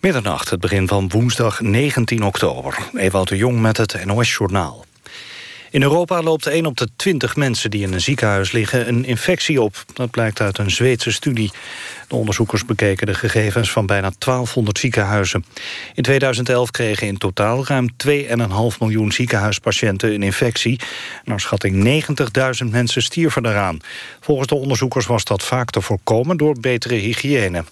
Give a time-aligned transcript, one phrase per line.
[0.00, 2.78] Middernacht, het begin van woensdag 19 oktober.
[2.94, 4.84] Ewout de Jong met het NOS-journaal.
[5.70, 9.62] In Europa loopt 1 op de 20 mensen die in een ziekenhuis liggen een infectie
[9.62, 9.84] op.
[9.94, 11.50] Dat blijkt uit een Zweedse studie.
[12.08, 15.44] De onderzoekers bekeken de gegevens van bijna 1200 ziekenhuizen.
[15.94, 20.80] In 2011 kregen in totaal ruim 2,5 miljoen ziekenhuispatiënten een infectie.
[21.24, 22.04] Naar schatting
[22.64, 23.78] 90.000 mensen stierven eraan.
[24.20, 27.64] Volgens de onderzoekers was dat vaak te voorkomen door betere hygiëne.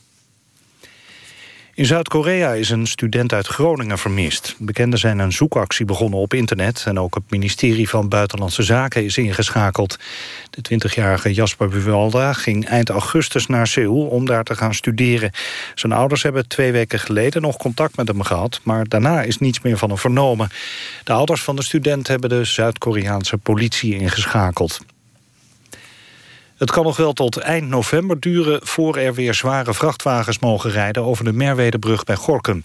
[1.79, 4.55] In Zuid-Korea is een student uit Groningen vermist.
[4.59, 6.85] Bekenden zijn een zoekactie begonnen op internet...
[6.87, 9.99] en ook het ministerie van Buitenlandse Zaken is ingeschakeld.
[10.51, 14.07] De 20-jarige Jasper Buwalda ging eind augustus naar Seoul...
[14.07, 15.31] om daar te gaan studeren.
[15.75, 18.61] Zijn ouders hebben twee weken geleden nog contact met hem gehad...
[18.63, 20.49] maar daarna is niets meer van hem vernomen.
[21.05, 24.81] De ouders van de student hebben de Zuid-Koreaanse politie ingeschakeld.
[26.59, 31.05] Het kan nog wel tot eind november duren voor er weer zware vrachtwagens mogen rijden
[31.05, 32.65] over de Merwedebrug bij Gorkum.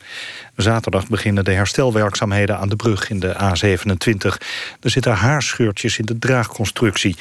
[0.56, 4.38] Zaterdag beginnen de herstelwerkzaamheden aan de brug in de A27.
[4.82, 7.16] Er zitten haarscheurtjes in de draagconstructie.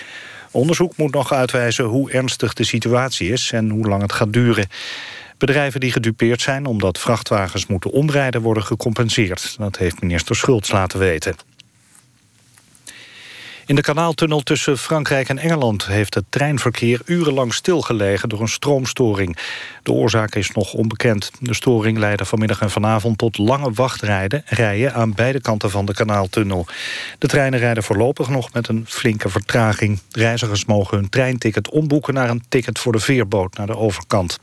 [0.50, 4.68] Onderzoek moet nog uitwijzen hoe ernstig de situatie is en hoe lang het gaat duren.
[5.39, 9.55] Bedrijven die gedupeerd zijn omdat vrachtwagens moeten omrijden worden gecompenseerd.
[9.58, 11.36] Dat heeft minister Schultz laten weten.
[13.72, 19.36] In de kanaaltunnel tussen Frankrijk en Engeland heeft het treinverkeer urenlang stilgelegen door een stroomstoring.
[19.82, 21.30] De oorzaak is nog onbekend.
[21.40, 25.94] De storing leidde vanmiddag en vanavond tot lange wachtrijden rijen aan beide kanten van de
[25.94, 26.66] kanaaltunnel.
[27.18, 29.98] De treinen rijden voorlopig nog met een flinke vertraging.
[30.10, 34.38] Reizigers mogen hun treinticket omboeken naar een ticket voor de veerboot naar de overkant.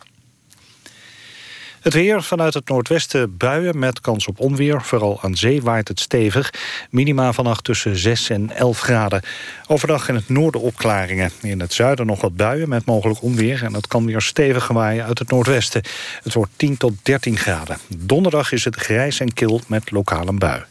[1.89, 4.81] Het weer vanuit het noordwesten buien met kans op onweer.
[4.81, 6.53] Vooral aan zee waait het stevig.
[6.89, 9.21] Minima vannacht tussen 6 en 11 graden.
[9.67, 11.31] Overdag in het noorden opklaringen.
[11.41, 13.63] In het zuiden nog wat buien met mogelijk onweer.
[13.63, 15.81] En dat kan weer stevig waaien uit het noordwesten.
[16.23, 17.77] Het wordt 10 tot 13 graden.
[17.97, 20.61] Donderdag is het grijs en kil met lokale bui.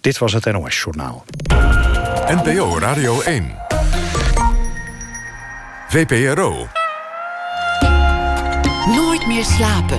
[0.00, 1.24] Dit was het NOS Journaal.
[2.26, 3.54] NPO Radio 1.
[5.88, 6.68] VPRO.
[8.86, 9.98] Nooit meer slapen.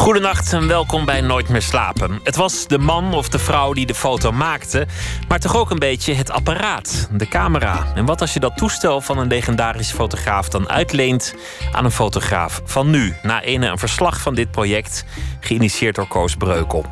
[0.00, 2.20] Goedenacht en welkom bij Nooit meer slapen.
[2.22, 4.86] Het was de man of de vrouw die de foto maakte,
[5.28, 7.86] maar toch ook een beetje het apparaat, de camera.
[7.94, 11.34] En wat als je dat toestel van een legendarische fotograaf dan uitleent
[11.72, 15.04] aan een fotograaf van nu, na ene een verslag van dit project,
[15.40, 16.84] geïnitieerd door Koos Breukel.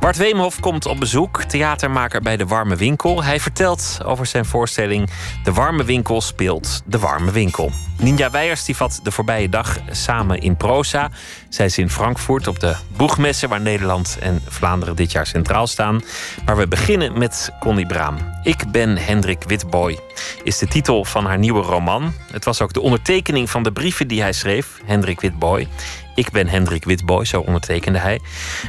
[0.00, 3.24] Bart Weemhof komt op bezoek, theatermaker bij De Warme Winkel.
[3.24, 5.10] Hij vertelt over zijn voorstelling
[5.42, 7.72] De Warme Winkel speelt De Warme Winkel.
[7.98, 11.10] Ninja Weijers die vat de voorbije dag samen in proza.
[11.54, 16.02] Zij is in Frankfurt op de boegmessen waar Nederland en Vlaanderen dit jaar centraal staan.
[16.44, 18.16] Maar we beginnen met Connie Braam.
[18.42, 19.98] Ik ben Hendrik Witboy
[20.42, 22.12] is de titel van haar nieuwe roman.
[22.32, 25.68] Het was ook de ondertekening van de brieven die hij schreef, Hendrik Witboy.
[26.14, 28.20] Ik ben Hendrik Witboy, zo ondertekende hij.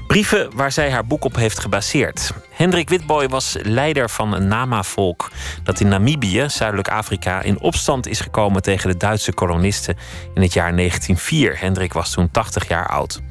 [0.07, 2.33] Brieven waar zij haar boek op heeft gebaseerd.
[2.49, 5.31] Hendrik Witboy was leider van een Nama-volk
[5.63, 9.97] dat in Namibië, Zuidelijk Afrika, in opstand is gekomen tegen de Duitse kolonisten
[10.33, 11.59] in het jaar 1904.
[11.59, 13.21] Hendrik was toen 80 jaar oud.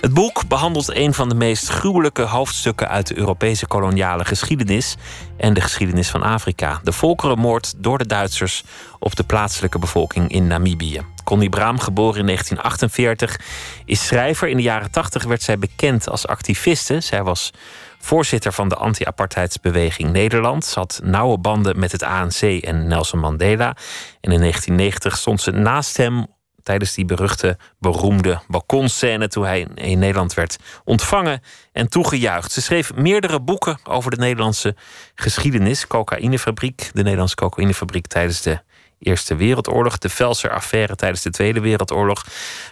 [0.00, 4.96] Het boek behandelt een van de meest gruwelijke hoofdstukken uit de Europese koloniale geschiedenis
[5.42, 8.64] en de geschiedenis van Afrika: de volkerenmoord door de Duitsers
[8.98, 11.00] op de plaatselijke bevolking in Namibië.
[11.24, 13.40] Connie Braam, geboren in 1948,
[13.84, 14.48] is schrijver.
[14.48, 17.00] In de jaren 80 werd zij bekend als activiste.
[17.00, 17.50] Zij was
[17.98, 20.64] voorzitter van de anti-apartheidsbeweging Nederland.
[20.64, 23.76] Ze had nauwe banden met het ANC en Nelson Mandela.
[24.20, 26.26] En in 1990 stond ze naast hem
[26.62, 31.42] tijdens die beruchte, beroemde balkonscène toen hij in Nederland werd ontvangen
[31.72, 32.52] en toegejuicht.
[32.52, 34.76] Ze schreef meerdere boeken over de Nederlandse
[35.14, 35.86] geschiedenis.
[35.86, 38.60] Cocaïnefabriek, de Nederlandse cocaïnefabriek tijdens de
[38.98, 42.24] Eerste Wereldoorlog, de Velser-affaire tijdens de Tweede Wereldoorlog,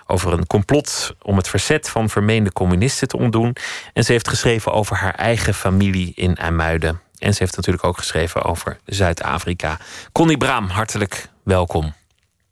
[0.06, 3.56] over een complot om het verzet van vermeende communisten te ontdoen.
[3.92, 7.00] En ze heeft geschreven over haar eigen familie in IJmuiden.
[7.18, 9.78] En ze heeft natuurlijk ook geschreven over Zuid-Afrika.
[10.12, 11.94] Connie Braam, hartelijk welkom.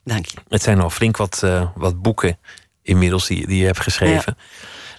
[0.08, 0.36] Dank je.
[0.48, 2.38] Het zijn al flink wat, uh, wat boeken
[2.82, 4.36] inmiddels die, die je hebt geschreven.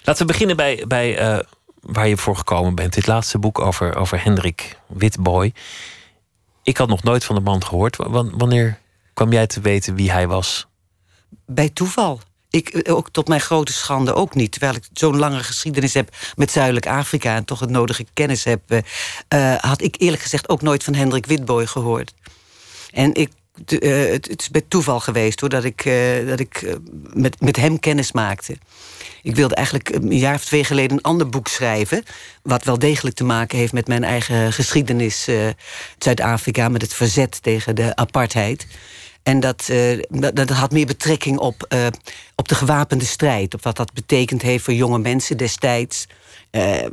[0.02, 1.38] Laten we beginnen bij, bij uh,
[1.80, 2.94] waar je voor gekomen bent.
[2.94, 5.52] Dit laatste boek over, over Hendrik Witboy.
[6.62, 7.96] Ik had nog nooit van de man gehoord.
[8.32, 8.78] Wanneer
[9.14, 10.66] kwam jij te weten wie hij was?
[11.46, 12.20] Bij toeval.
[12.50, 14.52] Ik, eh, ook tot mijn grote schande ook niet.
[14.52, 18.60] Terwijl ik zo'n lange geschiedenis heb met Zuidelijk Afrika en toch het nodige kennis heb,
[18.72, 22.14] uh, had ik eerlijk gezegd ook nooit van Hendrik Witboy gehoord.
[22.90, 23.30] En ik
[23.66, 26.74] uh, het, het, is bij toeval geweest hoor, dat ik, uh, dat ik uh,
[27.14, 28.56] met, met hem kennis maakte.
[29.22, 32.02] ik wilde eigenlijk een jaar of twee geleden een ander boek schrijven.
[32.42, 35.28] Wat wel degelijk te maken heeft met mijn eigen geschiedenis
[35.98, 38.66] Zuid-Afrika, met het verzet tegen de apartheid.
[39.22, 39.70] En dat,
[40.32, 41.74] dat, had meer betrekking op,
[42.34, 43.54] op de gewapende strijd.
[43.54, 46.06] Op wat dat betekend heeft voor jonge mensen destijds.
[46.50, 46.86] Uh,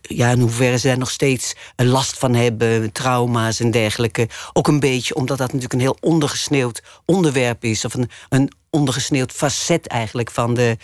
[0.00, 4.28] ja, in hoeverre ze daar nog steeds last van hebben, trauma's en dergelijke.
[4.52, 7.84] Ook een beetje omdat dat natuurlijk een heel ondergesneeuwd onderwerp is.
[7.84, 10.76] Of een, een ondergesneeuwd facet eigenlijk van de,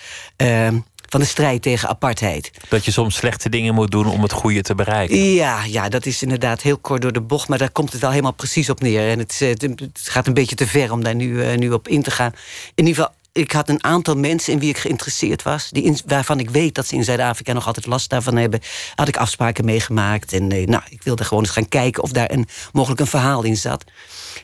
[0.43, 0.69] uh,
[1.09, 2.51] van de strijd tegen apartheid.
[2.69, 5.33] Dat je soms slechte dingen moet doen om het goede te bereiken.
[5.33, 7.49] Ja, ja, dat is inderdaad heel kort door de bocht.
[7.49, 9.11] Maar daar komt het wel helemaal precies op neer.
[9.11, 12.03] En het, het gaat een beetje te ver om daar nu, uh, nu op in
[12.03, 12.33] te gaan.
[12.75, 15.71] In ieder geval, ik had een aantal mensen in wie ik geïnteresseerd was.
[15.71, 18.61] Die waarvan ik weet dat ze in Zuid-Afrika nog altijd last daarvan hebben.
[18.95, 20.33] Had ik afspraken meegemaakt.
[20.33, 23.43] En uh, nou, ik wilde gewoon eens gaan kijken of daar een, mogelijk een verhaal
[23.43, 23.85] in zat.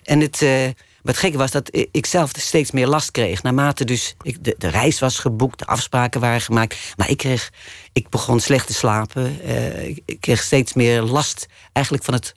[0.03, 0.41] En het...
[0.41, 0.69] Uh,
[1.03, 3.43] wat gekke was dat ik zelf steeds meer last kreeg.
[3.43, 6.77] Naarmate dus ik, de, reis was geboekt, de afspraken waren gemaakt.
[6.97, 7.53] Maar ik, kreeg,
[7.93, 9.39] ik begon slecht te slapen.
[9.47, 12.35] Uh, ik kreeg steeds meer last eigenlijk van het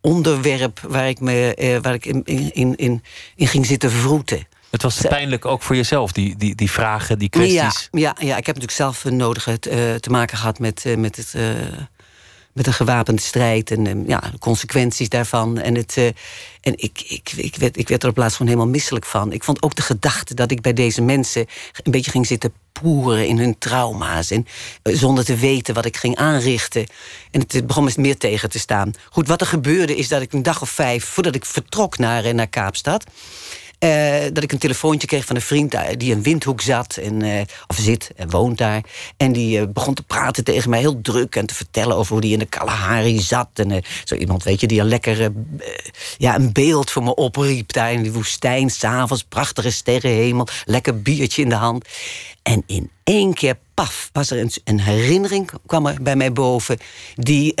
[0.00, 3.02] onderwerp waar ik, me, waar ik in, in, in,
[3.36, 4.46] in ging zitten vroeten.
[4.72, 7.88] Het was pijnlijk ook voor jezelf, die, die, die vragen, die kwesties.
[7.90, 9.54] Ja, ja, ja, ik heb natuurlijk zelf nodig uh,
[9.94, 11.34] te maken gehad met, uh, met het
[12.52, 15.58] met een gewapende strijd en ja, de consequenties daarvan.
[15.58, 15.96] En, het,
[16.60, 19.32] en ik, ik, ik, werd, ik werd er op plaats van helemaal misselijk van.
[19.32, 21.46] Ik vond ook de gedachte dat ik bij deze mensen
[21.82, 24.30] een beetje ging zitten poeren in hun trauma's.
[24.30, 24.46] En
[24.82, 26.86] zonder te weten wat ik ging aanrichten.
[27.30, 28.92] En het begon me meer tegen te staan.
[29.10, 32.34] Goed, wat er gebeurde is dat ik een dag of vijf voordat ik vertrok naar,
[32.34, 33.04] naar Kaapstad.
[33.84, 37.40] Uh, dat ik een telefoontje kreeg van een vriend die in Windhoek zat, en, uh,
[37.66, 38.82] of zit en woont daar.
[39.16, 42.32] En die begon te praten tegen mij heel druk en te vertellen over hoe die
[42.32, 43.48] in de Kalahari zat.
[43.54, 45.32] En zo iemand, weet je, die een lekker
[46.18, 48.70] ja, een beeld voor me opriep daar in die woestijn.
[48.70, 51.88] S'avonds, prachtige sterrenhemel, lekker biertje in de hand.
[52.42, 56.78] En in één keer, paf, was er een, een herinnering, kwam er bij mij boven,
[57.14, 57.54] die,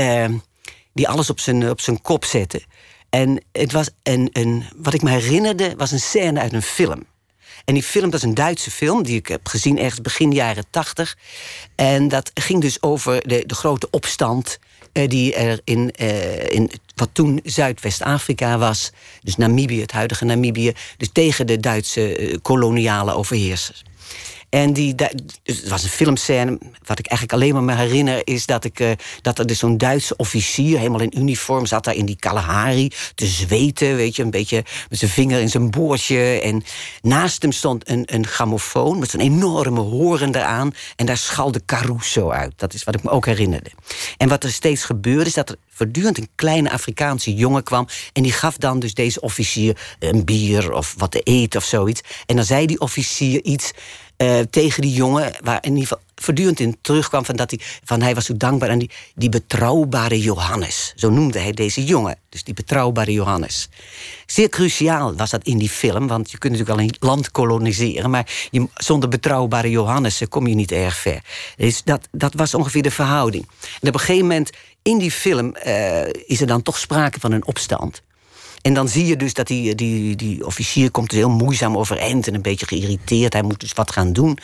[0.92, 2.62] die alles op zijn, op zijn kop zette.
[3.12, 7.06] En het was een, een, wat ik me herinnerde, was een scène uit een film.
[7.64, 10.64] En die film, dat is een Duitse film, die ik heb gezien ergens begin jaren
[10.70, 11.16] tachtig.
[11.74, 14.58] En dat ging dus over de, de grote opstand
[14.92, 18.92] uh, die er in, uh, in wat toen Zuidwest-Afrika was.
[19.20, 20.72] Dus Namibië, het huidige Namibië.
[20.96, 23.82] Dus tegen de Duitse uh, koloniale overheersers.
[24.52, 24.94] En die,
[25.42, 26.58] dus het was een filmscène.
[26.84, 28.90] Wat ik eigenlijk alleen maar me herinner is dat, ik, uh,
[29.22, 33.26] dat er dus zo'n Duitse officier, helemaal in uniform, zat daar in die Kalahari te
[33.26, 33.96] zweten.
[33.96, 36.40] Weet je, een beetje met zijn vinger in zijn boordje.
[36.40, 36.64] En
[37.00, 40.74] naast hem stond een, een grammofoon met zo'n enorme horen eraan.
[40.96, 42.52] En daar schalde Caruso uit.
[42.56, 43.70] Dat is wat ik me ook herinnerde.
[44.16, 47.88] En wat er steeds gebeurde is dat er voortdurend een kleine Afrikaanse jongen kwam.
[48.12, 52.00] En die gaf dan dus deze officier een bier of wat te eten of zoiets.
[52.26, 53.72] En dan zei die officier iets.
[54.22, 58.02] Uh, tegen die jongen, waar in ieder geval voortdurend in terugkwam van dat hij, van
[58.02, 60.92] hij was zo dankbaar aan die, die betrouwbare Johannes.
[60.96, 63.68] Zo noemde hij deze jongen, dus die betrouwbare Johannes.
[64.26, 68.10] Zeer cruciaal was dat in die film, want je kunt natuurlijk wel een land koloniseren,
[68.10, 71.22] maar je, zonder betrouwbare Johannes kom je niet erg ver.
[71.56, 73.46] Dus dat, dat was ongeveer de verhouding.
[73.80, 74.50] En op een gegeven moment
[74.82, 78.02] in die film uh, is er dan toch sprake van een opstand.
[78.62, 82.26] En dan zie je dus dat die, die, die officier komt dus heel moeizaam overeind
[82.26, 83.32] en een beetje geïrriteerd.
[83.32, 84.38] Hij moet dus wat gaan doen.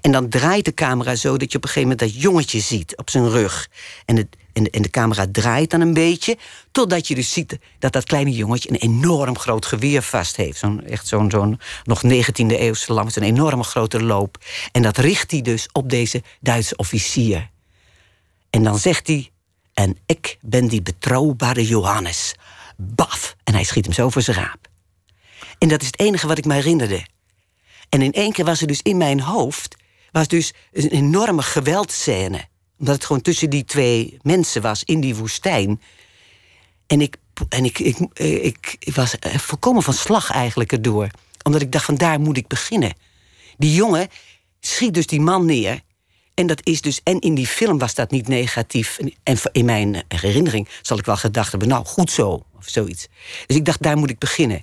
[0.00, 2.96] En dan draait de camera zo dat je op een gegeven moment dat jongetje ziet
[2.96, 3.68] op zijn rug.
[4.04, 6.36] En, het, en, de camera draait dan een beetje,
[6.72, 10.58] totdat je dus ziet dat dat kleine jongetje een enorm groot geweer vast heeft.
[10.58, 14.38] Zo'n echt zo'n zo'n nog 19e eeuwse lamp, zo'n enorme grote loop.
[14.72, 17.50] En dat richt hij dus op deze Duitse officier.
[18.50, 19.30] En dan zegt hij:
[19.72, 22.34] En ik ben die betrouwbare Johannes
[22.76, 24.68] baf, en hij schiet hem zo voor zijn raap.
[25.58, 27.06] En dat is het enige wat ik me herinnerde.
[27.88, 29.76] En in één keer was er dus in mijn hoofd...
[30.12, 32.44] was dus een enorme geweldscène.
[32.78, 35.80] Omdat het gewoon tussen die twee mensen was in die woestijn.
[36.86, 37.16] En ik,
[37.48, 41.08] en ik, ik, ik, ik was volkomen van slag eigenlijk erdoor.
[41.42, 42.92] Omdat ik dacht van daar moet ik beginnen.
[43.56, 44.08] Die jongen
[44.60, 45.80] schiet dus die man neer...
[46.34, 48.98] En dat is dus, en in die film was dat niet negatief.
[49.22, 53.06] En in mijn herinnering zal ik wel gedacht hebben, nou goed zo, of zoiets.
[53.46, 54.60] Dus ik dacht, daar moet ik beginnen.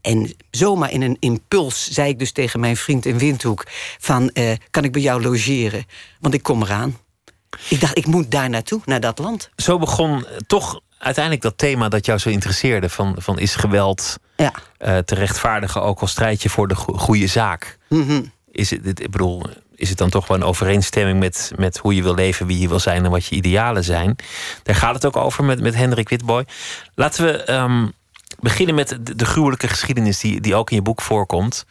[0.00, 3.64] En zomaar in een impuls zei ik dus tegen mijn vriend in Windhoek:
[3.98, 5.84] van eh, kan ik bij jou logeren?
[6.20, 6.98] Want ik kom eraan.
[7.68, 9.50] Ik dacht, ik moet daar naartoe, naar dat land.
[9.56, 14.52] Zo begon toch uiteindelijk dat thema dat jou zo interesseerde: van, van is geweld ja.
[14.78, 17.78] uh, te rechtvaardigen, ook al strijd je voor de goede zaak.
[17.88, 18.32] Mm -hmm.
[18.50, 19.42] Is het, ik bedoel,
[19.78, 22.68] is het dan toch wel een overeenstemming met, met hoe je wil leven, wie je
[22.68, 24.16] wil zijn en wat je idealen zijn.
[24.62, 26.44] Daar gaat het ook over met, met Hendrik Witboy.
[26.94, 27.92] Laten we um,
[28.40, 31.66] beginnen met de, de, gruwelijke geschiedenis die, die ook in je boek voorkomt.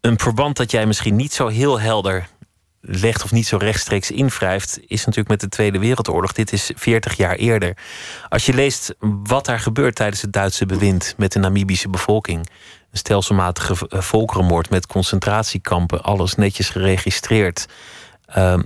[0.00, 2.28] Een verband dat jij misschien niet zo heel helder
[2.88, 6.32] legt of niet zo rechtstreeks invrijft, is natuurlijk met de Tweede Wereldoorlog.
[6.32, 7.76] Dit is 40 jaar eerder.
[8.28, 12.38] Als je leest wat daar gebeurt tijdens het Duitse bewind met de Namibische bevolking,
[12.90, 17.66] een stelselmatige eh, volkerenmoord met concentratiekampen, alles netjes geregistreerd.
[18.26, 18.62] Ehm,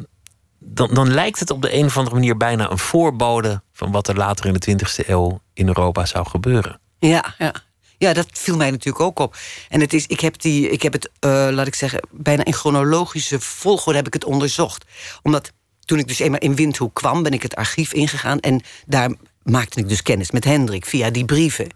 [0.58, 4.08] dan, dan lijkt het op de een of andere manier bijna een voorbode van wat
[4.08, 6.80] er later in de 20e eeuw in Europa zou gebeuren.
[6.98, 7.52] Ja, ja.
[8.00, 9.36] Ja, dat viel mij natuurlijk ook op.
[9.68, 12.52] En het is, ik heb, die, ik heb het, uh, laat ik zeggen, bijna in
[12.52, 14.84] chronologische volgorde heb ik het onderzocht.
[15.22, 15.52] Omdat
[15.84, 18.40] toen ik dus eenmaal in Windhoek kwam, ben ik het archief ingegaan.
[18.40, 19.10] En daar
[19.42, 21.66] maakte ik dus kennis met Hendrik via die brieven.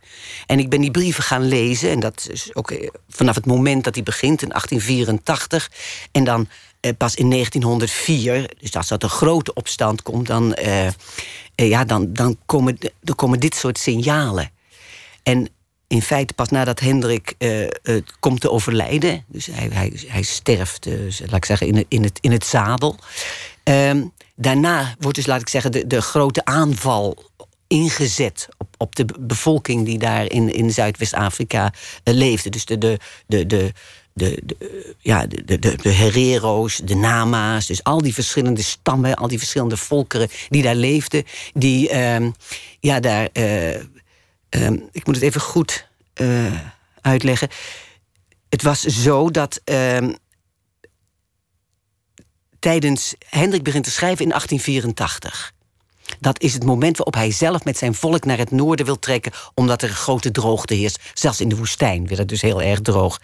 [0.47, 1.91] En ik ben die brieven gaan lezen.
[1.91, 5.71] En dat is ook eh, vanaf het moment dat hij begint in 1884.
[6.13, 6.49] En dan
[6.81, 10.89] eh, pas in 1904, dus als dat een grote opstand komt, dan, eh,
[11.55, 14.51] ja, dan, dan, komen, dan komen dit soort signalen.
[15.23, 15.49] En
[15.95, 17.67] in feite pas nadat Hendrik uh,
[18.21, 20.87] komt te overlijden, dus hij, hij, hij sterft,
[21.21, 22.97] laat ik zeggen, in in het, in het zadel.
[23.63, 27.25] Ehm, daarna wordt dus, laat ik zeggen, de, de grote aanval
[27.67, 31.73] ingezet op, op de bevolking die daar in, in Zuidwest-Afrika
[32.05, 32.51] leefde.
[32.51, 33.73] Dus de, de, de, de,
[34.13, 39.29] de, de, ja, de, de, de Herero's, de Nama's, dus al die verschillende stammen, al
[39.29, 41.25] die verschillende volkeren die daar leefden,
[41.55, 42.27] die uh,
[42.81, 43.29] ja, daar.
[44.93, 45.89] Ik moet het even goed
[46.21, 46.61] uh,
[47.01, 47.49] uitleggen.
[48.49, 50.13] Het was zo dat ehm,
[52.59, 55.53] tijdens Hendrik begint te schrijven in 1884.
[56.21, 59.33] Dat is het moment waarop hij zelf met zijn volk naar het noorden wil trekken,
[59.55, 61.01] omdat er een grote droogte heerst.
[61.15, 63.21] Zelfs in de woestijn werd het dus heel erg droog.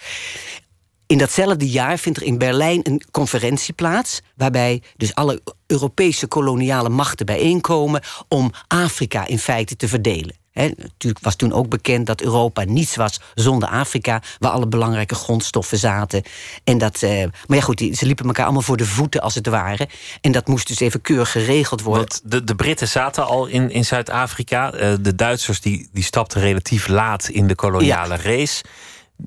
[1.06, 6.88] In datzelfde jaar vindt er in Berlijn een conferentie plaats, waarbij dus alle Europese koloniale
[6.88, 10.38] machten bijeenkomen om Afrika in feite te verdelen.
[10.60, 15.14] He, natuurlijk was toen ook bekend dat Europa niets was zonder Afrika, waar alle belangrijke
[15.14, 16.22] grondstoffen zaten.
[16.64, 19.34] En dat, eh, maar ja, goed, die, ze liepen elkaar allemaal voor de voeten als
[19.34, 19.88] het ware.
[20.20, 22.02] En dat moest dus even keurig geregeld worden.
[22.08, 24.74] Want de, de Britten zaten al in, in Zuid-Afrika.
[24.74, 28.62] Uh, de Duitsers die, die stapten relatief laat in de koloniale race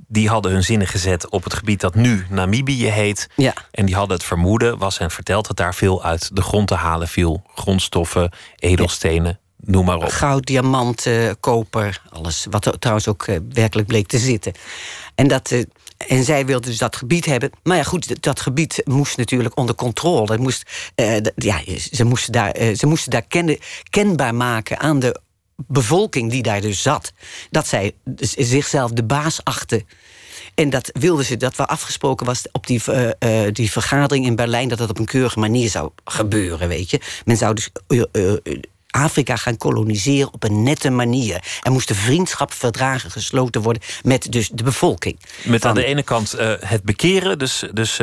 [0.08, 3.30] die hadden hun zinnen gezet op het gebied dat nu Namibië heet.
[3.36, 3.54] Ja.
[3.72, 6.76] En die hadden het vermoeden, was hen verteld, dat daar veel uit de grond te
[6.76, 7.44] halen viel.
[7.56, 10.10] Grondstoffen, edelstenen, noem maar op.
[10.10, 11.08] Goud, diamant,
[11.40, 12.48] koper, alles.
[12.50, 14.54] Wat trouwens ook uh, werkelijk bleek te zitten.
[15.16, 15.64] En, dat, uh,
[16.08, 17.52] en zij wilden dus dat gebied hebben.
[17.64, 20.38] Maar ja, goed, dat gebied moest natuurlijk onder controle.
[20.38, 23.58] Moest, uh, ja, ze moesten daar, ze moesten daar ken,
[23.90, 25.22] kenbaar maken aan de
[25.68, 27.12] bevolking die daar dus zat,
[27.50, 29.88] dat zij zichzelf de baas achten.
[30.56, 32.82] En dat wilden ze, dat wel afgesproken was op die,
[33.52, 37.00] die vergadering in Berlijn, dat dat op een keurige manier zou gebeuren, weet je.
[37.26, 37.70] Men zou dus
[38.94, 41.44] Afrika gaan koloniseren op een nette manier.
[41.62, 45.20] Er moesten vriendschapsverdragen gesloten worden met dus de bevolking.
[45.44, 48.00] Met Van, aan de ene kant het bekeren, dus, dus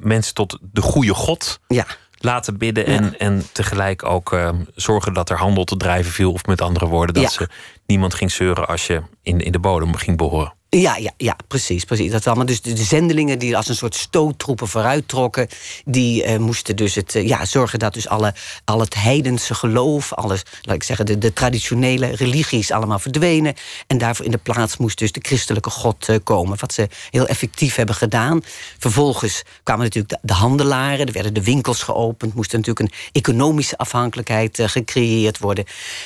[0.00, 1.60] mensen tot de goede God.
[1.68, 1.86] Ja
[2.24, 3.16] laten bidden en, ja.
[3.18, 6.32] en tegelijk ook uh, zorgen dat er handel te drijven viel.
[6.32, 7.28] Of met andere woorden, dat ja.
[7.28, 7.48] ze
[7.86, 10.54] niemand ging zeuren als je in, in de bodem ging boren.
[10.76, 11.84] Ja, ja, ja, precies.
[11.84, 12.10] precies.
[12.10, 12.46] Dat allemaal.
[12.46, 15.48] Dus de, de zendelingen die als een soort stoottroepen vooruit trokken,
[15.84, 20.12] die uh, moesten dus het, uh, ja, zorgen dat dus alle, al het heidense geloof,
[20.12, 23.54] alles, laat ik zeggen, de, traditionele religies allemaal verdwenen.
[23.86, 26.56] En daarvoor in de plaats moest dus de christelijke God uh, komen.
[26.60, 28.40] Wat ze heel effectief hebben gedaan.
[28.78, 33.76] Vervolgens kwamen natuurlijk de, de handelaren, er werden de winkels geopend, moest natuurlijk een economische
[33.76, 35.64] afhankelijkheid gecreëerd worden.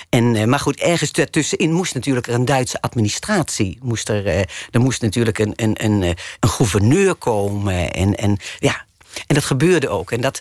[0.08, 5.38] En, maar goed, ergens tussenin moest natuurlijk een Duitse administratie, moest er er moest natuurlijk
[5.38, 6.02] een, een, een,
[6.40, 7.92] een gouverneur komen.
[7.92, 8.84] En, en, ja,
[9.26, 10.10] en dat gebeurde ook.
[10.10, 10.40] En dat,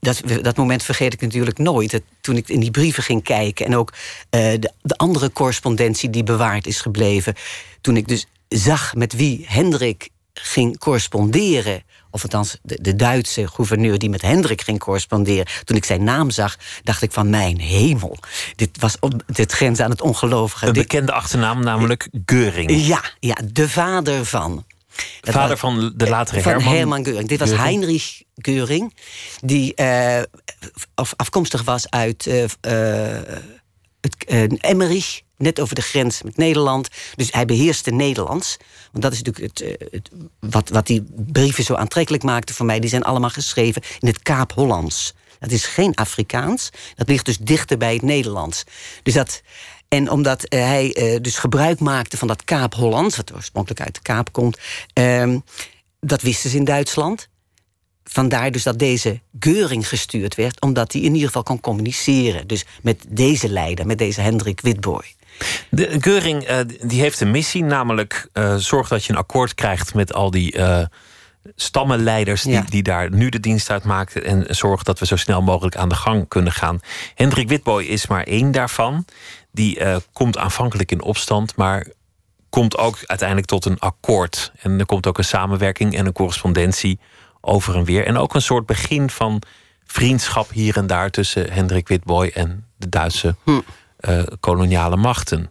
[0.00, 1.90] dat, dat moment vergeet ik natuurlijk nooit.
[1.90, 3.98] Dat, toen ik in die brieven ging kijken en ook uh,
[4.30, 7.34] de, de andere correspondentie die bewaard is gebleven.
[7.80, 11.82] Toen ik dus zag met wie Hendrik ging corresponderen.
[12.10, 15.46] Of althans, de, de Duitse gouverneur die met Hendrik ging corresponderen.
[15.64, 18.18] Toen ik zijn naam zag, dacht ik van mijn hemel.
[18.56, 20.66] Dit was op dit grens aan het ongelovige.
[20.66, 22.86] Een bekende achternaam, namelijk Geuring.
[22.86, 24.64] Ja, ja de vader van.
[25.20, 27.28] De vader van de latere van Herman, Herman Geuring.
[27.28, 27.50] Dit was.
[27.50, 28.94] Heinrich Geuring,
[29.40, 30.22] die uh,
[31.16, 32.48] afkomstig was uit uh, uh,
[34.00, 36.88] het, Emmerich, net over de grens met Nederland.
[37.14, 38.56] Dus hij beheerste Nederlands.
[38.92, 42.80] Want dat is natuurlijk het, het, wat, wat die brieven zo aantrekkelijk maakte voor mij.
[42.80, 45.14] Die zijn allemaal geschreven in het Kaap Hollands.
[45.38, 46.70] Dat is geen Afrikaans.
[46.94, 48.64] Dat ligt dus dichter bij het Nederlands.
[49.02, 49.42] Dus dat,
[49.88, 53.94] en omdat uh, hij uh, dus gebruik maakte van dat Kaap Hollands, wat oorspronkelijk uit
[53.94, 54.58] de Kaap komt,
[54.94, 55.36] uh,
[56.00, 57.28] dat wisten ze in Duitsland.
[58.04, 62.46] Vandaar dus dat deze Geuring gestuurd werd, omdat hij in ieder geval kon communiceren.
[62.46, 65.14] Dus met deze leider, met deze Hendrik Witbooi.
[65.70, 69.94] De Geuring uh, die heeft een missie, namelijk uh, zorg dat je een akkoord krijgt
[69.94, 70.82] met al die uh,
[71.56, 72.64] stammenleiders die, Ja.
[72.68, 75.88] die daar nu de dienst uit maakten en zorgen dat we zo snel mogelijk aan
[75.88, 76.80] de gang kunnen gaan.
[77.14, 79.04] Hendrik Witbooi is maar één daarvan.
[79.52, 81.86] Die eh, komt aanvankelijk in opstand, maar
[82.50, 84.52] komt ook uiteindelijk tot een akkoord.
[84.60, 86.98] En er komt ook een samenwerking en een correspondentie
[87.40, 88.06] over en weer.
[88.06, 89.42] En ook een soort begin van
[89.86, 93.34] vriendschap hier en daar tussen Hendrik Witbooi en de Duitse
[94.00, 95.50] eh, koloniale machten.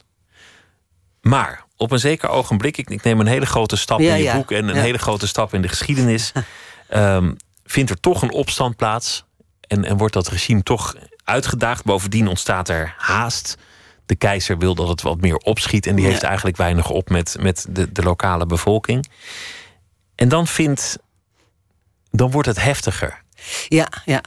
[1.22, 4.24] Maar op een zeker ogenblik, ik, ik neem een hele grote stap Ja, in je
[4.24, 4.36] ja.
[4.36, 4.82] boek en een Ja.
[4.82, 6.32] hele grote stap in de geschiedenis,
[6.90, 7.34] ehm,
[7.66, 9.26] vindt er toch een opstand plaats
[9.62, 11.84] en, en wordt dat regime toch uitgedaagd.
[11.84, 13.58] Bovendien ontstaat er haast.
[14.06, 17.36] De keizer wil dat het wat meer opschiet en die heeft eigenlijk weinig op met,
[17.40, 19.10] met de, de lokale bevolking.
[20.16, 20.98] En dan vindt,
[22.12, 23.24] dan wordt het heftiger.
[23.68, 24.22] Ja, ja.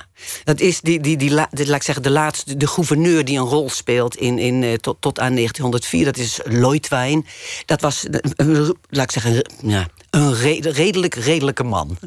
[0.45, 3.45] Dat is die, die, die, la- laat ik zeggen, de laatste, de gouverneur die een
[3.45, 6.05] rol speelt in, in, eh, tot, tot aan 1904.
[6.05, 7.27] Dat is Leutwein.
[7.67, 8.05] Dat was,
[8.37, 11.99] een- laat ik zeggen, ja, een re- redelijk, redelijke man.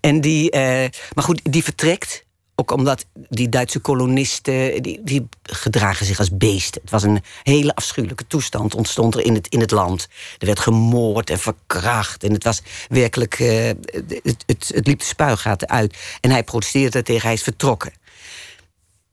[0.00, 2.26] En die, eh, maar goed, die vertrekt.
[2.60, 6.80] Ook omdat die Duitse kolonisten, die, die gedragen zich als beesten.
[6.80, 10.08] Het was een hele afschuwelijke toestand, ontstond er in het, in het land.
[10.38, 12.24] Er werd gemoord en verkracht.
[12.24, 15.96] En het was werkelijk, eh, het, het, het liep de spuigaten uit.
[16.20, 17.92] En hij protesteerde tegen, hij is vertrokken.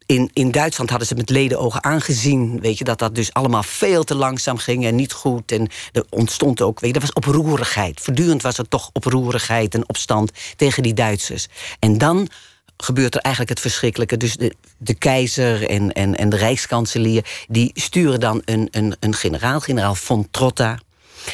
[0.05, 4.03] In, in Duitsland hadden ze met ledenogen aangezien, weet je, dat dat dus allemaal veel
[4.03, 5.51] te langzaam ging en niet goed.
[5.51, 7.99] En er ontstond ook, weet je, er was oproerigheid.
[8.01, 11.47] Voortdurend was er toch oproerigheid en opstand tegen die Duitsers.
[11.79, 12.29] En dan
[12.77, 14.17] gebeurt er eigenlijk het verschrikkelijke.
[14.17, 17.25] Dus de, de keizer en, en, en de rijkskanselier...
[17.47, 20.79] die sturen dan een, een, een generaal, generaal von Trotta...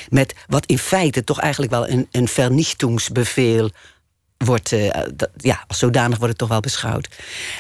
[0.10, 3.70] met wat in feite toch eigenlijk wel een, een vernichtingsbevel
[4.46, 4.90] wordt, eh,
[5.36, 7.10] ja, als zodanig wordt het toch wel beschouwd.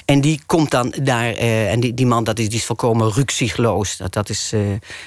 [0.05, 3.11] En die komt dan daar, eh, en die, die man dat is, die is volkomen
[3.11, 3.97] ruksigloos.
[3.97, 4.59] Dat, dat is eh,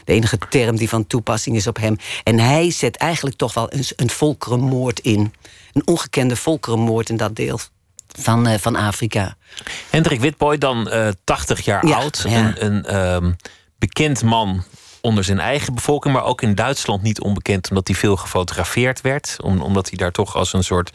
[0.04, 1.97] de enige term die van toepassing is op hem.
[2.25, 5.33] En hij zet eigenlijk toch wel een, een volkerenmoord in.
[5.73, 7.59] Een ongekende volkerenmoord in dat deel
[8.21, 9.37] van, eh, van Afrika.
[9.90, 12.25] Hendrik Witbooi, dan eh 80 jaar Ja, oud.
[12.28, 12.38] ja.
[12.38, 13.33] Een, een ehm,
[13.78, 14.64] bekend man
[15.00, 19.37] onder zijn eigen bevolking, maar ook in Duitsland niet onbekend, omdat hij veel gefotografeerd werd.
[19.42, 20.92] Om, omdat hij daar toch als een soort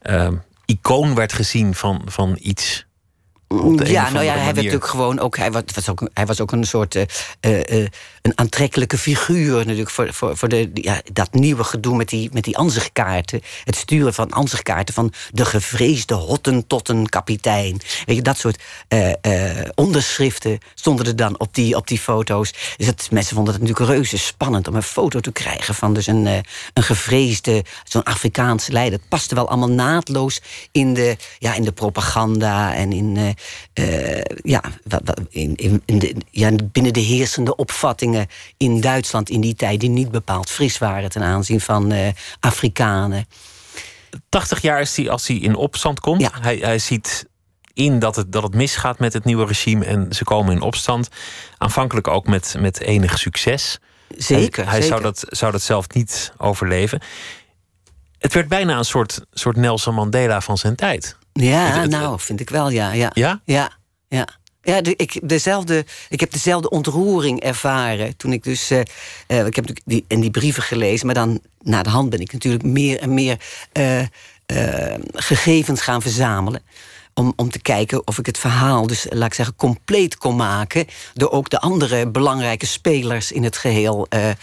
[0.00, 2.86] ehm, icoon werd gezien van, van iets.
[3.84, 5.36] ja, nou ja, hij werd natuurlijk gewoon ook.
[5.36, 6.96] Hij was, was ook, hij was ook een soort.
[8.22, 9.90] Een aantrekkelijke figuur natuurlijk.
[9.90, 13.40] Voor, voor, voor de, ja, dat nieuwe gedoe met die, met die ansichtkaarten.
[13.64, 17.80] Het sturen van ansichtkaarten van de gevreesde Hottentottenkapitein.
[18.04, 19.12] Weet je, dat soort eh,
[19.74, 22.52] onderschriften stonden er dan op die, op die foto's.
[22.76, 26.06] Dus dat, mensen vonden het natuurlijk reuze spannend om een foto te krijgen van dus
[26.06, 26.38] een, eh,
[26.72, 28.98] een gevreesde, zo'n Afrikaanse leider.
[28.98, 30.40] Het paste wel allemaal naadloos
[30.72, 33.36] in de, ja, in de propaganda en in,
[34.42, 34.62] ja,
[35.30, 37.56] in, in, in de, ja, binnen de heersende
[38.56, 42.08] in Duitsland in die tijd, die niet bepaald fris waren ten aanzien van eh,
[42.40, 43.26] Afrikanen.
[44.28, 46.20] 80 jaar is hij als hij in opstand komt.
[46.20, 46.30] Ja.
[46.40, 47.26] Hij, hij ziet
[47.74, 51.08] in dat het, dat het misgaat met het nieuwe regime en ze komen in opstand.
[51.58, 53.78] Aanvankelijk ook met, met enig succes.
[54.16, 54.62] Zeker.
[54.62, 54.98] Hij, hij zeker.
[54.98, 57.00] Zou, dat, zou dat zelf niet overleven.
[58.18, 61.16] Het werd bijna een soort, soort Nelson Mandela van zijn tijd.
[61.32, 62.92] Ja, Het- het- nou, vind ik wel, ja.
[62.92, 63.40] Ja, Ja?
[63.44, 63.70] ja.
[64.08, 64.26] ja.
[64.62, 68.70] Ja, ik, dezelfde, ik heb dezelfde ontroering ervaren toen ik dus.
[68.70, 68.80] eh,
[69.26, 72.32] eh, ik heb die, en die brieven gelezen, maar dan na de hand ben ik
[72.32, 73.38] natuurlijk meer en meer
[74.52, 76.62] eh, gegevens gaan verzamelen.
[77.14, 80.86] Om, om te kijken of ik het verhaal, dus laat ik zeggen, compleet kon maken.
[81.14, 84.36] Door ook de andere belangrijke spelers in het geheel eh, eh,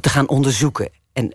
[0.00, 0.88] te gaan onderzoeken.
[1.12, 1.34] En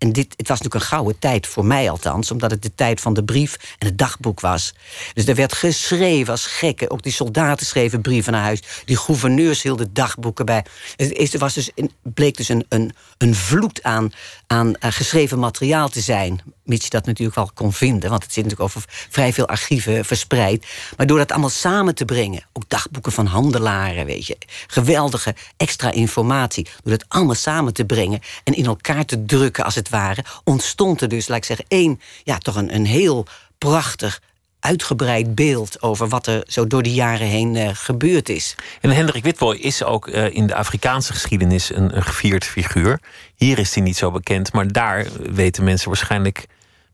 [0.00, 3.00] en dit, het was natuurlijk een gouden tijd, voor mij althans, omdat het de tijd
[3.00, 4.74] van de brief en het dagboek was.
[5.12, 6.90] Dus er werd geschreven als gekken.
[6.90, 8.62] Ook die soldaten schreven brieven naar huis.
[8.84, 10.64] Die gouverneurs hielden dagboeken bij.
[10.96, 11.70] Het was dus
[12.02, 14.12] bleek dus een, een, een vloed aan,
[14.50, 16.40] aan eh, geschreven materiaal te zijn.
[16.64, 20.04] Mits je dat natuurlijk wel kon vinden, want het zit natuurlijk over vrij veel archieven
[20.04, 20.66] verspreid.
[20.96, 24.36] Maar door dat allemaal samen te brengen, ook dagboeken van handelaren, weet je,
[24.66, 26.68] geweldige extra informatie.
[26.82, 31.00] Door dat allemaal samen te brengen en in elkaar te drukken, als het ware, ontstond
[31.00, 33.26] er dus, laat ik zeggen, één, ja, toch een, een heel
[33.58, 34.20] prachtig,
[34.60, 38.54] uitgebreid beeld over wat er zo door de jaren heen eh, gebeurd is.
[38.80, 43.00] En Hendrik Witbooi is ook eh, in de Afrikaanse geschiedenis een, een gevierd figuur.
[43.36, 46.46] Hier is hij niet zo bekend, maar daar weten mensen waarschijnlijk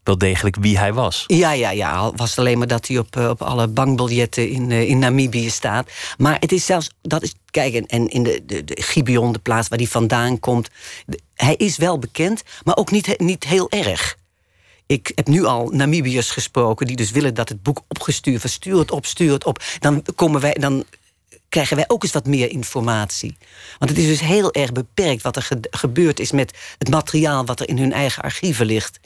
[0.03, 1.25] wel degelijk wie hij was.
[1.27, 1.93] Ja, ja, ja.
[1.93, 4.99] Al was het alleen maar dat hij op, eh, op alle bankbiljetten in, eh, in
[4.99, 5.91] Namibië staat.
[6.19, 9.39] Maar het is zelfs, dat is, kijk, en, en in de, de, de Gibeon, de
[9.39, 10.69] plaats waar hij vandaan komt.
[11.07, 14.17] de- hij is wel bekend, maar ook niet, niet heel erg.
[14.87, 18.57] Ik heb nu al Namibiërs gesproken die dus willen dat het boek opgestuurd wordt.
[18.57, 19.63] Stuur het op, stuur het op.
[19.79, 20.85] Dan, komen wij, dan
[21.49, 23.37] krijgen wij ook eens wat meer informatie.
[23.79, 27.45] Want het is dus heel erg beperkt wat er ge- gebeurd is met het materiaal
[27.45, 29.01] wat er in hun eigen archieven ligt.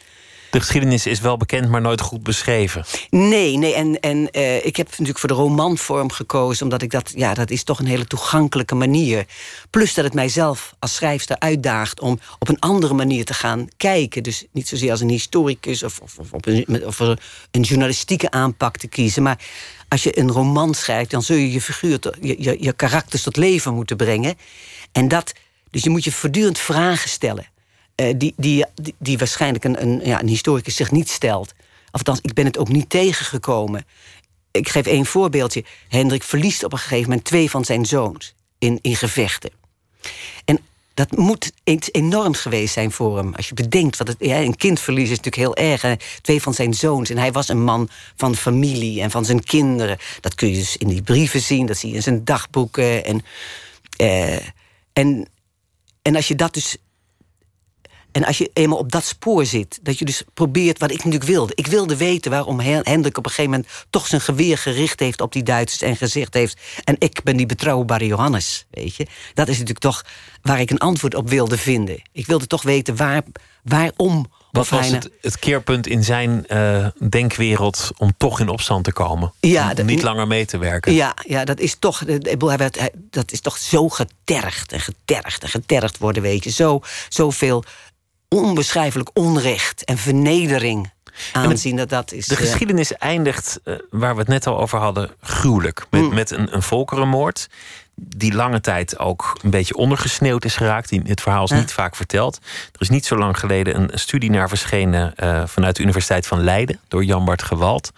[0.50, 2.84] De geschiedenis is wel bekend, maar nooit goed beschreven.
[3.10, 3.74] Nee, nee.
[3.74, 7.50] En, en uh, ik heb natuurlijk voor de romanvorm gekozen, omdat ik dat, ja, dat
[7.50, 9.26] is toch een hele toegankelijke manier.
[9.70, 14.22] Plus dat het mijzelf als schrijfster uitdaagt om op een andere manier te gaan kijken.
[14.22, 18.88] Dus niet zozeer als een historicus of, of, of, een, of een journalistieke aanpak te
[18.88, 19.22] kiezen.
[19.22, 19.38] Maar
[19.88, 23.36] als je een roman schrijft, dan zul je je figuur, je, je, je karakters tot
[23.36, 24.34] leven moeten brengen.
[24.92, 25.32] En dat,
[25.70, 27.46] dus je moet je voortdurend vragen stellen.
[28.00, 31.52] Uh, die, die, die, die, waarschijnlijk een, een, ja, een historicus zich niet stelt.
[31.90, 33.84] Althans, ik ben het ook niet tegengekomen.
[34.50, 35.64] Ik geef één voorbeeldje.
[35.88, 39.50] Hendrik verliest op een gegeven moment twee van zijn zoons in, in gevechten.
[40.44, 40.58] En
[40.94, 43.34] dat moet iets enorms geweest zijn voor hem.
[43.34, 45.96] Als je bedenkt, wat het, ja, een kindverlies is natuurlijk heel erg.
[46.22, 47.10] Twee van zijn zoons.
[47.10, 49.98] En hij was een man van familie en van zijn kinderen.
[50.20, 51.66] Dat kun je dus in die brieven zien.
[51.66, 53.04] Dat zie je in zijn dagboeken.
[53.04, 53.22] En,
[53.96, 54.46] eh,
[54.92, 55.28] en,
[56.02, 56.76] en als je dat dus
[58.12, 61.24] en als je eenmaal op dat spoor zit, dat je dus probeert wat ik natuurlijk
[61.24, 61.52] wilde.
[61.54, 65.32] Ik wilde weten waarom Hendrik op een gegeven moment toch zijn geweer gericht heeft op
[65.32, 68.66] die Duitsers en gezegd heeft: En ik ben die betrouwbare Johannes.
[68.70, 70.04] Weet je, dat is natuurlijk toch
[70.42, 72.02] waar ik een antwoord op wilde vinden.
[72.12, 73.22] Ik wilde toch weten waar,
[73.62, 74.26] waarom.
[74.50, 79.32] Wat was het, het, keerpunt in zijn uh, denkwereld om toch in opstand te komen?
[79.40, 80.92] Ja, om niet langer mee te werken.
[80.92, 82.04] Ja, ja dat, is toch,
[83.10, 86.50] dat is toch zo getergd en getergd en getergd worden, weet je.
[86.50, 87.64] Zo, zoveel
[88.34, 90.90] onbeschrijfelijk onrecht en vernedering
[91.32, 91.76] aanzien.
[91.76, 95.10] dat dat is, de eh, geschiedenis eindigt, uh, waar we het net al over hadden,
[95.20, 95.86] gruwelijk.
[95.90, 96.14] Met, mm.
[96.14, 97.48] met een, een volkerenmoord
[97.94, 100.88] die lange tijd ook een beetje ondergesneeuwd is geraakt.
[100.88, 102.38] Die, het verhaal is niet vaak verteld.
[102.72, 106.40] Er is niet zo lang geleden een, studie naar verschenen uh, vanuit de Universiteit van
[106.40, 107.92] Leiden door Jan Bart Gewald.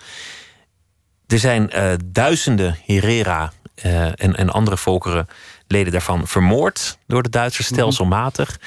[1.26, 5.28] Er zijn uh, duizenden Herera en, en andere volkeren,
[5.66, 7.74] leden daarvan, vermoord door de Duitsers mhm.
[7.74, 8.58] stelselmatig.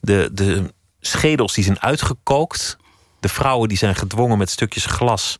[0.00, 0.72] De, de
[1.06, 2.76] schedels die zijn uitgekookt.
[3.20, 5.38] De vrouwen die zijn gedwongen met stukjes glas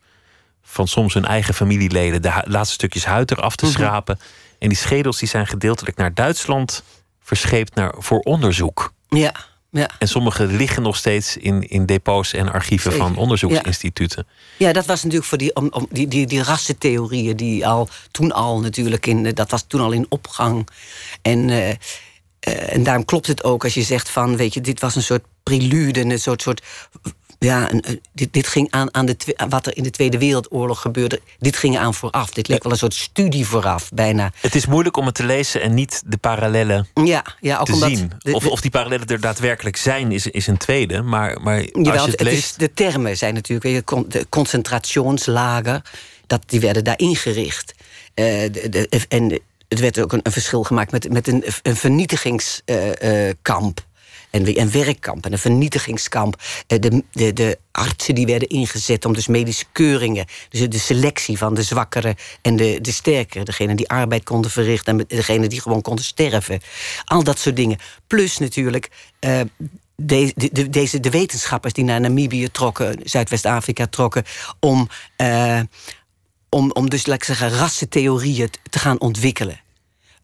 [0.63, 3.75] van soms hun eigen familieleden de laatste stukjes huid eraf te mhm.
[3.75, 4.19] schrapen.
[4.59, 6.83] En die schedels die zijn gedeeltelijk naar Duitsland
[7.23, 8.93] verscheept naar, voor onderzoek.
[9.09, 9.33] Ja,
[9.71, 9.91] ja.
[9.99, 14.27] En sommige liggen nog steeds in, in depots en archieven van onderzoeksinstituten.
[14.57, 14.67] Ja.
[14.67, 14.73] ja.
[14.73, 18.61] dat was natuurlijk voor die, om, om, die, die, die rassentheorieën die al toen al
[18.61, 20.69] natuurlijk in, dat was toen al in opgang.
[21.23, 21.77] En, uh, uh,
[22.43, 25.25] en daarom klopt het ook als je zegt van, weet je, dit was een soort
[25.45, 26.63] prelude, een soort, soort
[27.39, 29.17] ja, een, dit, dit, ging aan, aan de,
[29.49, 31.21] wat er in de Tweede Wereldoorlog gebeurde.
[31.39, 32.31] Dit ging aan vooraf.
[32.31, 34.33] Dit leek wel een soort studie vooraf, bijna.
[34.41, 37.73] Het is moeilijk om het te lezen en niet de parallellen ja, ja, ook te
[37.73, 38.13] omdat zien.
[38.33, 41.03] of, of die parallellen er daadwerkelijk zijn, is, is een tweede.
[41.03, 42.39] Maar, maar als je het, leest...
[42.39, 43.87] Is, de termen zijn natuurlijk...
[44.09, 45.83] De concentrationslager,
[46.27, 47.75] dat, die werden daar ingericht.
[48.15, 51.77] Uh, de, de, en het werd ook een, een, verschil gemaakt met, met een, een
[51.77, 53.79] vernietigingskamp.
[53.79, 53.85] Uh,
[54.35, 56.43] en een werkkamp en een vernietigingskamp.
[56.67, 60.27] Eh, de, de, de artsen die werden ingezet om dus medische keuringen...
[60.49, 63.45] dus de selectie van de zwakkere en de, de sterkere...
[63.45, 66.61] degene die arbeid konden verrichten en degene die gewoon konden sterven.
[67.05, 67.79] Al dat soort dingen.
[68.07, 68.91] Plus natuurlijk...
[69.21, 69.41] Uh,
[69.97, 74.25] de, de, deze, de wetenschappers die naar Namibië trokken, Zuidwest-Afrika trokken,
[74.61, 75.61] om, uh,
[76.49, 79.64] om, om dus, laat ik zeggen, rassentheorieën te gaan ontwikkelen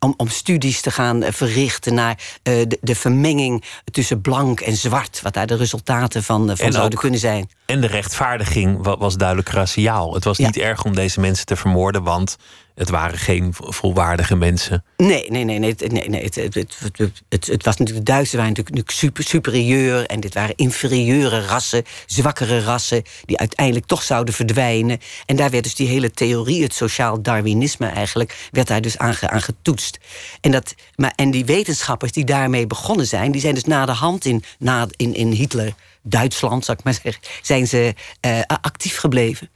[0.00, 4.76] om, om studies te gaan eh, verrichten naar uh, de, de, vermenging tussen blank en
[4.76, 5.20] zwart.
[5.22, 7.50] Wat daar de resultaten van, eh, van zouden kunnen zijn.
[7.66, 10.14] En de rechtvaardiging was duidelijk raciaal.
[10.14, 12.36] Het was niet erg om deze mensen te vermoorden, want
[12.80, 14.84] het waren geen volwaardige mensen.
[14.96, 15.58] Nee, nee, nee.
[15.58, 20.06] nee, nee, nee het, het, het, was natuurlijk, de Duitsers waren natuurlijk super, superieur.
[20.06, 23.02] En dit waren inferieure rassen, zwakkere rassen...
[23.24, 24.98] die uiteindelijk toch zouden verdwijnen.
[25.26, 28.48] En daar werd dus die hele theorie, het sociaal Darwinisme eigenlijk...
[28.50, 29.98] werd daar dus aan, aan getoetst.
[30.40, 33.32] En, dat, maar, en die wetenschappers die daarmee begonnen zijn...
[33.32, 35.74] die zijn dus na de hand in, na, in, in Hitler...
[36.02, 37.94] Duitsland, zou ik maar zeggen, zijn ze
[38.26, 39.48] uh, actief gebleven.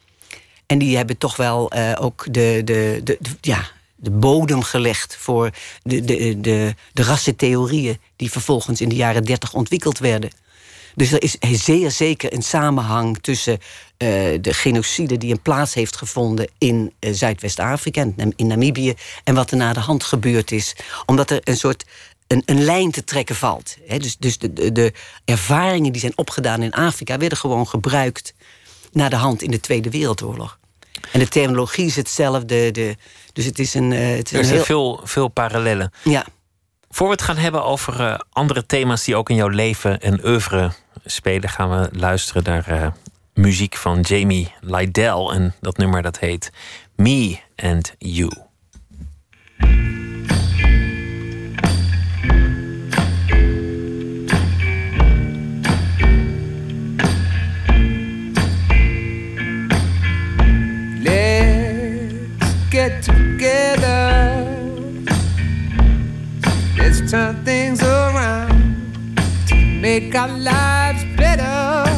[0.66, 5.50] En die hebben toch wel uh, ook de, de, de, ja, de bodem gelegd voor
[5.82, 10.30] de, de, de, de rassentheorieën die vervolgens in de jaren dertig ontwikkeld werden.
[10.94, 13.58] Dus er is zeer zeker een samenhang tussen uh,
[14.40, 19.56] de genocide die een plaats heeft gevonden in uh, Zuidwest-Afrika, in Namibië, en wat er
[19.56, 20.76] na de hand gebeurd is.
[21.06, 21.84] Omdat er een soort
[22.26, 23.76] een, een lijn te trekken valt.
[23.98, 24.92] dus dus de, de,
[25.24, 28.34] ervaringen die zijn opgedaan in Afrika werden gewoon gebruikt
[28.94, 30.58] naar de hand in de Tweede Wereldoorlog.
[31.12, 32.70] En de terminologie is hetzelfde.
[32.70, 32.96] De,
[33.32, 33.90] dus het is een.
[33.90, 35.92] Uh, het is er zijn veel, veel parallellen.
[36.02, 36.26] Ja.
[36.90, 40.26] Voor we het gaan hebben over uh, andere thema's die ook in jouw leven en
[40.26, 40.72] oeuvre
[41.04, 42.86] spelen, gaan we luisteren naar uh,
[43.34, 45.28] muziek van Jamie Lydell.
[45.32, 46.52] En dat nummer dat heet
[46.96, 48.30] Me and You.
[63.74, 64.50] together.
[66.76, 69.16] Let's turn things around
[69.48, 71.90] to make our lives better.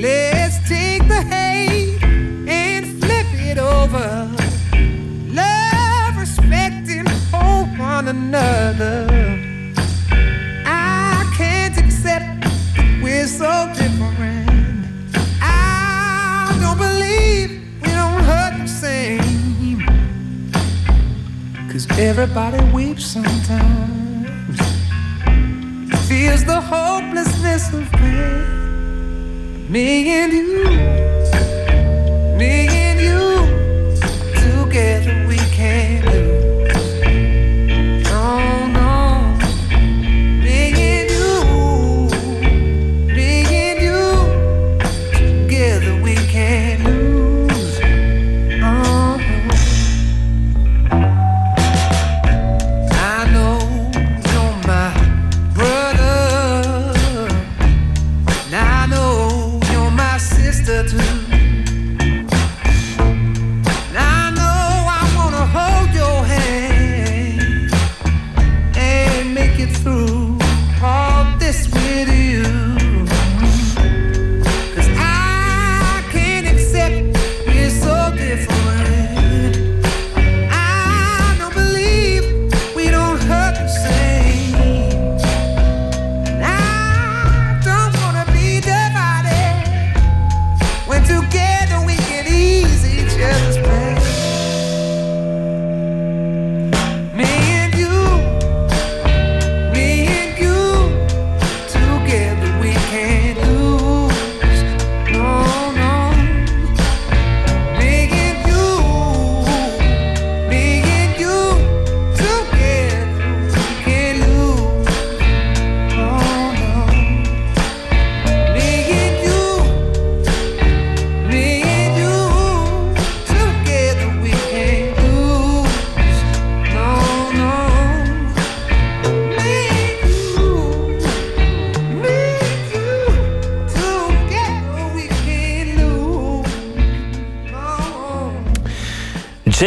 [0.00, 4.30] Let's take the hate and flip it over.
[5.28, 9.06] Love, respect, and hold one another.
[10.66, 14.37] I can't accept that we're so different.
[21.78, 24.58] Cause everybody weeps sometimes.
[26.08, 29.70] Feels the hopelessness of pain.
[29.70, 30.64] Me and you,
[32.36, 33.20] me and you,
[34.40, 35.17] together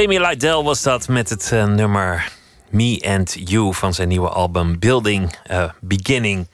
[0.01, 2.31] Jamie Lydell was dat met het uh, nummer
[2.69, 6.47] Me and You van zijn nieuwe album Building uh, Beginning.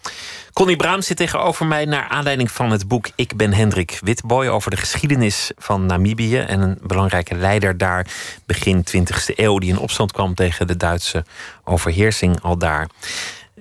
[0.53, 4.71] Connie Braam zit tegenover mij naar aanleiding van het boek Ik ben Hendrik Witboy over
[4.71, 8.07] de geschiedenis van Namibië en een belangrijke leider daar
[8.45, 11.25] begin 20e eeuw die in opstand kwam tegen de Duitse
[11.63, 12.89] overheersing al daar.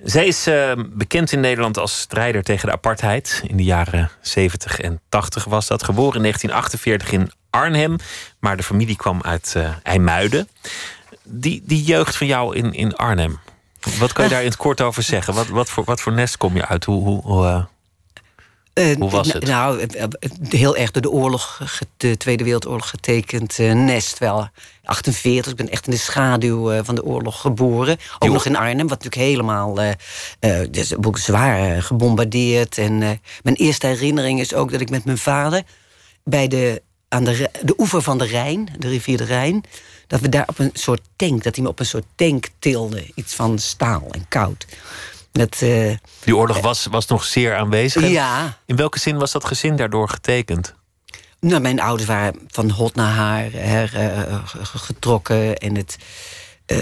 [0.03, 3.43] Zij is uh, bekend in Nederland als strijder tegen de apartheid.
[3.47, 5.83] In de jaren 70 en 80 was dat.
[5.83, 7.95] Geboren in 1948 in Arnhem,
[8.39, 10.49] maar de familie kwam uit uh, IJmuiden.
[11.23, 13.39] Die, die jeugd van jou in, in Arnhem,
[13.99, 15.33] wat kan je daar in het kort over zeggen?
[15.33, 16.85] Wat, wat, voor, wat voor nest kom je uit?
[16.85, 17.67] Hoe, hoe, hoe,
[18.73, 19.45] uh, hoe was het?
[19.45, 19.87] Nou,
[20.49, 21.61] heel erg door de oorlog,
[21.97, 24.49] de Tweede Wereldoorlog getekend nest wel.
[24.83, 27.97] 48, ik ben echt in de schaduw van de oorlog geboren.
[28.19, 29.77] Ook nog in Arnhem, wat natuurlijk helemaal
[30.69, 32.77] dus zwaar gebombardeerd.
[32.77, 32.97] En
[33.43, 35.63] mijn eerste herinnering is ook dat ik met mijn vader
[36.23, 39.63] bij de aan de, de oever van de Rijn, de rivier de Rijn,
[40.07, 43.11] dat we daar op een soort tank, dat hij me op een soort tank tilde.
[43.15, 44.65] Iets van staal en koud.
[45.31, 48.07] Dat, uh, Die oorlog was, was nog zeer aanwezig.
[48.07, 48.57] Ja.
[48.65, 50.73] In welke zin was dat gezin daardoor getekend?
[51.39, 55.57] Nou, mijn ouders waren van hot naar haar her, uh, getrokken.
[55.57, 55.97] En het,
[56.67, 56.77] uh,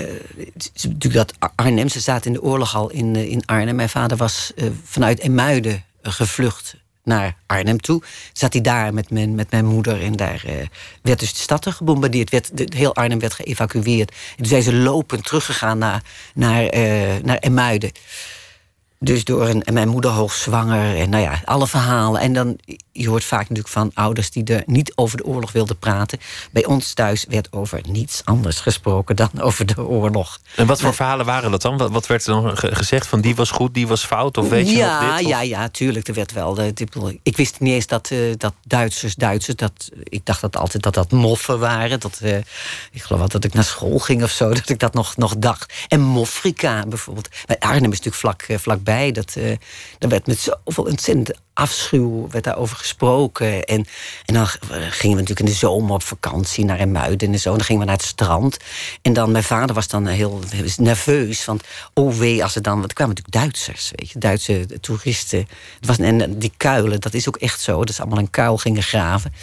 [0.73, 3.75] natuurlijk dat Arnhem, ze zaten in de oorlog al in, in Arnhem.
[3.75, 4.51] Mijn vader was
[4.83, 8.01] vanuit Emuiden gevlucht naar Arnhem toe.
[8.33, 10.53] Zat hij daar met mijn, met mijn moeder en daar uh,
[11.01, 12.29] werd dus de stad gebombardeerd.
[12.29, 14.09] Werd, heel Arnhem werd geëvacueerd.
[14.09, 17.91] En toen zijn ze lopend teruggegaan naar, naar, uh, naar Emuiden.
[19.05, 22.21] Dus door een, en mijn moeder hoogzwanger en nou ja, alle verhalen.
[22.21, 22.57] En dan,
[22.91, 26.19] je hoort vaak natuurlijk van ouders die er niet over de oorlog wilden praten.
[26.51, 30.39] Bij ons thuis werd over niets anders gesproken dan over de oorlog.
[30.55, 31.77] En wat voor verhalen waren dat dan?
[31.77, 34.37] Wat, wat werd er dan gezegd van die was goed, die was fout?
[34.37, 35.09] Of weet je nog dit?
[35.09, 35.29] Of?
[35.29, 36.07] Ja, ja, tuurlijk.
[36.07, 36.59] Er werd wel.
[37.23, 40.93] ik wist niet eens dat, uh, dat Duitsers, Duitsers, dat, ik dacht dat altijd dat
[40.93, 41.99] dat moffen waren.
[41.99, 42.37] Dat, uh,
[42.91, 45.73] ik geloof dat ik naar school ging of zo, dat ik dat nog, nog dacht.
[45.87, 47.29] En Moffrika bijvoorbeeld.
[47.45, 48.93] Bij Arnhem is natuurlijk vlak, uh, vlakbij.
[49.12, 49.55] Dat, uh,
[49.97, 53.63] dat werd met zoveel ontzettend afschuw werd daarover gesproken.
[53.63, 53.85] En,
[54.25, 57.49] en dan gingen we natuurlijk in de zomer op vakantie naar Muiden en zo.
[57.49, 58.57] En dan gingen we naar het strand.
[59.01, 60.39] En dan, mijn vader was dan heel
[60.77, 61.45] nerveus.
[61.45, 61.63] Want
[61.93, 62.77] oh wee, als er dan...
[62.77, 64.19] Want er kwamen natuurlijk Duitsers, weet je.
[64.19, 65.47] Duitse toeristen.
[65.79, 67.83] Het was, en die kuilen, dat is ook echt zo.
[67.83, 69.33] Dat ze allemaal een kuil gingen graven.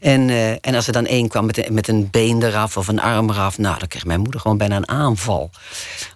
[0.00, 3.00] En, uh, en als er dan één kwam met, met een been eraf of een
[3.00, 3.58] arm eraf...
[3.58, 5.50] nou, dan kreeg mijn moeder gewoon bijna een aanval.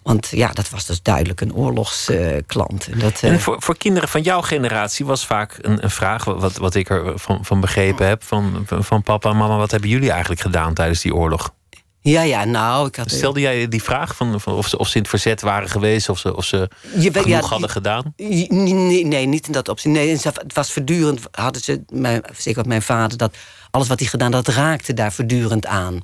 [0.03, 2.89] Want ja, dat was dus duidelijk een oorlogsklant.
[2.89, 3.31] Uh, dat, uh...
[3.31, 6.23] En voor, voor kinderen van jouw generatie was vaak een, een vraag...
[6.23, 9.57] wat, wat ik er van, van begrepen heb, van, van papa en mama...
[9.57, 11.53] wat hebben jullie eigenlijk gedaan tijdens die oorlog?
[12.01, 12.87] Ja, ja, nou...
[12.87, 15.41] Ik had, Stelde jij die vraag van, van of, ze, of ze in het verzet
[15.41, 16.09] waren geweest...
[16.09, 18.13] of ze, of ze je, genoeg ja, hadden gedaan?
[18.17, 19.95] Nee, nee, niet in dat opzicht.
[19.95, 23.17] Nee, het was voortdurend, hadden ze, mijn, zeker mijn vader...
[23.17, 23.37] dat
[23.71, 26.01] alles wat hij gedaan had, raakte daar voortdurend aan.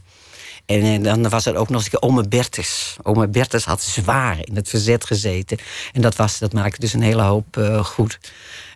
[0.65, 2.97] En, en dan was er ook nog eens een keer ome Bertus.
[3.01, 5.57] Ome Bertus had zwaar in het verzet gezeten.
[5.91, 8.19] En dat, was, dat maakte dus een hele hoop uh, goed.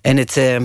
[0.07, 0.37] En het...
[0.37, 0.61] Uh,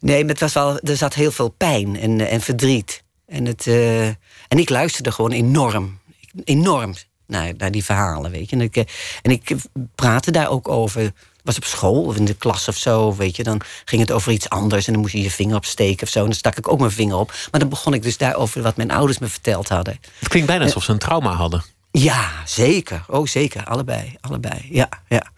[0.00, 3.02] nee, het was wel, er zat heel veel pijn en, en verdriet.
[3.26, 5.98] En, het, uh, en ik luisterde gewoon enorm.
[6.44, 6.94] Enorm
[7.26, 8.56] naar, naar die verhalen, weet je.
[8.56, 8.76] En ik,
[9.22, 9.54] en ik
[9.94, 11.12] praatte daar ook over
[11.44, 13.42] was op school of in de klas of zo, weet je.
[13.42, 16.18] Dan ging het over iets anders en dan moest je je vinger opsteken of zo.
[16.18, 17.32] En dan stak ik ook mijn vinger op.
[17.50, 19.98] Maar dan begon ik dus daarover wat mijn ouders me verteld hadden.
[20.18, 21.62] Het klinkt bijna alsof ze een trauma hadden.
[21.90, 23.04] Ja, zeker.
[23.08, 23.64] Oh, zeker.
[23.64, 24.16] Allebei.
[24.20, 24.66] Allebei.
[24.70, 25.32] Ja, ja.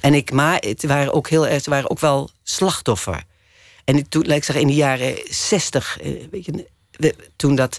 [0.00, 3.22] En ik, maar het waren ook heel ze waren ook wel slachtoffer.
[3.84, 6.66] En toen, laat ik zeggen, in de jaren zestig, eh, weet je,
[7.36, 7.78] toen dat.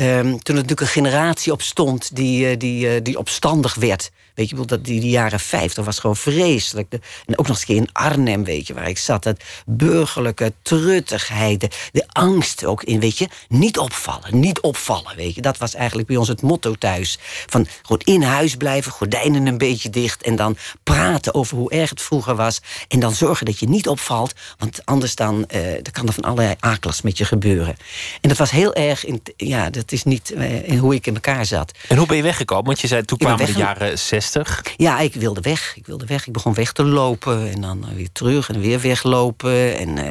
[0.00, 4.10] Um, toen er natuurlijk een generatie op stond die, eh, die, eh, die opstandig werd.
[4.34, 6.92] Weet je, dat die, die jaren 50 was gewoon vreselijk.
[7.26, 9.22] En ook nog eens in Arnhem, weet je, waar ik zat.
[9.22, 13.28] Dat burgerlijke truttigheid, de, de, angst ook in, weet je.
[13.48, 15.40] Niet opvallen, niet opvallen, weet je.
[15.40, 17.18] Dat was eigenlijk bij ons het motto thuis.
[17.46, 20.22] Van gewoon in huis blijven, gordijnen een beetje dicht...
[20.22, 22.60] en dan praten over hoe erg het vroeger was.
[22.88, 26.24] En dan zorgen dat je niet opvalt, want anders dan, uh, dan kan er van
[26.24, 27.76] allerlei akels met je gebeuren.
[28.20, 30.30] En dat was heel erg, in, ja, dat is niet
[30.64, 31.72] in hoe ik in elkaar zat.
[31.88, 32.64] En hoe ben je weggekomen?
[32.64, 35.72] Want je zei, toen kwamen de jaren 60 ja, ik wilde weg.
[35.76, 36.26] Ik wilde weg.
[36.26, 39.78] Ik begon weg te lopen en dan weer terug en weer weglopen.
[39.78, 40.04] En, uh,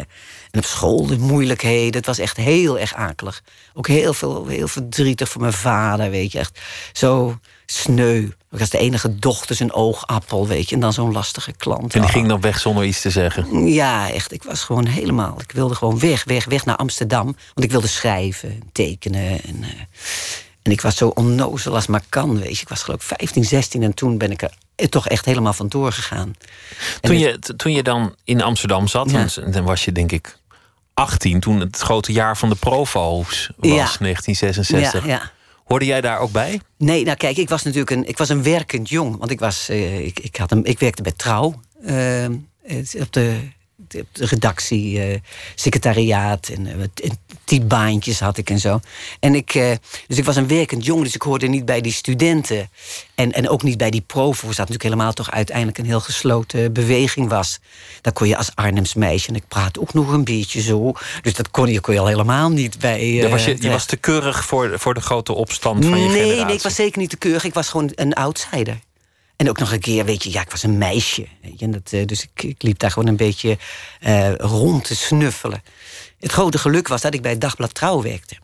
[0.52, 1.96] en op school de moeilijkheden.
[1.96, 3.44] Het was echt heel erg akelig.
[3.74, 6.40] Ook heel veel, heel verdrietig voor mijn vader, weet je.
[6.40, 6.60] Echt
[6.94, 8.28] zo sneu.
[8.52, 10.76] Ik was de enige dochter, zijn oogappel, weet je.
[10.76, 11.96] En dan zo'n lastige klant.
[11.96, 13.68] En die ging dan weg zonder iets te zeggen?
[13.68, 14.32] Ja, echt.
[14.32, 15.42] Ik was gewoon helemaal...
[15.42, 17.26] Ik wilde gewoon weg, weg, weg naar Amsterdam.
[17.26, 19.58] Want ik wilde schrijven, tekenen en...
[19.58, 19.68] Uh,
[20.70, 22.62] en ik was zo onnozel als maar kan, weet je.
[22.62, 25.68] Ik was geloof ik 15, 16 en toen ben ik er toch echt helemaal van
[25.68, 26.36] doorgegaan.
[27.02, 30.38] Toen, je, toen je dan in Amsterdam zat, dan was je denk ik
[30.94, 31.40] 18...
[31.40, 35.06] toen het grote jaar van de Provo's was, 1966.
[35.06, 35.32] Ja,
[35.64, 36.62] Hoorde jij daar ook bij?
[36.78, 39.18] Nee, nou kijk, ik was natuurlijk een, ik was een werkend jong.
[39.18, 41.62] Want ik, was, uh, ik, ik, had een, ik werkte bij Trouw.
[41.82, 42.26] Uh,
[43.00, 43.40] op de
[43.88, 45.18] de redactie, uh,
[45.56, 47.18] secretariaat en, uh, en
[47.50, 48.80] typbaantjes had ik en zo.
[49.20, 49.72] En ik, uh,
[50.08, 52.70] dus ik was een werkend jong, dus ik hoorde niet bij die studenten.
[53.16, 56.74] En, en ook niet bij die provo, dat natuurlijk helemaal toch uiteindelijk een heel gesloten
[56.74, 57.60] beweging was.
[58.02, 60.92] Daar kon je als Arnhems meisje, en ik praat ook nog een beetje zo.
[61.22, 63.30] Dus dat kon je, kon je al helemaal niet bij.
[63.30, 66.46] was je, je was te keurig voor, voor de grote opstand van je nee, generatie?
[66.46, 67.44] Nee, ik was zeker niet te keurig.
[67.44, 68.80] Ik was gewoon een outsider.
[69.40, 71.28] En ook nog een keer, weet je, ja, ik was een meisje.
[71.42, 73.58] Weet je, dat, uh, dus ik, ik, liep daar gewoon een beetje
[74.02, 75.64] uh, rond te snuffelen.
[76.20, 78.36] Het grote geluk was dat ik bij het Dagblad Trouw werkte.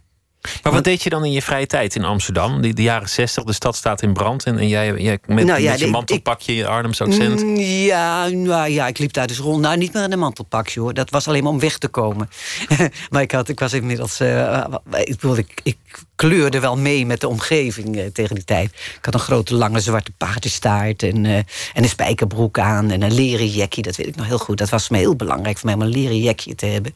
[0.63, 2.61] Maar wat deed je dan in je vrije tijd in Amsterdam?
[2.61, 4.43] De, de jaren zestig, de stad staat in brand.
[4.43, 7.43] En, en jij, jij met, nou, ja, met je mantelpakje, je Arnhems accent.
[7.43, 9.61] Mm, ja, nou, ja, ik liep daar dus rond.
[9.61, 10.93] Nou, niet meer in een mantelpakje hoor.
[10.93, 12.29] Dat was alleen maar om weg te komen.
[13.09, 14.21] maar ik, had, ik was inmiddels...
[14.21, 14.65] Uh,
[15.03, 15.77] ik, ik, ik
[16.15, 18.71] kleurde wel mee met de omgeving uh, tegen die tijd.
[18.71, 23.13] Ik had een grote lange zwarte paardenstaart en, uh, en een spijkerbroek aan en een
[23.13, 23.83] leren jackie.
[23.83, 24.57] Dat weet ik nog heel goed.
[24.57, 26.95] Dat was me heel belangrijk voor mij om een leren jackie te hebben.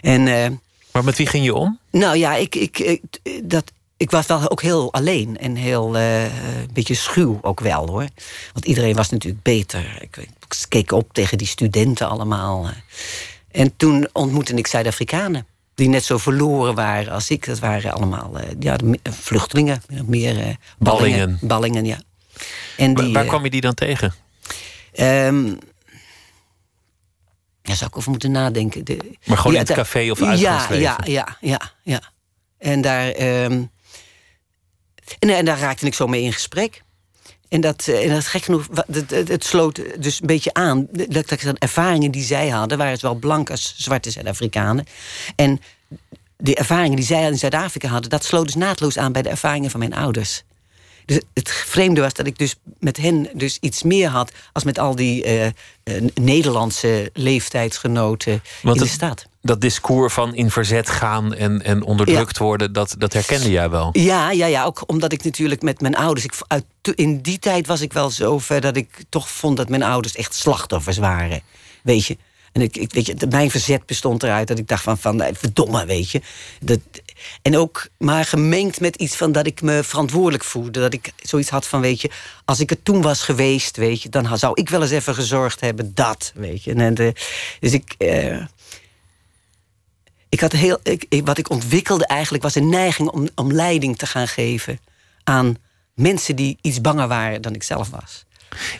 [0.00, 0.60] En
[0.98, 1.78] maar met wie ging je om?
[1.90, 3.00] Nou ja, ik, ik,
[3.42, 7.86] dat, ik was wel ook heel alleen en heel uh, een beetje schuw ook wel
[7.86, 8.06] hoor.
[8.52, 9.98] Want iedereen was natuurlijk beter.
[10.00, 10.28] Ik, ik
[10.68, 12.68] keek op tegen die studenten allemaal.
[13.50, 15.46] En toen ontmoette ik Zuid-Afrikanen.
[15.74, 17.46] Die net zo verloren waren als ik.
[17.46, 19.82] Dat waren allemaal uh, ja, vluchtelingen.
[20.06, 20.58] Meer uh, ballingen.
[20.78, 21.38] ballingen.
[21.40, 22.00] Ballingen, ja.
[22.76, 24.14] En die, waar kwam je die dan tegen?
[25.00, 25.58] Um,
[27.68, 28.84] daar zou ik over moeten nadenken.
[28.84, 30.80] De, maar gewoon in het café of uitgaansleven?
[30.80, 32.00] Ja, ja, ja, ja, ja.
[32.58, 33.70] En daar, um,
[35.18, 36.82] en, en, daar raakte ik zo mee in gesprek.
[37.48, 40.86] En dat, eh, en dat gek genoeg, het, het, het sloot dus een beetje aan.
[40.90, 44.86] Dat, dat, ervaringen die zij hadden, waren het wel blank als zwarte Zuid-Afrikanen.
[45.36, 45.60] En
[46.36, 49.70] de ervaringen die zij in Zuid-Afrika hadden, dat sloot dus naadloos aan bij de ervaringen
[49.70, 50.42] van mijn ouders.
[51.08, 54.32] Dus het vreemde was dat ik dus met hen dus iets meer had...
[54.52, 55.52] als met al die eh, eh,
[56.14, 59.26] Nederlandse leeftijdsgenoten Want in de stad.
[59.42, 63.88] Dat discours van in verzet gaan en, en onderdrukt worden, dat, dat herkende jij wel.
[63.92, 66.24] Ja, ja, ja, ook omdat ik natuurlijk met mijn ouders...
[66.24, 69.68] Ik, uit, in die tijd was ik wel zo ver dat ik toch vond dat
[69.68, 71.42] mijn ouders echt slachtoffers waren.
[71.82, 72.16] Weet je?
[72.52, 75.34] En ik, ik, weet je, mijn verzet bestond eruit dat ik dacht van, van eh,
[75.34, 76.20] verdomme, weet je.
[76.60, 76.80] Dat,
[77.42, 80.80] en ook maar gemengd met iets van dat ik me verantwoordelijk voelde.
[80.80, 82.10] Dat ik zoiets had van, weet je,
[82.44, 84.08] als ik er toen was geweest, weet je...
[84.08, 86.74] dan zou ik wel eens even gezorgd hebben dat, weet je.
[86.74, 87.12] En, eh,
[87.60, 87.94] dus ik...
[87.98, 88.44] eh,
[90.28, 94.06] ik had heel, ik- wat ik ontwikkelde eigenlijk was een neiging om, om leiding te
[94.06, 94.80] gaan geven
[95.24, 95.56] aan
[95.94, 98.24] mensen die iets banger waren dan ik zelf was.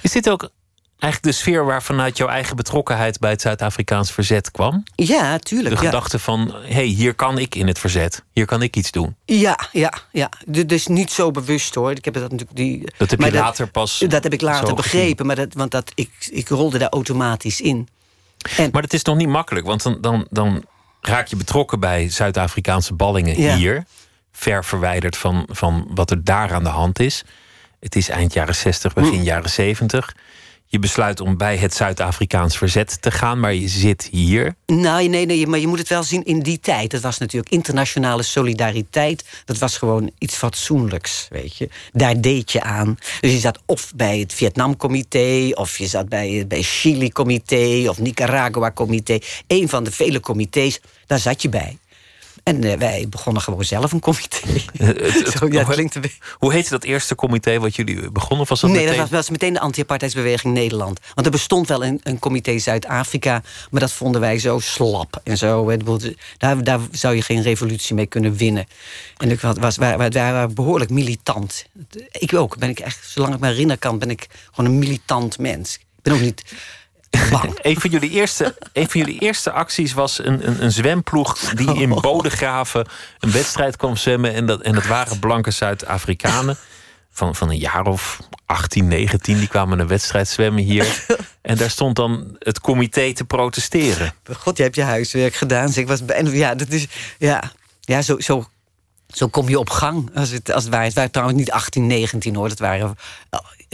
[0.03, 0.51] Is dit ook
[0.99, 4.82] eigenlijk de sfeer waarvanuit jouw eigen betrokkenheid bij het Zuid-Afrikaans verzet kwam?
[4.94, 5.74] Ja, De tuurlijk.
[5.74, 5.80] Ja.
[5.80, 8.24] gedachte van, hé, hey, hier kan ik in het verzet.
[8.32, 9.16] Hier kan ik iets doen.
[9.24, 10.30] ja, ja, ja.
[10.46, 11.90] Du- Dus niet zo bewust hoor.
[11.90, 12.92] Ik heb dat natuurlijk die.
[12.96, 16.11] Dat heb je later pas Dat heb ik later begrepen, maar dat, want dat, ik,
[16.30, 17.88] ik rolde daar automatisch in.
[18.57, 20.64] En, Maar het is nog niet makkelijk, want dan, dan, dan
[21.01, 23.57] raak je betrokken bij Zuid-Afrikaanse ballingen Ja.
[23.57, 23.84] hier.
[24.32, 27.24] Ver verwijderd van, van wat er daar aan de hand is.
[27.80, 29.22] Het is eind jaren 60, begin Mm.
[29.22, 30.14] jaren 70.
[30.71, 34.55] Je besluit om bij het Zuid-Afrikaans verzet te gaan, maar je zit hier.
[34.66, 36.91] Nou, nee, nee, maar je moet het wel zien in die tijd.
[36.91, 39.25] Dat was natuurlijk internationale solidariteit.
[39.45, 41.69] Dat was gewoon iets fatsoenlijks, weet je.
[41.93, 42.97] Daar deed je aan.
[43.21, 45.51] Dus je zat of bij het Vietnam-comité...
[45.55, 49.19] of je zat bij, bij Chili-comité of Nicaragua-comité.
[49.47, 51.79] Een van de vele comité's, daar zat je bij.
[52.49, 54.38] En eh, wij begonnen gewoon zelf een comité.
[55.38, 56.18] Zo, ja, het klinkt een beetje...
[56.38, 58.46] Hoe heette dat eerste comité wat jullie begonnen?
[58.46, 58.99] Was dat nee, meteen...
[58.99, 61.01] dat was, was meteen de anti-apartheidsbeweging Nederland.
[61.14, 63.42] Want er bestond wel een, een comité Zuid-Afrika...
[63.70, 65.76] maar dat vonden wij zo slap en zo.
[66.38, 68.66] Daar, daar zou je geen revolutie mee kunnen winnen.
[69.16, 71.66] En ik was, was, wij, wij waren behoorlijk militant.
[72.11, 72.59] Ik ook.
[72.59, 75.74] Ben ik echt, zolang ik me herinneren kan, ben ik gewoon een militant mens.
[75.74, 76.42] Ik ben ook niet
[77.11, 77.59] bang.
[77.63, 81.75] Een van, jullie eerste, een van jullie eerste acties was een, een, een zwemploeg die
[81.75, 82.01] in Oh.
[82.01, 82.87] Bodegraven
[83.19, 84.35] een wedstrijd kwam zwemmen.
[84.35, 86.57] En dat, en dat waren blanke Zuid-Afrikanen
[87.11, 89.39] van, van een jaar of 18, 19.
[89.39, 90.87] Die kwamen een wedstrijd zwemmen hier.
[91.43, 94.15] En daar stond dan het comité te protesteren.
[94.39, 95.71] God, je hebt je huiswerk gedaan.
[95.75, 96.87] Ik was bijna, ja, dat is,
[97.19, 98.45] ja, ja zo, zo,
[99.09, 100.11] zo kom je op gang.
[100.15, 102.49] Als het, als het, het waren trouwens niet 18, 19 hoor.
[102.49, 102.97] Dat waren,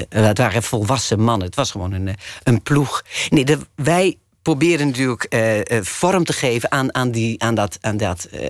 [0.09, 1.47] het waren volwassen mannen.
[1.47, 3.03] Het was gewoon een, eh, een ploeg.
[3.28, 7.78] Nee, de, wij probeerden natuurlijk eh, eh, vorm te geven aan, aan, die, aan, dat,
[7.80, 8.49] aan, dat, eh,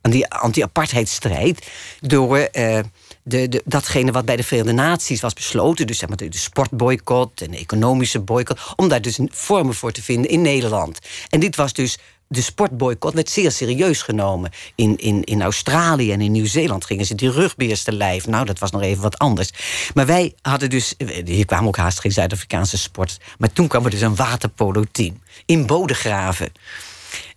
[0.00, 1.68] aan die anti-apartheidsstrijd.
[2.00, 2.78] Door eh,
[3.22, 5.86] de, de, datgene wat bij de Verenigde Naties was besloten.
[5.86, 8.60] Dus zeg maar de, de sportboycott en de economische boycott.
[8.76, 10.98] Om daar dus vormen voor te vinden in Nederland.
[11.28, 11.98] En dit was dus
[12.28, 14.50] de sportboycott werd zeer serieus genomen.
[14.74, 18.26] In, in, in Australië en in Nieuw-Zeeland gingen ze die rugbeers te lijf.
[18.26, 19.50] Nou, dat was nog even wat anders.
[19.94, 20.94] Maar wij hadden dus...
[21.24, 23.18] Hier kwamen ook haast geen Zuid-Afrikaanse sport.
[23.38, 25.20] Maar toen kwam er dus een waterpolo-team.
[25.46, 26.52] In Bodegraven.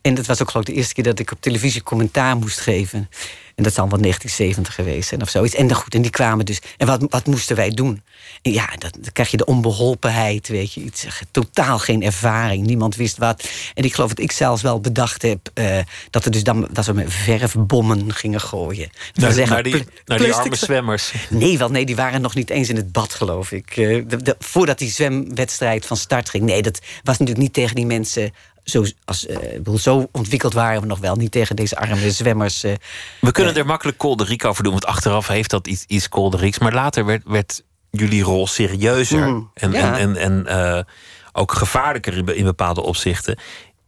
[0.02, 2.60] En dat was ook geloof ik de eerste keer dat ik op televisie commentaar moest
[2.60, 3.10] geven.
[3.56, 5.56] En dat zal wel 1970 geweest zijn of zoiets.
[5.56, 6.60] En, dan goed, en die kwamen dus.
[6.78, 8.02] En wat, wat moesten wij doen?
[8.42, 10.82] En ja, dat, dan krijg je de onbeholpenheid, weet je.
[10.82, 13.50] Iets, totaal geen ervaring, niemand wist wat.
[13.74, 15.50] En ik geloof dat ik zelfs wel bedacht heb...
[15.54, 15.78] eh,
[16.10, 18.90] dat, er dus dan, dat we met verfbommen gingen gooien.
[19.14, 19.72] Naar, zeggen, naar die,
[20.06, 21.14] naar die arme zwemmers.
[21.30, 23.70] Nee, wel nee, die waren nog niet eens in het bad, geloof ik.
[23.78, 26.44] Eh, de- de- voordat die zwemwedstrijd van start ging.
[26.44, 28.34] Nee, dat was natuurlijk niet tegen die mensen.
[28.70, 31.16] Zo, als, eh, ik bedoel, zo ontwikkeld waren we nog wel.
[31.16, 32.64] Niet tegen deze arme zwemmers.
[32.64, 32.74] eh.
[33.22, 36.60] We kunnen er makkelijk kolderiek over doen, want achteraf heeft dat iets, iets kolderieks.
[36.60, 39.98] Maar later werd, werd jullie rol serieuzer Mm, en, ja.
[39.98, 40.84] en, en, en eh,
[41.32, 43.40] ook gevaarlijker in, be- in bepaalde opzichten.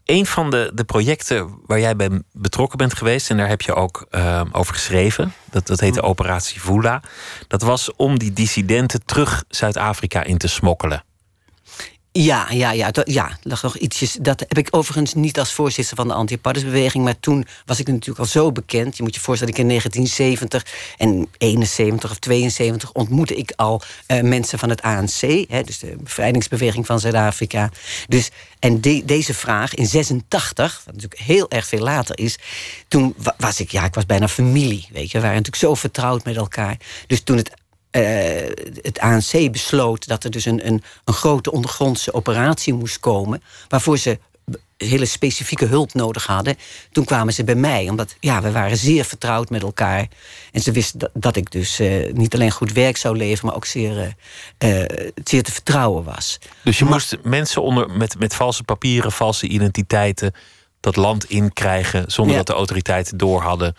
[0.05, 3.73] Een van de, de projecten waar jij bij betrokken bent geweest, en daar heb je
[3.75, 5.86] ook eh, over geschreven, dat, dat Mm.
[5.86, 7.01] heette Operatie Vula.
[7.47, 11.03] Dat was om die dissidenten terug Zuid-Afrika in te smokkelen.
[12.12, 14.18] Ja, ja, ja, dat, ja, lag nog ietsjes.
[14.22, 17.03] Dat heb ik overigens niet als voorzitter van de anti-apartheidsbeweging.
[17.03, 18.97] Maar toen was ik natuurlijk al zo bekend.
[18.97, 20.66] Je moet je voorstellen, ik in 1970
[20.97, 25.45] en 71 of 72 ontmoette ik al eh, mensen van het ANC.
[25.49, 27.70] Hè, dus de bevrijdingsbeweging van Zuid-Afrika.
[28.07, 28.30] Dus,
[28.60, 32.38] en de- deze vraag in 86, wat natuurlijk heel erg veel later is.
[32.88, 34.88] Toen wa- was ik, ja, ik was bijna familie.
[34.91, 36.78] Weet je, we waren natuurlijk zo vertrouwd met elkaar.
[37.07, 37.51] Dus toen het
[37.91, 38.01] eh,
[38.81, 43.43] het ANC besloot dat er dus een, een, een grote ondergrondse operatie moest komen.
[43.67, 44.19] waarvoor ze
[44.77, 46.55] hele specifieke hulp nodig hadden.
[46.91, 50.07] Toen kwamen ze bij mij, omdat ja, we waren zeer vertrouwd met elkaar.
[50.51, 53.55] En ze wisten dat, dat ik dus eh, niet alleen goed werk zou leveren, maar
[53.55, 54.15] ook zeer,
[54.57, 54.69] eh,
[55.23, 56.39] zeer te vertrouwen was.
[56.63, 60.33] Dus je moest mensen onder, met, met valse papieren, valse identiteiten
[60.79, 62.37] dat land inkrijgen zonder Ja.
[62.37, 63.75] dat de autoriteiten door hadden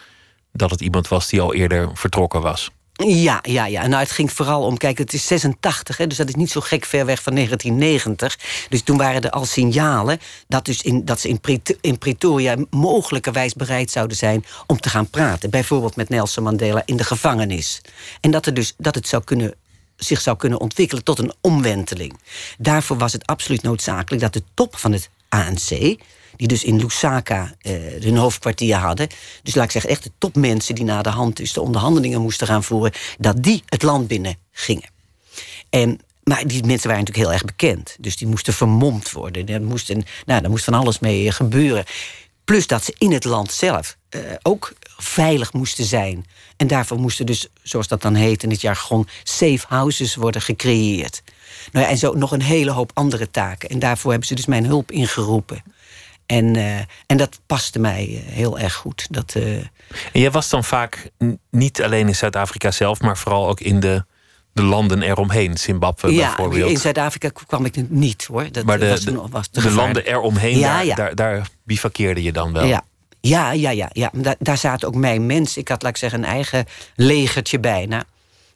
[0.53, 2.71] dat het iemand was die al eerder vertrokken was.
[3.07, 3.87] Ja, ja, ja.
[3.87, 6.61] Nou, het ging vooral om, kijk, het is 86, hè, dus dat is niet zo
[6.61, 8.39] gek ver weg van 1990.
[8.69, 11.41] Dus toen waren er al signalen dat, dus in, dat ze in,
[11.81, 15.51] in Pretoria mogelijkerwijs bereid zouden zijn om te gaan praten.
[15.51, 17.81] Bijvoorbeeld met Nelson Mandela in de gevangenis.
[18.21, 19.55] En dat, er dus, dat het zou kunnen
[19.97, 22.19] zich zou kunnen ontwikkelen tot een omwenteling.
[22.59, 25.99] Daarvoor was het absoluut noodzakelijk dat de top van het ANC,
[26.41, 29.09] die dus in Lusaka eh, hun hoofdkwartier hadden.
[29.43, 32.47] Dus laat ik zeggen, echt de topmensen die na de hand dus de onderhandelingen moesten
[32.47, 34.91] gaan voeren, dat die het land binnen gingen.
[35.71, 37.97] En maar die mensen waren natuurlijk heel erg bekend.
[38.01, 39.47] Dus die moesten vermomd worden.
[39.47, 41.85] Er moest, nou, daar moest van alles mee gebeuren.
[42.45, 46.27] Plus dat ze in het land zelf uh, ook veilig moesten zijn.
[46.57, 51.23] En daarvoor moesten dus, zoals dat dan heet in het jargon, safe houses worden gecreëerd.
[51.73, 53.69] Nou en zo nog een hele hoop andere taken.
[53.69, 55.63] En daarvoor hebben ze dus mijn hulp ingeroepen.
[56.31, 59.07] En, uh, en dat paste mij uh, heel erg goed.
[59.11, 59.57] Dat, uh...
[60.13, 61.11] En jij was dan vaak
[61.51, 64.05] niet alleen in Zuid-Afrika zelf, maar vooral ook in de,
[64.53, 65.59] de landen eromheen.
[65.59, 66.71] Zimbabwe ja, bijvoorbeeld.
[66.71, 68.53] in Zuid-Afrika kwam ik niet hoor.
[68.53, 70.95] Dat maar de, was, was de landen eromheen, ja, daar, ja.
[70.95, 72.65] Daar, daar bivakkeerde je dan wel.
[72.65, 72.85] Ja,
[73.21, 73.89] ja, ja, ja.
[73.93, 74.11] ja.
[74.13, 75.61] Daar, daar zaten ook mijn mensen.
[75.61, 78.05] Ik had, laat ik zeggen, een eigen legertje bijna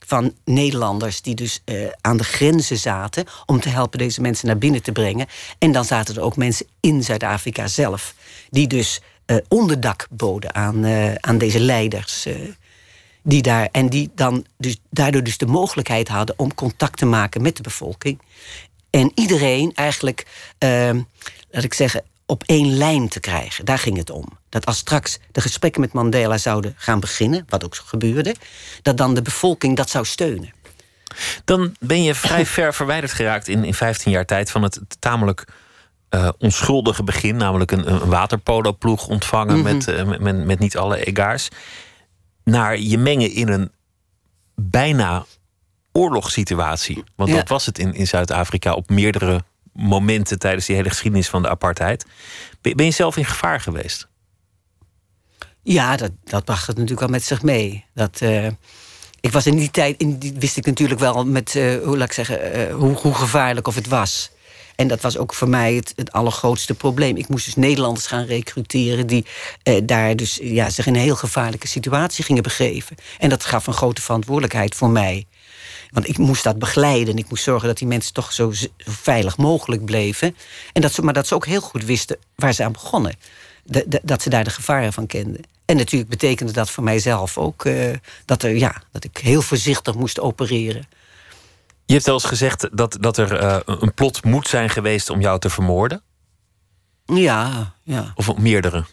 [0.07, 4.59] van Nederlanders die dus uh, aan de grenzen zaten om te helpen deze mensen naar
[4.59, 5.27] binnen te brengen.
[5.59, 8.15] En dan zaten er ook mensen in Zuid-Afrika zelf
[8.51, 12.27] die dus uh, onderdak boden aan, uh, aan deze leiders.
[13.23, 17.43] die daar, en die dan dus, daardoor dus de mogelijkheid hadden om contact te maken
[17.43, 18.21] met de bevolking.
[18.91, 20.27] En iedereen eigenlijk,
[21.51, 23.65] laat ik zeggen, op één lijn te krijgen.
[23.65, 24.27] Daar ging het om.
[24.49, 28.35] Dat als straks de gesprekken met Mandela zouden gaan beginnen, wat ook gebeurde,
[28.83, 30.53] dat dan de bevolking dat zou steunen.
[31.45, 35.45] Dan ben je vrij ver verwijderd geraakt in, in 15 jaar tijd van het tamelijk
[36.11, 39.77] uh, onschuldige begin, namelijk een, een waterpolo-ploeg ontvangen mm -hmm.
[39.77, 41.49] met, uh, met, met, niet alle egaars,
[42.45, 43.73] naar je mengen in een
[44.55, 45.25] bijna
[45.93, 47.05] oorlogssituatie.
[47.17, 47.37] Want ja.
[47.37, 49.45] dat was het in, in Zuid-Afrika op meerdere
[49.75, 52.05] momenten tijdens die hele geschiedenis van de apartheid.
[52.61, 54.09] Ben je zelf in gevaar geweest?
[55.63, 57.85] Ja, dat, dat bracht het natuurlijk al met zich mee.
[57.95, 58.47] Dat, uh,
[59.21, 62.07] ik was in die tijd, in die, wist ik natuurlijk wel met, uh, hoe laat
[62.07, 64.31] ik zeggen, uh, hoe, hoe, gevaarlijk of het was.
[64.77, 67.17] En dat was ook voor mij het, het allergrootste probleem.
[67.17, 69.27] Ik moest dus Nederlanders gaan recruteren die
[69.85, 72.97] daar dus ja, zich in een heel gevaarlijke situatie gingen begeven.
[73.19, 75.27] En dat gaf een grote verantwoordelijkheid voor mij.
[75.95, 77.17] Want ik moest dat begeleiden.
[77.17, 80.37] Ik moest zorgen dat die mensen toch zo veilig mogelijk bleven.
[80.73, 83.15] En dat ze, maar dat ze ook heel goed wisten waar ze aan begonnen.
[83.65, 85.41] De, de, dat ze daar de gevaren van kenden.
[85.65, 89.95] En natuurlijk betekende dat voor mijzelf ook uh, dat, er, ja, dat ik heel voorzichtig
[89.95, 90.87] moest opereren.
[91.87, 95.21] Je hebt wel eens gezegd dat, dat er uh, een plot moet zijn geweest om
[95.21, 96.03] jou te vermoorden.
[97.05, 98.13] Ja, ja.
[98.15, 98.85] Of meerdere?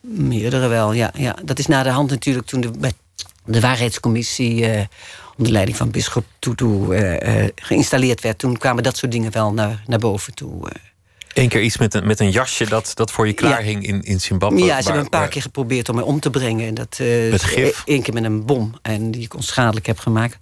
[0.00, 1.10] Meerdere wel, ja.
[1.14, 1.36] ja.
[1.44, 2.92] Dat is na de hand natuurlijk toen de,
[3.44, 4.76] de waarheidscommissie...
[4.76, 4.84] Uh,
[5.40, 8.38] onder leiding van bischop Tutu uh, geïnstalleerd werd...
[8.38, 10.70] toen kwamen dat soort dingen wel naar, naar boven toe.
[11.34, 13.66] Eén keer iets met een, met een jasje dat, dat voor je klaar ja.
[13.66, 14.64] hing in, in Zimbabwe.
[14.64, 16.66] Ja, ze hebben een paar keer geprobeerd om mij om te brengen.
[16.66, 16.98] En dat,
[17.30, 17.82] met gif?
[17.86, 18.74] Eén keer met een bom.
[18.82, 20.38] En die ik onschadelijk heb gemaakt.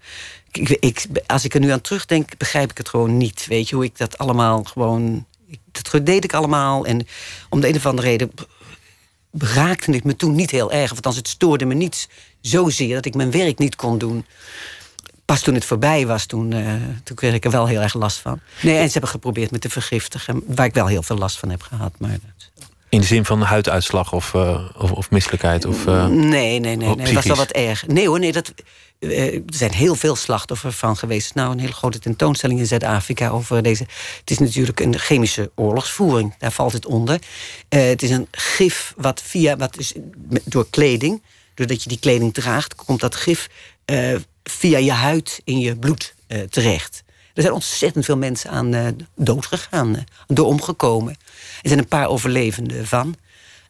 [0.52, 3.46] Ik, ik, als ik er nu aan terugdenk, begrijp ik het gewoon niet.
[3.48, 5.26] Weet je, hoe ik dat allemaal gewoon...
[5.72, 6.86] Dat deed ik allemaal.
[6.86, 7.06] En
[7.48, 8.30] om de een of andere reden
[9.38, 10.92] raakte het me toen niet heel erg.
[11.00, 12.08] Want het stoorde me niet
[12.40, 14.24] zozeer dat ik mijn werk niet kon doen
[15.28, 16.72] pas toen het voorbij was, toen, uh,
[17.04, 18.40] toen kreeg ik er wel heel erg last van.
[18.60, 21.50] Nee, en ze hebben geprobeerd me te vergiftigen, waar ik wel heel veel last van
[21.50, 21.92] heb gehad.
[21.98, 22.66] Maar dat...
[22.88, 25.64] In de zin van huiduitslag of, uh, of, of, misselijkheid?
[25.64, 26.76] Of, uh, nee, nee, nee.
[26.76, 26.96] nee.
[26.96, 27.86] Dat was wel wat erg.
[27.86, 28.52] Nee hoor, nee, dat,
[28.98, 31.34] er zijn heel veel slachtoffers van geweest.
[31.34, 33.86] Nou, een hele grote tentoonstelling in Zuid-Afrika over deze.
[34.20, 37.18] Het is natuurlijk een chemische oorlogsvoering, daar valt het onder.
[37.68, 39.92] het is een gif wat via, wat is,
[40.44, 41.22] door kleding,
[41.54, 43.48] doordat je die kleding draagt, komt dat gif
[44.50, 47.02] via je huid in je bloed uh, terecht.
[47.34, 48.86] Er zijn ontzettend veel mensen aan uh,
[49.16, 51.16] dood gegaan, uh, door omgekomen.
[51.62, 53.16] Er zijn een paar overlevenden van.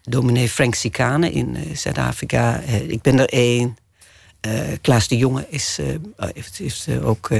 [0.02, 2.60] Dominee Frank Sikane in Zuid-Afrika.
[2.86, 3.76] ik ben er één.
[4.80, 5.78] Klaas de Jonge is,
[6.16, 7.30] heeft, heeft ook.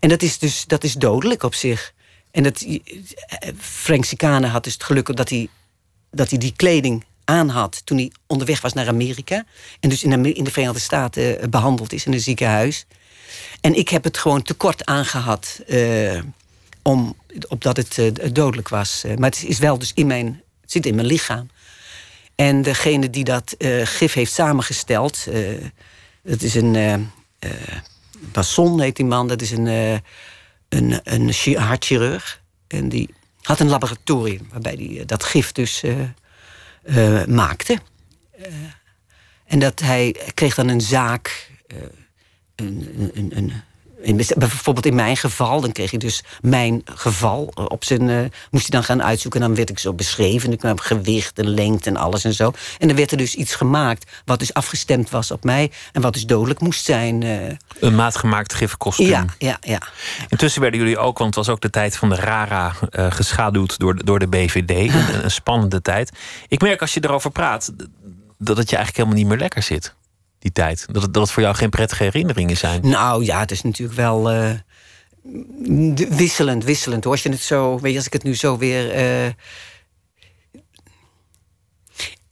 [0.00, 1.92] en dat is dus dat is dodelijk op zich.
[2.30, 2.66] En dat,
[3.58, 5.48] Frank Sikane had dus het geluk dat hij,
[6.10, 9.44] dat hij die kleding aan had toen hij onderweg was naar Amerika.
[9.80, 12.86] En dus in de, in de Verenigde Staten uh, behandeld is in een ziekenhuis.
[13.60, 15.60] En ik heb het gewoon tekort aangehad.
[15.66, 16.20] Uh,
[16.82, 17.16] om,
[17.48, 19.04] opdat het uh, dodelijk was.
[19.16, 20.26] maar het is wel dus in mijn,
[20.60, 21.50] het zit in mijn lichaam.
[22.34, 25.26] En degene die dat gif heeft samengesteld...
[26.22, 27.10] dat is een...
[28.18, 29.28] Basson heet die man.
[29.28, 29.66] Dat is een,
[30.68, 32.40] een, een hartchirurg.
[32.66, 35.82] En die had een laboratorium waarbij hij dat gif dus
[36.88, 37.78] uh, maakte.
[38.38, 38.46] Uh,
[39.44, 41.78] en dat hij kreeg dan een zaak uh,
[42.54, 43.52] een, een, een
[44.00, 48.08] in, bijvoorbeeld in mijn geval, dan kreeg ik dus mijn geval eh, op zijn.
[48.08, 48.20] Uh,
[48.50, 49.40] moest hij dan gaan uitzoeken.
[49.40, 50.52] En dan werd ik zo beschreven.
[50.52, 52.52] Ik gewicht en lengte en alles en zo.
[52.78, 54.10] En dan werd er dus iets gemaakt.
[54.24, 55.70] wat dus afgestemd was op mij.
[55.92, 57.22] en wat dus dodelijk moest zijn.
[57.22, 57.50] Uh.
[57.80, 59.06] Een maatgemaakt gifkostuum.
[59.06, 59.80] Ja, ja, ja.
[60.28, 62.72] Intussen werden jullie ook, want het was ook de tijd van de RARA.
[62.90, 64.70] Uh, geschaduwd door, door de BVD.
[64.94, 66.12] een, een spannende tijd.
[66.48, 67.72] Ik merk als je erover praat.
[68.38, 69.96] dat het je eigenlijk helemaal niet meer lekker zit
[70.38, 70.86] die tijd?
[70.90, 72.88] Dat het, dat voor jou geen prettige herinneringen zijn?
[72.88, 74.50] Nou ja, het is natuurlijk wel uh,
[76.08, 77.06] wisselend, wisselend.
[77.06, 78.96] Als je het zo, weet je, als ik het nu zo weer.
[79.24, 79.32] Uh,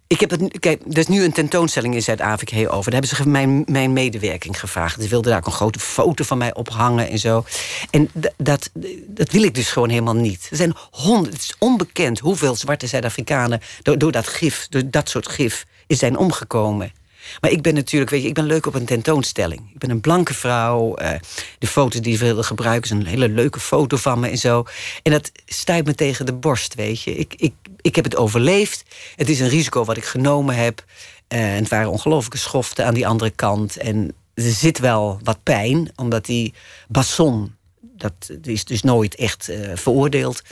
[0.09, 2.91] ik heb het, kijk, er is nu een tentoonstelling in Zuid-Afrika over.
[2.91, 5.03] Daar hebben ze mijn, mijn medewerking gevraagd.
[5.03, 7.45] Ze wilden daar ook een grote foto van mij ophangen en zo.
[7.91, 8.71] En dat,
[9.07, 10.47] dat wil ik dus gewoon helemaal niet.
[10.51, 15.09] Er zijn honderd, het is onbekend hoeveel zwarte Zuid-Afrikanen door, door dat gif, door dat
[15.09, 16.93] soort gif, zijn omgekomen.
[17.41, 19.71] Maar ik ben natuurlijk, weet je, ik ben leuk op een tentoonstelling.
[19.73, 21.01] Ik ben een blanke vrouw.
[21.01, 21.11] Uh,
[21.59, 24.65] de foto's die we willen gebruiken is een hele leuke foto van me en zo.
[25.03, 27.17] En dat stuit me tegen de borst, weet je.
[27.17, 28.85] Ik, ik, ik heb het overleefd.
[29.17, 30.85] Het is een risico wat ik genomen heb.
[31.29, 33.77] Uh, het waren ongelooflijke schoften aan die andere kant.
[33.77, 36.55] En er zit wel wat pijn, omdat die
[36.89, 40.43] basson, dat is dus nooit echt uh, veroordeeld.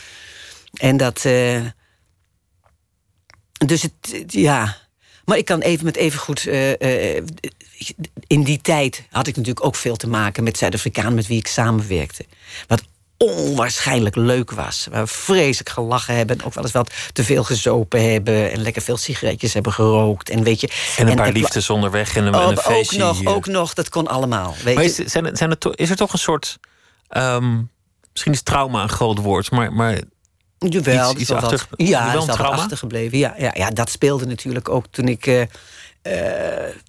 [0.74, 1.22] En dat.
[3.66, 4.76] dus het, ja,
[5.24, 6.46] maar ik kan even met even goed.
[6.46, 7.22] Uh, uh,
[8.26, 11.46] in die tijd had ik natuurlijk ook veel te maken met Zuid-Afrikanen met wie ik
[11.46, 12.24] samenwerkte.
[12.66, 12.82] Wat
[13.16, 14.86] onwaarschijnlijk leuk was.
[14.90, 16.38] Waar we vreselijk gelachen hebben.
[16.38, 18.52] En ook wel eens wat te veel gezopen hebben.
[18.52, 20.30] En lekker veel sigaretjes hebben gerookt.
[20.30, 23.04] En, weet je, en een paar liefdes onderweg en een, feestje.
[23.04, 24.54] Ook nog, ook nog, dat kon allemaal.
[24.64, 26.58] Weet maar is, zijn, zijn er, is er toch een soort...
[27.16, 27.70] Um,
[28.12, 30.00] misschien is trauma een groot woord, maar, maar
[30.68, 33.18] Jawel, iets, iets is achter, wat, ja, is dat achtergebleven.
[33.18, 35.46] Ja, ja, ja, dat speelde natuurlijk ook toen ik uh, uh,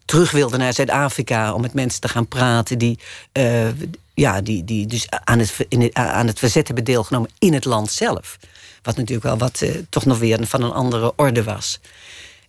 [0.05, 2.99] terug wilde naar Zuid-Afrika om met mensen te gaan praten die,
[3.33, 3.67] uh,
[4.13, 7.65] ja, die, die dus aan het, in het, aan het verzet hebben deelgenomen in het
[7.65, 8.37] land zelf.
[8.81, 11.79] Wat natuurlijk wel wat toch nog weer van een andere orde was.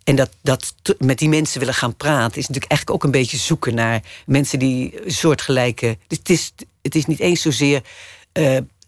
[0.04, 3.36] En dat, dat met die mensen willen gaan praten is natuurlijk eigenlijk ook een beetje
[3.36, 5.98] zoeken naar mensen die soortgelijke.
[6.06, 6.52] Dus het is,
[6.82, 7.82] het is niet eens zozeer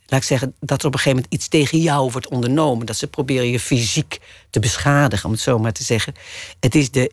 [0.08, 2.86] laat ik zeggen, dat er op een gegeven moment iets tegen jou wordt ondernomen.
[2.86, 4.18] Dat ze proberen je fysiek
[4.50, 6.14] te beschadigen, om het zo maar te zeggen.
[6.60, 7.12] Het is de.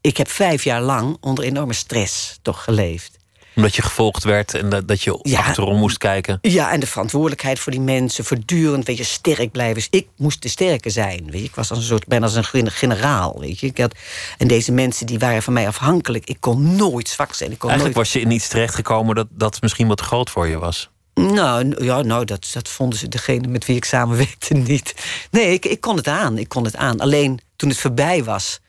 [0.00, 3.20] Ik heb vijf jaar lang onder enorme stress toch geleefd
[3.56, 6.38] omdat je gevolgd werd en dat, dat je ja, achterom moest kijken.
[6.42, 8.24] Ja, en de verantwoordelijkheid voor die mensen.
[8.24, 9.74] Voortdurend, weet je, sterk blijven.
[9.74, 11.30] Dus ik moest de sterke zijn.
[11.30, 11.46] Weet je.
[11.46, 13.40] Ik was als een soort, bijna als een generaal.
[13.40, 13.66] Weet je.
[13.66, 13.94] Ik had,
[14.38, 16.24] en deze mensen die waren van mij afhankelijk.
[16.24, 17.50] Ik kon nooit zwak zijn.
[17.50, 18.12] Ik kon Eigenlijk nooit...
[18.12, 20.90] was je in iets terechtgekomen dat, dat misschien wat groot voor je was.
[21.14, 24.94] Nou, ja, nou dat, dat vonden ze degene met wie ik samenwerkte niet.
[25.30, 26.38] Nee, ik, ik kon het aan.
[26.38, 27.00] Ik kon het aan.
[27.00, 28.60] Alleen toen het voorbij was.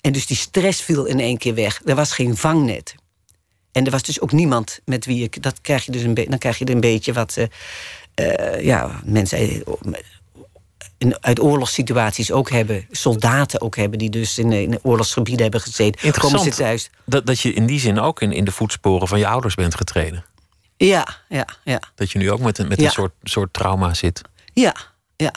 [0.00, 1.80] En dus die stress viel in één keer weg.
[1.84, 2.94] Er was geen vangnet.
[3.72, 5.42] En er was dus ook niemand met wie ik.
[5.42, 7.36] Dat krijg je dus een dan krijg je er een beetje wat.
[8.20, 9.64] Uh, ja, mensen
[10.98, 12.86] in, uit oorlogssituaties ook hebben.
[12.90, 16.04] Soldaten ook hebben die dus in, in oorlogsgebieden hebben gezeten.
[16.04, 16.90] Interessant thuis.
[17.04, 19.74] Dat, dat je in die zin ook in, in de voetsporen van je ouders bent
[19.74, 20.24] getreden.
[20.86, 21.82] Ja, ja, ja.
[21.94, 24.22] Dat je nu ook met, een, met een soort, soort trauma zit.
[24.52, 24.74] Ja,
[25.16, 25.32] ja.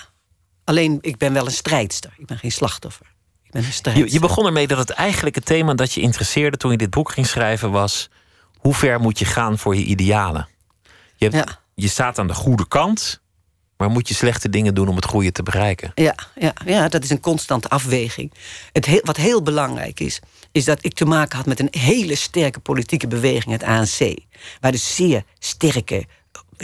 [0.64, 2.14] Alleen, ik ben wel een strijdster.
[2.18, 3.06] Ik ben geen slachtoffer.
[3.44, 4.08] Ik ben een strijdster.
[4.08, 6.90] Je, je begon ermee dat het eigenlijk het thema dat je interesseerde toen je dit
[6.90, 8.10] boek ging schrijven was:
[8.58, 10.48] hoe ver moet je gaan voor je idealen?
[11.16, 13.22] Je, hebt, je staat aan de goede kant,
[13.78, 15.92] maar moet je slechte dingen doen om het goede te bereiken?
[15.96, 18.34] Ja, ja, ja dat is een constante afweging.
[18.72, 20.20] Het heel, wat heel belangrijk is,
[20.56, 24.18] is dat ik te maken had met een hele sterke politieke beweging, het ANC.
[24.60, 26.06] Waar dus zeer sterke,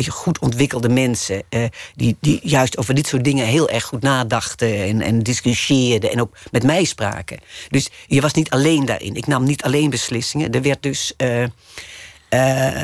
[0.07, 1.43] goed ontwikkelde mensen.
[1.49, 1.65] Eh,
[1.95, 4.83] die, die juist over dit soort dingen heel erg goed nadachten.
[4.83, 6.11] En, en discussieerden.
[6.11, 7.39] En ook met mij spraken.
[7.69, 9.15] Dus je was niet alleen daarin.
[9.15, 10.51] Ik nam niet alleen beslissingen.
[10.51, 11.13] Er werd dus.
[11.17, 11.49] Uh, uh,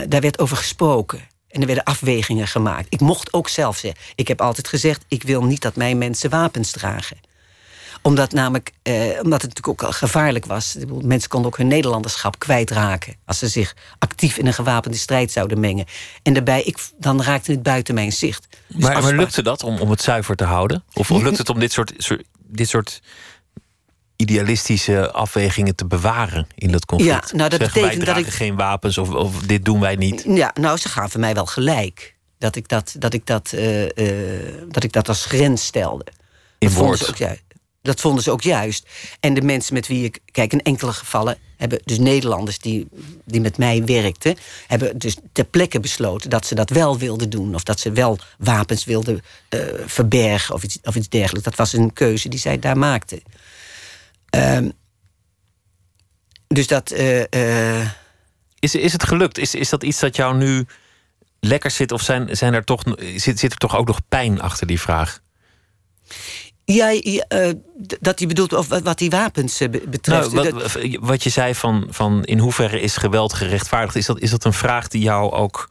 [0.07, 1.19] daar werd over gesproken.
[1.49, 2.87] En er werden afwegingen gemaakt.
[2.89, 4.01] Ik mocht ook zelf zeggen.
[4.15, 7.17] Ik heb altijd gezegd: ik wil niet dat mijn mensen wapens dragen
[8.01, 10.75] omdat, namelijk, eh, omdat het natuurlijk ook gevaarlijk was.
[11.01, 13.15] Mensen konden ook hun Nederlanderschap kwijtraken.
[13.25, 15.85] als ze zich actief in een gewapende strijd zouden mengen.
[16.23, 18.47] En daarbij, ik, dan raakte het buiten mijn zicht.
[18.67, 20.83] Dus maar, maar lukte dat om, om het zuiver te houden?
[20.93, 21.93] Of, of lukt het om dit soort,
[22.47, 23.01] dit soort
[24.15, 27.29] idealistische afwegingen te bewaren in dat conflict?
[27.29, 28.27] Ja, nou, dat betekent dat ik...
[28.27, 30.23] geen wapens of, of dit doen wij niet.
[30.27, 32.15] Ja, nou, ze gaven mij wel gelijk.
[32.37, 33.89] Dat ik dat, dat, ik dat, uh, uh,
[34.69, 36.05] dat, ik dat als grens stelde.
[36.57, 37.09] In woord?
[37.09, 37.35] Ook, ja,
[37.87, 38.87] dat vonden ze ook juist.
[39.19, 42.87] En de mensen met wie ik, kijk, in enkele gevallen hebben dus Nederlanders die,
[43.25, 44.35] die met mij werkten,
[44.67, 47.55] hebben dus ter plekke besloten dat ze dat wel wilden doen.
[47.55, 51.45] Of dat ze wel wapens wilden uh, verbergen of iets, of iets dergelijks.
[51.45, 53.21] Dat was een keuze die zij daar maakten.
[54.29, 54.71] Um,
[56.47, 56.91] dus dat.
[56.91, 57.89] Uh, uh,
[58.59, 59.37] Is, is het gelukt?
[59.37, 60.65] Is, is dat iets dat jou nu
[61.39, 61.91] lekker zit?
[61.91, 62.83] Of zijn, zijn er toch,
[63.15, 65.21] zit, zit er toch ook nog pijn achter die vraag?
[66.73, 67.51] Ja, ja, eh,
[67.99, 70.31] dat hij bedoelt of wat, die wapens eh, be- betreft.
[70.31, 74.19] Nou, Dat- wat, wat je zei van, van in hoeverre is geweld gerechtvaardigd, is dat,
[74.19, 75.69] is dat een vraag die jou ook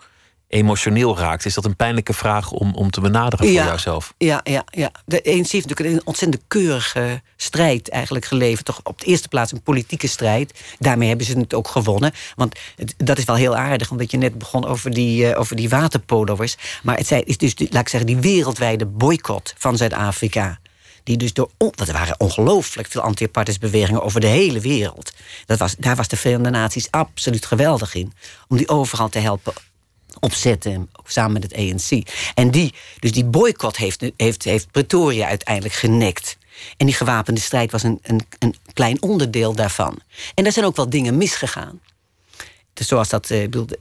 [0.49, 1.45] emotioneel raakt?
[1.45, 3.65] Is dat een pijnlijke vraag om, om te benaderen voor Ja.
[3.67, 4.15] jouzelf?
[4.19, 4.91] Ja, ja, ja.
[5.05, 8.65] De ANC heeft natuurlijk een ontzettend keurige strijd eigenlijk geleverd.
[8.65, 10.61] Toch op de eerste plaats een politieke strijd.
[10.79, 12.13] Daarmee hebben ze het ook gewonnen.
[12.37, 15.57] Want het- dat is wel heel aardig, omdat je net begon over die, eh, over
[15.57, 16.57] die waterpolo'ers.
[16.83, 20.59] Maar het zijn- is dus, laat ik zeggen, die wereldwijde boycott van Zuid-Afrika.
[21.07, 21.51] Die dus door.
[21.59, 25.13] Want er waren ongelooflijk veel anti-apartheidsbewegingen over de hele wereld.
[25.45, 28.13] Dat was, daar was de Verenigde Naties absoluut geweldig in.
[28.49, 29.53] Om die overal te helpen
[30.21, 32.09] opzetten, samen met het ANC.
[32.35, 36.39] En die, dus die boycott heeft, heeft, heeft Pretoria uiteindelijk genekt.
[36.77, 39.99] En die gewapende strijd was een, een, een klein onderdeel daarvan.
[40.35, 41.81] En daar zijn ook wel dingen misgegaan.
[42.73, 43.77] Dus zoals dat, eh, ik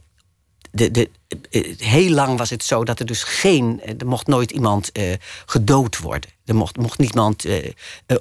[0.75, 3.81] de, de, de, eh, heel lang was het zo dat er dus geen...
[3.83, 5.13] eh, er mocht nooit iemand eh,
[5.45, 6.29] gedood worden.
[6.45, 7.71] Er mocht, mocht niemand eh,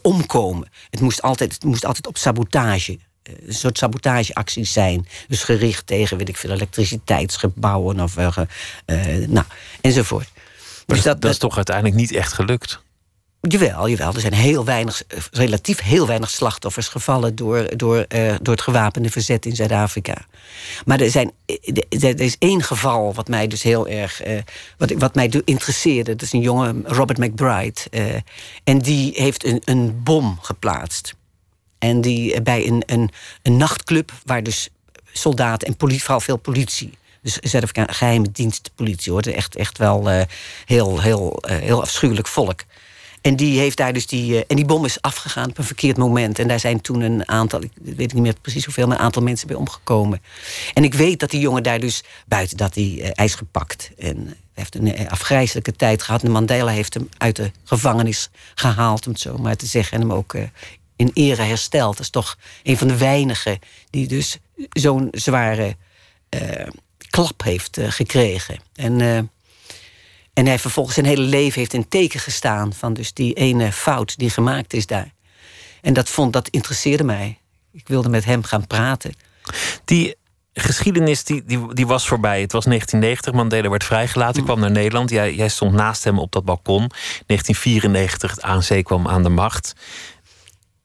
[0.02, 0.68] omkomen.
[0.90, 2.98] Het moest, altijd, het moest altijd op sabotage.
[3.22, 5.08] Een soort sabotageacties zijn.
[5.28, 8.16] Dus gericht tegen, weet ik veel, elektriciteitsgebouwen of...
[8.16, 9.44] nou,
[9.80, 10.28] enzovoort.
[10.86, 12.83] Maar Dus dat, dat is toch uiteindelijk niet echt gelukt?
[13.48, 14.14] Jawel, jawel.
[14.14, 18.62] Er zijn heel weinig, eh, relatief heel weinig slachtoffers gevallen door, door, eh, door het
[18.62, 20.26] gewapende verzet in Zuid-Afrika.
[20.84, 24.22] Maar er, zijn, eh, er is één geval wat mij dus heel erg.
[24.22, 24.38] eh,
[24.78, 26.10] wat, wat mij interesseerde.
[26.10, 27.80] Dat is een jongen, Robert McBride.
[28.64, 31.14] en die heeft een, een bom geplaatst.
[31.78, 33.10] En die bij een, een,
[33.42, 34.68] een nachtclub waar dus
[35.12, 36.90] soldaten en politie, vooral veel politie.
[37.22, 39.22] Dus Zuid-Afrika geheime dienstpolitie hoor.
[39.22, 40.08] Echt, echt wel
[40.64, 42.60] heel, heel, heel afschuwelijk volk.
[43.24, 44.34] En die heeft daar dus die.
[44.34, 46.38] eh, en die bom is afgegaan op een verkeerd moment.
[46.38, 49.22] En daar zijn toen een aantal, ik weet niet meer precies hoeveel, maar een aantal
[49.22, 50.22] mensen bij omgekomen.
[50.74, 53.90] En ik weet dat die jongen daar dus, buiten dat hij hij is gepakt.
[53.98, 56.22] En heeft een eh, afgrijzelijke tijd gehad.
[56.22, 60.00] En Mandela heeft hem uit de gevangenis gehaald, om het zo maar te zeggen.
[60.00, 60.36] En hem ook
[60.96, 61.96] in ere hersteld.
[61.96, 63.58] Dat is toch een van de weinigen
[63.90, 64.38] die dus
[64.70, 65.76] zo'n zware
[67.10, 68.58] klap heeft gekregen.
[68.74, 69.28] En.
[70.34, 74.18] En hij vervolgens zijn hele leven heeft in teken gestaan van dus die ene fout
[74.18, 75.12] die gemaakt is daar.
[75.80, 77.38] En dat, vond, dat interesseerde mij.
[77.72, 79.14] Ik wilde met hem gaan praten.
[79.84, 80.16] Die
[80.52, 82.40] geschiedenis die, die, die was voorbij.
[82.40, 85.10] Het was 1990, Mandela werd vrijgelaten, kwam naar Nederland.
[85.10, 86.90] Jij, jij stond naast hem op dat balkon.
[87.26, 89.74] 1994, het ANC kwam aan de macht.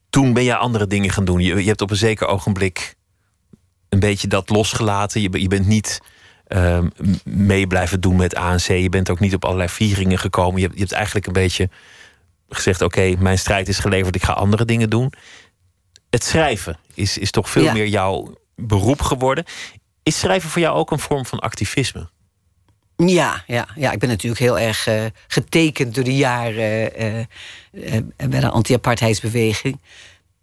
[0.09, 1.39] Toen ben je andere dingen gaan doen.
[1.39, 2.95] Je, je hebt op een zeker ogenblik
[3.89, 5.21] een beetje dat losgelaten.
[5.21, 5.99] Je, je bent niet
[6.49, 6.87] ehm,
[7.23, 8.61] mee blijven doen met ANC.
[8.67, 10.55] Je bent ook niet op allerlei vieringen gekomen.
[10.55, 11.69] Je, hebt- je hebt eigenlijk een beetje
[12.49, 15.13] gezegd: oké, mijn strijd is geleverd, ik ga andere dingen doen.
[16.09, 17.73] Het schrijven is, is toch veel Ja.
[17.73, 19.43] meer jouw beroep geworden.
[20.03, 22.09] Is schrijven voor jou ook een vorm van activisme?
[22.95, 28.03] Ja, ja, ja, ik ben natuurlijk heel erg eh, getekend door de jaren eh, eh,
[28.29, 29.79] bij de anti-apartheidsbeweging.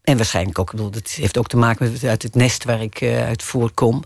[0.02, 2.82] En waarschijnlijk ook, ik bedoel, dat heeft ook te maken met uit het nest waar
[2.82, 4.02] ik uit voortkom.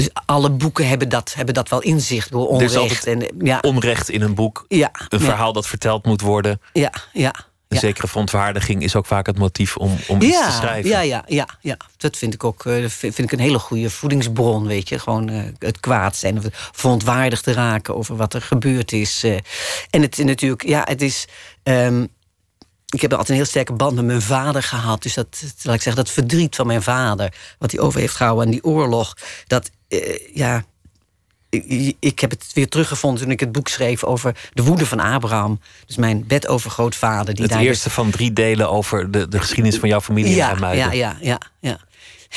[0.00, 3.06] Dus alle boeken hebben dat, hebben dat wel inzicht door onrecht.
[3.06, 6.60] En, ja, Onrecht in een boek, ja, een ja, verhaal dat verteld moet worden.
[6.72, 7.34] Ja, ja.
[7.68, 7.82] Een ja.
[7.82, 10.90] zekere verontwaardiging is ook vaak het motief om, om iets te schrijven.
[10.90, 11.76] Ja, ja, ja, ja.
[11.96, 14.98] Dat vind ik ook eh, vind ik een hele goede voedingsbron, weet je.
[14.98, 19.22] Gewoon eh, het kwaad zijn of verontwaardigd te raken over wat er gebeurd is.
[19.24, 19.36] eh.
[19.90, 21.26] En het is natuurlijk, ja, het is.
[21.62, 22.06] ehm,
[22.94, 25.02] ik heb altijd een heel sterke band met mijn vader gehad.
[25.02, 28.44] Dus dat, laat ik zeggen, dat verdriet van mijn vader, wat hij over heeft gehouden
[28.44, 29.14] aan die oorlog,
[29.46, 29.70] dat,
[30.34, 30.64] ja.
[31.48, 35.00] Ik, ik heb het weer teruggevonden toen ik het boek schreef over de woede van
[35.00, 35.60] Abraham.
[35.86, 37.34] Dus mijn bedovergrootvader.
[37.34, 40.34] Die Het daar dus- eerste van drie delen over de, de geschiedenis van jouw familie
[40.34, 40.84] ja, IJmuiden.
[40.84, 41.78] ja, ja, ja, ja.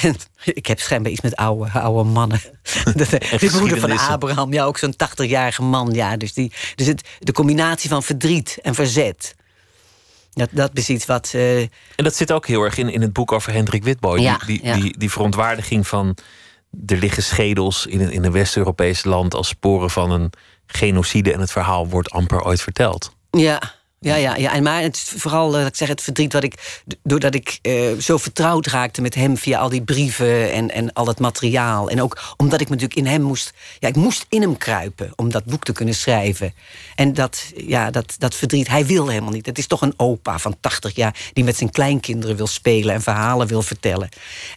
[0.02, 0.16] En
[0.60, 2.42] ik heb schijnbaar iets met oude, oude mannen.
[2.96, 3.06] De,
[3.40, 3.98] de moeder van.
[3.98, 5.92] Abraham, ja, ook zo'n 80-jarige man.
[5.92, 9.36] Ja, dus die, dus het, de combinatie van verdriet en verzet.
[10.32, 11.32] Dat, dat is iets wat.
[11.34, 14.22] eh, En dat zit ook heel erg in, in het boek over Hendrik Witbooi.
[14.22, 14.76] Ja, die, die, ja.
[14.76, 16.18] die, die verontwaardiging van...
[16.86, 19.34] er liggen schedels in een, in een West-Europees land...
[19.34, 20.32] als sporen van een
[20.66, 21.34] genocide...
[21.34, 23.16] en het verhaal wordt amper ooit verteld.
[23.32, 23.62] Ja,
[24.04, 24.54] ja, ja, ja.
[24.54, 26.84] En maar het, vooral, eh, ik zeg, het verdriet wat ik.
[27.04, 31.08] doordat ik eh, zo vertrouwd raakte met hem via al die brieven en, en al
[31.08, 31.90] het materiaal.
[31.90, 33.54] En ook omdat ik me natuurlijk in hem moest.
[33.80, 36.54] Ja, ik moest in hem kruipen om dat boek te kunnen schrijven.
[36.96, 39.46] En dat, ja, dat, dat verdriet, hij wil helemaal niet.
[39.46, 43.02] Het is toch een opa van 80 jaar die met zijn kleinkinderen wil spelen en
[43.02, 44.10] verhalen wil vertellen.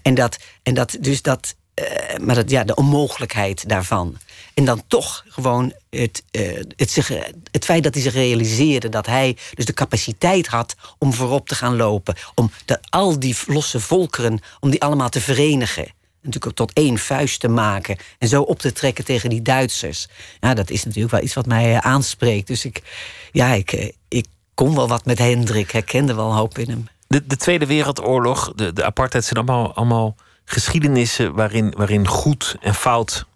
[0.02, 1.54] En dat, en dat dus dat.
[1.76, 4.16] Eh, maar dat, ja, de onmogelijkheid daarvan.
[4.54, 7.08] En dan toch gewoon het, eh, het, zich,
[7.50, 11.54] het feit dat hij zich realiseerde dat hij dus de capaciteit had om voorop te
[11.54, 12.14] gaan lopen.
[12.34, 15.86] Om dat, al die losse volkeren, om die allemaal te verenigen.
[16.16, 17.96] natuurlijk ook tot één vuist te maken.
[18.18, 20.08] En zo op te trekken tegen die Duitsers.
[20.40, 22.46] Ja, dat is natuurlijk wel iets wat mij eh, aanspreekt.
[22.46, 22.82] Dus ik,
[23.32, 25.70] ja, ik, ik kon wel wat met Hendrik.
[25.70, 26.88] Herkende wel een hoop in hem.
[27.06, 30.16] De, de Tweede Wereldoorlog, de, de apartheid zijn allemaal, allemaal
[30.46, 33.26] geschiedenissen waarin, waarin goed en fout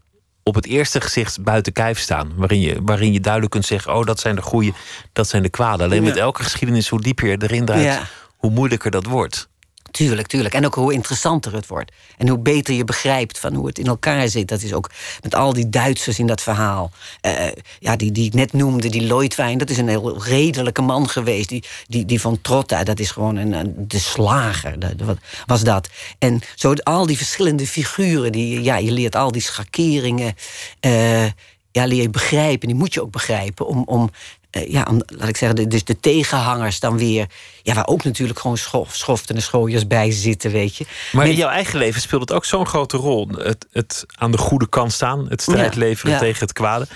[0.42, 2.32] op het eerste gezicht buiten kijf staan.
[2.36, 4.72] Waarin je, waarin je duidelijk kunt zeggen: oh, dat zijn de goede,
[5.12, 5.84] dat zijn de kwade.
[5.84, 8.02] Alleen met elke geschiedenis, hoe dieper je erin draait, Ja.
[8.36, 9.48] hoe moeilijker dat wordt.
[9.90, 10.54] Tuurlijk, tuurlijk.
[10.54, 11.92] En ook hoe interessanter het wordt.
[12.16, 14.48] En hoe beter je begrijpt van hoe het in elkaar zit.
[14.48, 14.90] Dat is ook
[15.22, 16.90] met al die Duitsers in dat verhaal.
[17.20, 17.32] Eh,
[17.78, 21.48] ja, die, die ik net noemde, die Lloydwijn, dat is een heel redelijke man geweest.
[21.48, 24.76] Die, die, die van Trotta, dat is gewoon een, de slager.
[25.04, 25.88] Wat was dat.
[26.18, 30.34] En zo al die verschillende figuren, die, ja, je leert al die schakeringen.
[30.80, 31.24] eh,
[31.72, 32.68] ja, leer begrijpen.
[32.68, 33.82] Die moet je ook begrijpen om.
[33.86, 34.10] om
[34.50, 37.26] eh, ja, laat ik zeggen, de, dus de tegenhangers dan weer.
[37.62, 40.86] Ja, waar ook natuurlijk gewoon schof, schoften en schooiers bij zitten, weet je.
[41.12, 43.28] Maar in jouw eigen leven speelt het ook zo'n grote rol.
[43.28, 46.18] Het, het aan de goede kant staan, het strijd Ja, leveren ja.
[46.18, 46.86] tegen het kwade.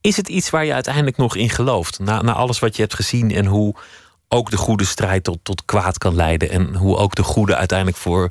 [0.00, 1.98] Is het iets waar je uiteindelijk nog in gelooft?
[1.98, 3.74] Na, na alles wat je hebt gezien en hoe
[4.28, 6.50] ook de goede strijd tot, tot kwaad kan leiden.
[6.50, 8.30] En hoe ook de goede uiteindelijk voor,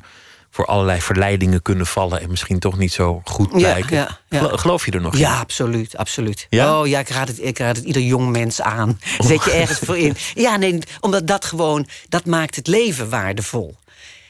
[0.54, 2.20] voor allerlei verleidingen kunnen vallen.
[2.20, 3.96] En misschien toch niet zo goed Ja, blijken.
[3.96, 4.38] ja, ja.
[4.38, 5.18] Gelo- Geloof je er nog in?
[5.18, 6.46] Ja, absoluut, absoluut.
[6.50, 9.00] Oh ja, ik raad, het, ik raad het ieder jong mens aan.
[9.18, 10.16] Zet je ergens voor in.
[10.34, 13.76] Ja, nee, omdat dat gewoon, dat maakt het leven waardevol.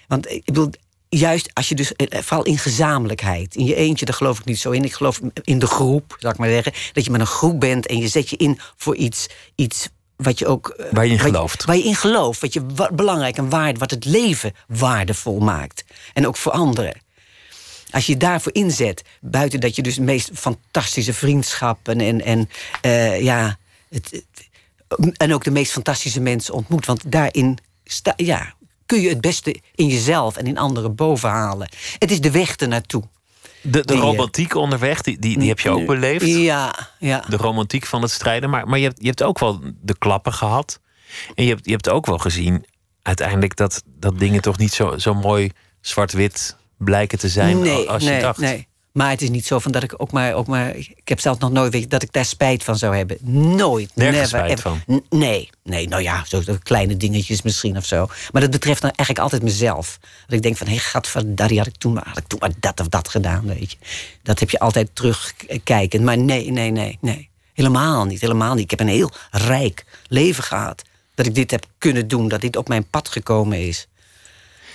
[0.08, 0.70] Want eh, ik bedoel,
[1.08, 4.58] juist als je dus, eh, vooral in gezamenlijkheid, in je eentje, daar geloof ik niet
[4.58, 4.84] zo in.
[4.84, 6.72] Ik geloof in de groep, zal ik maar zeggen.
[6.92, 9.88] Dat je met een groep bent en je zet je in voor iets, iets
[10.22, 10.68] wat je ook.
[10.68, 11.64] eh, Waar je in wat gelooft.
[11.64, 15.84] Waar je in gelooft, wat je wa- belangrijk en waarde, wat het leven waardevol maakt.
[16.12, 17.00] En ook voor anderen.
[17.90, 22.48] Als je je daarvoor inzet, buiten dat je dus de meest fantastische vriendschappen en, en
[22.80, 23.58] eh, ja,
[23.88, 24.24] het-
[25.16, 26.86] en ook de meest fantastische mensen ontmoet.
[26.86, 28.54] Want daarin sta, ja,
[28.86, 31.68] kun je het beste in jezelf en in anderen bovenhalen.
[31.98, 33.02] Het is de weg ernaartoe.
[33.62, 36.26] De, de Die, eh, romantiek onderweg, die, die, die heb je ook beleefd.
[36.26, 37.24] Ja, ja.
[37.28, 38.50] de romantiek van het strijden.
[38.50, 40.80] Maar, maar je, hebt, je hebt ook wel de klappen gehad.
[41.34, 42.64] En je hebt, je hebt ook wel gezien
[43.02, 45.50] uiteindelijk dat, dat dingen toch niet zo, zo mooi
[45.80, 48.38] zwart-wit blijken te zijn nee, als nee, je dacht.
[48.38, 48.68] Nee.
[48.92, 50.76] Maar het is niet zo van dat ik ook maar, ook maar.
[50.76, 53.18] Ik heb zelf nog nooit weet dat ik daar spijt van zou hebben.
[53.56, 53.90] Nooit.
[53.94, 54.82] Nergens never, spijt ever.
[54.86, 55.02] van?
[55.18, 58.08] Nee, nee, nou ja, zo kleine dingetjes misschien of zo.
[58.32, 59.98] Maar dat betreft dan eigenlijk altijd mezelf.
[60.26, 62.52] Dat ik denk van, hé, hey, gadverdarrie, had ik toen maar, had ik toen maar
[62.60, 63.76] dat of dat gedaan, weet je.
[64.22, 66.04] Dat heb je altijd terugkijkend.
[66.04, 67.30] Maar nee, nee, nee, nee.
[67.52, 68.64] Helemaal niet, helemaal niet.
[68.64, 70.82] Ik heb een heel rijk leven gehad.
[71.14, 73.86] Dat ik dit heb kunnen doen, dat dit op mijn pad gekomen is.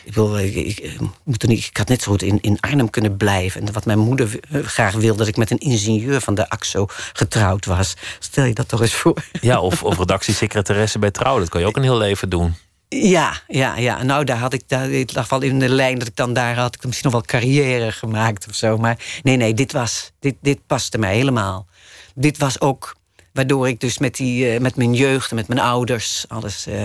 [0.08, 2.60] Ik, wil, ik, ik, eh, moet er niet, ik had net zo goed in, in
[2.60, 3.62] Arnhem kunnen blijven.
[3.68, 6.86] En wat mijn moeder eh, graag wilde, dat ik met een ingenieur van de AXO
[7.14, 7.93] getrouwd was.
[8.20, 9.24] Stel je dat toch eens voor.
[9.41, 11.39] Ja, of, of redactiesecretaresse bij Trouw.
[11.39, 12.55] Dat kan je ook een heel leven doen.
[12.89, 14.03] Ja, ja, ja.
[14.03, 16.55] Nou, daar had ik, daar, het lag wel in de lijn dat ik dan daar
[16.55, 18.78] had ik misschien nog wel carrière gemaakt of zo.
[18.78, 21.68] Maar nee, nee, dit was, dit, dit paste mij helemaal.
[22.16, 22.95] Dit was ook
[23.34, 26.66] waardoor ik dus met, die, eh, met mijn jeugd en met mijn ouders alles.
[26.68, 26.82] eh,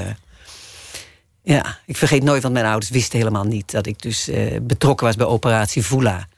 [1.43, 5.07] ja, ik vergeet nooit, want mijn ouders wisten helemaal niet dat ik dus eh, betrokken
[5.07, 6.29] was bij Operatie Vula.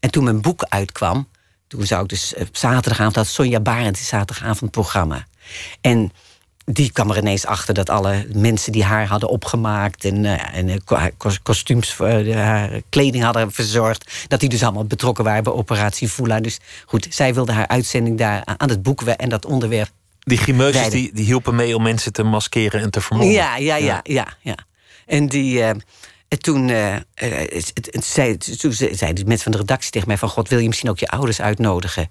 [0.00, 1.28] En toen mijn boek uitkwam,
[1.66, 5.26] toen zou ik dus op zaterdagavond, had Sonja Barend die zaterdagavondprogramma.
[5.80, 6.12] En
[6.72, 10.68] die kwam er ineens achter dat alle mensen die haar hadden opgemaakt en, eh, en
[10.68, 11.06] eh,
[11.42, 16.40] kostuums eh, haar kleding hadden verzorgd, dat die dus allemaal betrokken waren bij Operatie Vula.
[16.40, 19.90] Dus goed, zij wilde haar uitzending daar aan- het boek en dat onderwerp
[20.28, 23.34] Die grimeuses die, die hielpen mee om mensen te maskeren en te vermommen.
[23.34, 24.54] ja, ja, ja, ja, ja.
[25.06, 25.62] En die.
[25.62, 25.68] eh,
[26.28, 27.62] en toen, eh, eh,
[27.92, 30.66] zei, toen ze- zeiden die mensen van de redactie tegen mij: van God, wil je
[30.68, 32.02] misschien ook je ouders uitnodigen?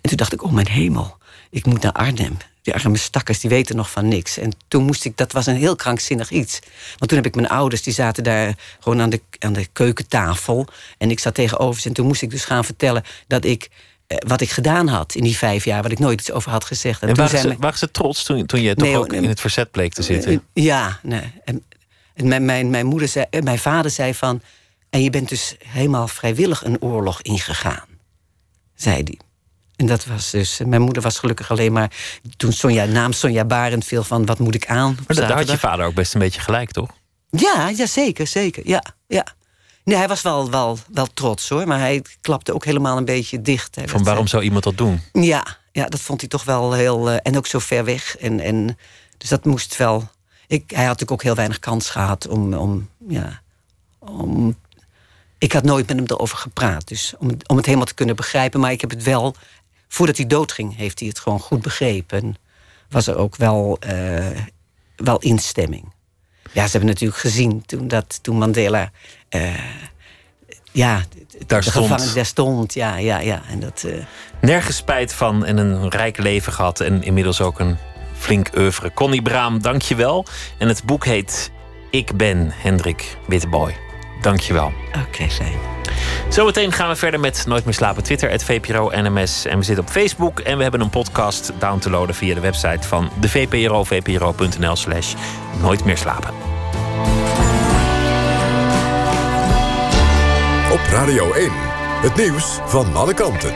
[0.00, 1.16] En toen dacht ik: Oh mijn hemel,
[1.50, 2.36] ik moet naar Arnhem.
[2.62, 4.38] Die arme stakkers, die weten nog van niks.
[4.38, 6.58] En toen moest ik, dat was een heel krankzinnig iets.
[6.98, 10.66] Want toen heb ik mijn ouders, die zaten daar gewoon aan de, aan de keukentafel.
[10.98, 11.88] En ik zat tegenover ze.
[11.88, 13.68] En toen moest ik dus gaan vertellen dat ik.
[14.18, 16.64] Eh, wat ik gedaan had in die vijf jaar, wat ik nooit iets over had
[16.64, 17.00] gezegd.
[17.02, 19.40] En toen waren ze, mijn- waren ze trots toen, toen je toch ook in het
[19.40, 20.32] verzet bleek te zitten?
[20.52, 21.32] eh, Ja, nee.
[21.44, 21.64] En,
[22.14, 24.40] en mijn, mijn, mijn, moeder zei, eh, mijn vader zei van...
[24.90, 27.84] en je bent dus helemaal vrijwillig een oorlog ingegaan,
[28.74, 29.18] zei hij.
[29.76, 30.60] En dat was dus...
[30.66, 31.90] Mijn moeder was gelukkig alleen maar...
[32.36, 34.26] toen Sonja, naam Sonja Barend viel van...
[34.26, 34.98] wat moet ik aan?
[35.06, 36.90] Maar daar had je vader ook best een beetje gelijk, toch?
[37.30, 38.68] Ja, ja, zeker, zeker.
[38.68, 39.26] Ja, ja.
[39.84, 43.42] Nee, hij was wel, wel, wel trots hoor, maar hij klapte ook helemaal een beetje
[43.42, 43.76] dicht.
[43.84, 45.00] Van waarom eh, zou iemand dat doen?
[45.12, 47.10] ja, ja, dat vond hij toch wel heel.
[47.10, 48.16] eh, en ook zo ver weg.
[48.16, 48.78] En, en,
[49.18, 50.08] dus dat moest wel.
[50.46, 52.54] Ik, hij had natuurlijk ook heel weinig kans gehad om.
[52.54, 53.42] om, ja,
[53.98, 54.56] om
[55.38, 56.88] ik had nooit met hem erover gepraat.
[56.88, 58.60] Dus om, om het helemaal te kunnen begrijpen.
[58.60, 59.34] Maar ik heb het wel.
[59.88, 62.22] Voordat hij doodging, heeft hij het gewoon goed begrepen.
[62.22, 62.36] En
[62.88, 64.40] was er ook wel, eh,
[64.96, 65.92] wel instemming.
[66.52, 68.90] Ja, ze hebben natuurlijk gezien toen, dat, toen Mandela.
[69.34, 69.54] Eh,
[70.72, 71.02] ja,
[71.46, 71.84] Daar de stond.
[71.86, 72.74] gevangenis daar stond.
[72.74, 73.42] Ja, ja, ja.
[73.50, 73.92] En dat, eh,
[74.40, 76.80] Nergens spijt van en een rijk leven gehad.
[76.80, 77.76] En inmiddels ook een
[78.18, 78.92] flink oeuvre.
[78.92, 80.26] Connie Braam, dank je wel.
[80.58, 81.50] En het boek heet
[81.90, 83.76] Ik ben Hendrik Witteboy.
[84.20, 84.72] Dank je wel.
[85.08, 85.58] Oké, fijn.
[86.28, 88.02] Zometeen gaan we verder met Nooit meer slapen.
[88.02, 89.44] Twitter, het VPRO NMS.
[89.44, 90.40] En we zitten op Facebook.
[90.40, 93.84] En we hebben een podcast down te loaden via de website van de VPRO.
[93.84, 95.14] VPRO.nl slash
[95.60, 96.34] Nooit meer slapen.
[100.74, 101.50] Op Radio 1.
[102.02, 103.54] Het nieuws van alle kanten.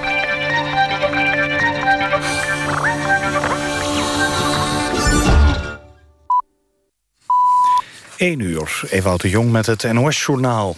[8.16, 10.76] 1 uur, Ewout de Jong met het NOS-journaal.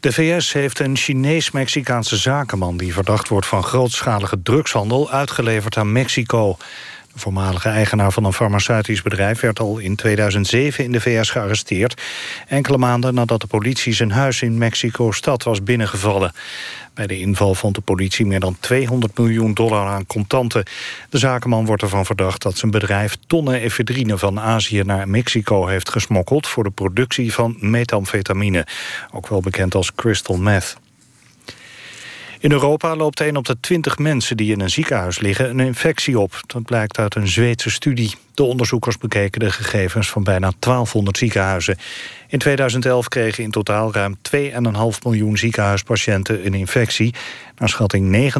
[0.00, 2.76] De VS heeft een Chinees-Mexicaanse zakenman...
[2.76, 5.10] die verdacht wordt van grootschalige drugshandel...
[5.10, 6.56] uitgeleverd aan Mexico.
[7.18, 9.40] Voormalige eigenaar van een farmaceutisch bedrijf...
[9.40, 12.02] werd al in 2007 in de VS gearresteerd.
[12.48, 16.32] Enkele maanden nadat de politie zijn huis in Mexico-stad was binnengevallen.
[16.94, 20.64] Bij de inval vond de politie meer dan 200 miljoen dollar aan contanten.
[21.10, 25.90] De zakenman wordt ervan verdacht dat zijn bedrijf tonnen efedrine van Azië naar Mexico heeft
[25.90, 28.66] gesmokkeld voor de productie van methamfetamine,
[29.12, 30.76] ook wel bekend als crystal meth.
[32.40, 36.18] In Europa loopt 1 op de 20 mensen die in een ziekenhuis liggen een infectie
[36.18, 36.40] op.
[36.46, 38.14] Dat blijkt uit een Zweedse studie.
[38.34, 41.78] De onderzoekers bekeken de gegevens van bijna 1200 ziekenhuizen.
[42.28, 44.40] In 2011 kregen in totaal ruim 2,5
[45.04, 47.14] miljoen ziekenhuispatiënten een infectie.
[47.58, 48.32] Naar schatting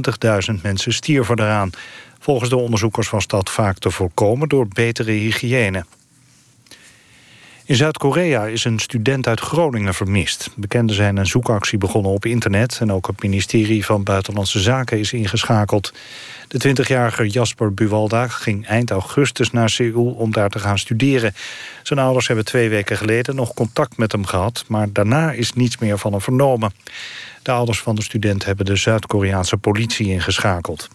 [0.54, 1.70] 90.000 mensen stierven eraan.
[2.18, 5.84] Volgens de onderzoekers was dat vaak te voorkomen door betere hygiëne.
[7.66, 10.50] In Zuid-Korea is een student uit Groningen vermist.
[10.56, 12.78] Bekenden zijn een zoekactie begonnen op internet...
[12.80, 15.92] en ook het ministerie van Buitenlandse Zaken is ingeschakeld.
[16.48, 21.34] De 20-jarige Jasper Buwalda ging eind augustus naar Seoul om daar te gaan studeren.
[21.82, 24.64] Zijn ouders hebben twee weken geleden nog contact met hem gehad...
[24.68, 26.72] maar daarna is niets meer van hem vernomen.
[27.42, 30.88] De ouders van de student hebben de Zuid-Koreaanse politie ingeschakeld.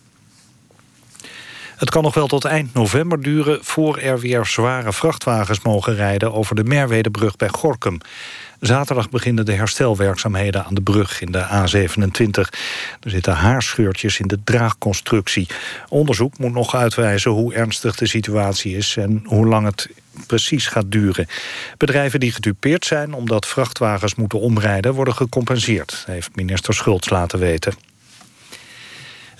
[1.81, 3.59] Het kan nog wel tot eind november duren...
[3.61, 6.33] voor er weer zware vrachtwagens mogen rijden...
[6.33, 7.97] over de Merwedebrug bij Gorkum.
[8.59, 12.39] Zaterdag beginnen de herstelwerkzaamheden aan de brug in de A27.
[12.99, 15.47] Er zitten haarscheurtjes in de draagconstructie.
[15.89, 18.97] Onderzoek moet nog uitwijzen hoe ernstig de situatie is...
[18.97, 19.89] en hoe lang het
[20.27, 21.27] precies gaat duren.
[21.77, 24.93] Bedrijven die gedupeerd zijn omdat vrachtwagens moeten omrijden...
[24.93, 27.90] worden gecompenseerd, heeft minister Schultz laten weten.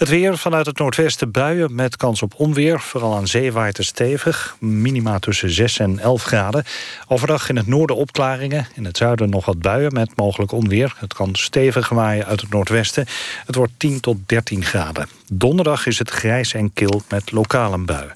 [0.02, 2.80] Het weer vanuit het noordwesten buien met kans op onweer.
[2.80, 4.56] Vooral aan zee waait het stevig.
[4.60, 6.64] Minima tussen 6 en 11 graden.
[7.08, 8.68] Overdag in het noorden opklaringen.
[8.74, 10.94] In het zuiden nog wat buien met mogelijk onweer.
[10.98, 13.06] Het kan stevig waaien uit het noordwesten.
[13.46, 15.08] Het wordt 10 tot 13 graden.
[15.32, 18.10] Donderdag is het grijs en kil met lokale bui.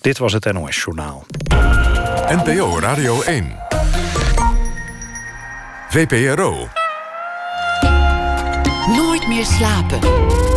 [0.00, 1.26] Dit was het NOS Journaal.
[2.28, 3.56] NPO Radio 1.
[5.88, 6.68] VPRO.
[8.86, 10.53] Nooit meer slapen.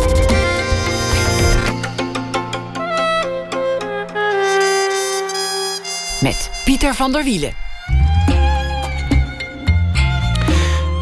[6.20, 7.52] Met Pieter van der Wielen.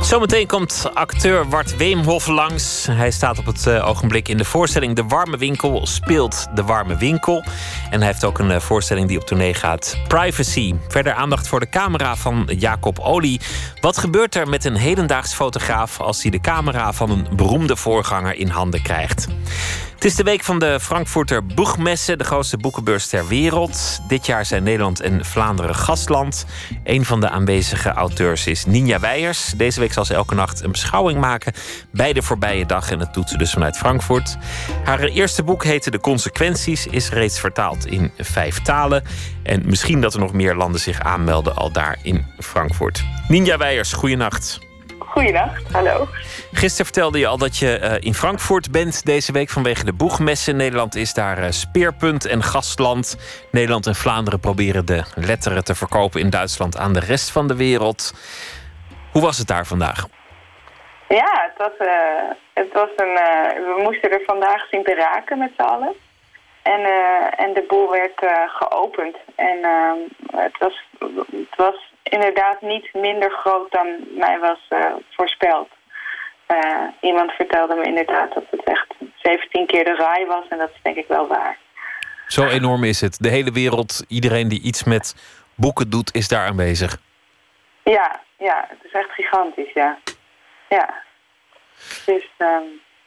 [0.01, 2.87] Zometeen komt acteur Wart Weemhoff langs.
[2.91, 6.97] Hij staat op het eh, ogenblik in de voorstelling De Warme Winkel speelt De Warme
[6.97, 7.45] Winkel.
[7.91, 10.75] En hij heeft ook een eh, voorstelling die op tournee gaat, Privacy.
[10.89, 13.41] Verder aandacht voor de camera van Jacob Olie.
[13.81, 18.35] Wat gebeurt er met een hedendaags fotograaf als hij de camera van een beroemde voorganger
[18.35, 19.27] in handen krijgt?
[19.97, 24.01] Het is de week van de Frankfurter Boegmesse, de grootste boekenbeurs ter wereld.
[24.09, 26.47] Dit jaar zijn Nederland en Vlaanderen gastland.
[26.85, 29.53] Een van de aanwezige auteurs is Ninja Weijers.
[29.57, 31.53] Deze week zal ze elke nacht een beschouwing maken
[31.91, 32.91] bij de voorbije dag.
[32.91, 34.37] En dat doet ze dus vanuit Frankfurt.
[34.85, 39.03] Haar eerste boek heette De Consequenties, is reeds vertaald in vijf talen.
[39.43, 43.05] En misschien dat er nog meer landen zich aanmelden al daar in Frankfurt.
[43.29, 44.66] Ninja Weijers, goeienacht.
[45.17, 46.07] Goedenacht, hallo.
[46.53, 50.57] Gisteren vertelde je al dat je eh, in Frankfurt bent deze week vanwege de boegmessen.
[50.57, 53.17] Nederland is daar eh, speerpunt en gastland.
[53.51, 57.57] Nederland en Vlaanderen proberen de letteren te verkopen in Duitsland aan de rest van de
[57.57, 58.13] wereld.
[59.13, 60.07] Hoe was het daar vandaag?
[61.09, 63.15] Ja, het was, eh, het was een.
[63.55, 65.95] we moesten er vandaag zien te raken met z'n allen.
[66.63, 66.81] En,
[67.37, 69.17] en de boel werd geopend.
[69.35, 69.99] En ehm,
[70.43, 70.85] het, was,
[71.31, 75.69] het was inderdaad niet minder groot dan mij was eh, voorspeld.
[76.47, 80.45] Eh, iemand vertelde me inderdaad dat het echt 17 keer de raai was.
[80.49, 81.59] En dat is denk ik wel waar.
[82.27, 83.19] Zo enorm is het.
[83.21, 85.15] De hele wereld, iedereen die iets met
[85.55, 86.97] boeken doet, is daar aanwezig.
[87.83, 89.99] Ja, ja, het is echt gigantisch, ja.
[90.69, 91.03] Ja.
[92.07, 92.63] Dus, ehm,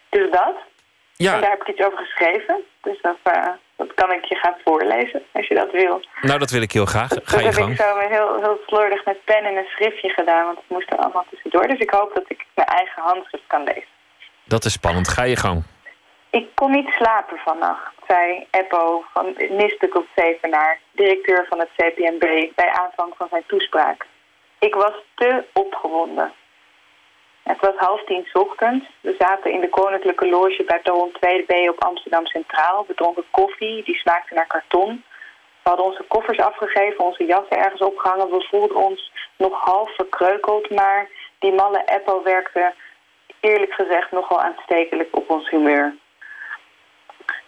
[0.09, 0.55] dus dat.
[0.55, 2.61] En Ja, daar heb ik iets over geschreven.
[2.81, 3.47] Dus dat, eh,
[3.81, 6.01] Dat kan ik je gaan voorlezen, als je dat wil.
[6.21, 7.09] Nou, dat wil ik heel graag.
[7.23, 7.77] Ga je dat gang.
[7.77, 10.91] heb ik zo heel, heel slordig met pen en een schriftje gedaan, want het moest
[10.91, 11.67] er allemaal tussendoor.
[11.67, 13.93] Dus ik hoop dat ik mijn eigen handschrift kan lezen.
[14.43, 15.07] Dat is spannend.
[15.07, 15.63] Ga je gang.
[16.29, 22.71] Ik kon niet slapen vannacht, zei Eppo van Nisbekoop Zevenaar, directeur van het CPMB, bij
[22.71, 24.05] aanvang van zijn toespraak.
[24.59, 26.33] Ik was te opgewonden.
[27.51, 28.85] Het was half tien ochtends.
[29.01, 32.85] We zaten in de koninklijke loge bij Toon 2B op Amsterdam Centraal.
[32.87, 35.03] We dronken koffie, die smaakte naar karton.
[35.63, 38.29] We hadden onze koffers afgegeven, onze jassen ergens opgehangen.
[38.29, 42.73] We voelden ons nog half verkreukeld, maar die malle Eppo werkte
[43.39, 45.95] eerlijk gezegd nogal aanstekelijk op ons humeur.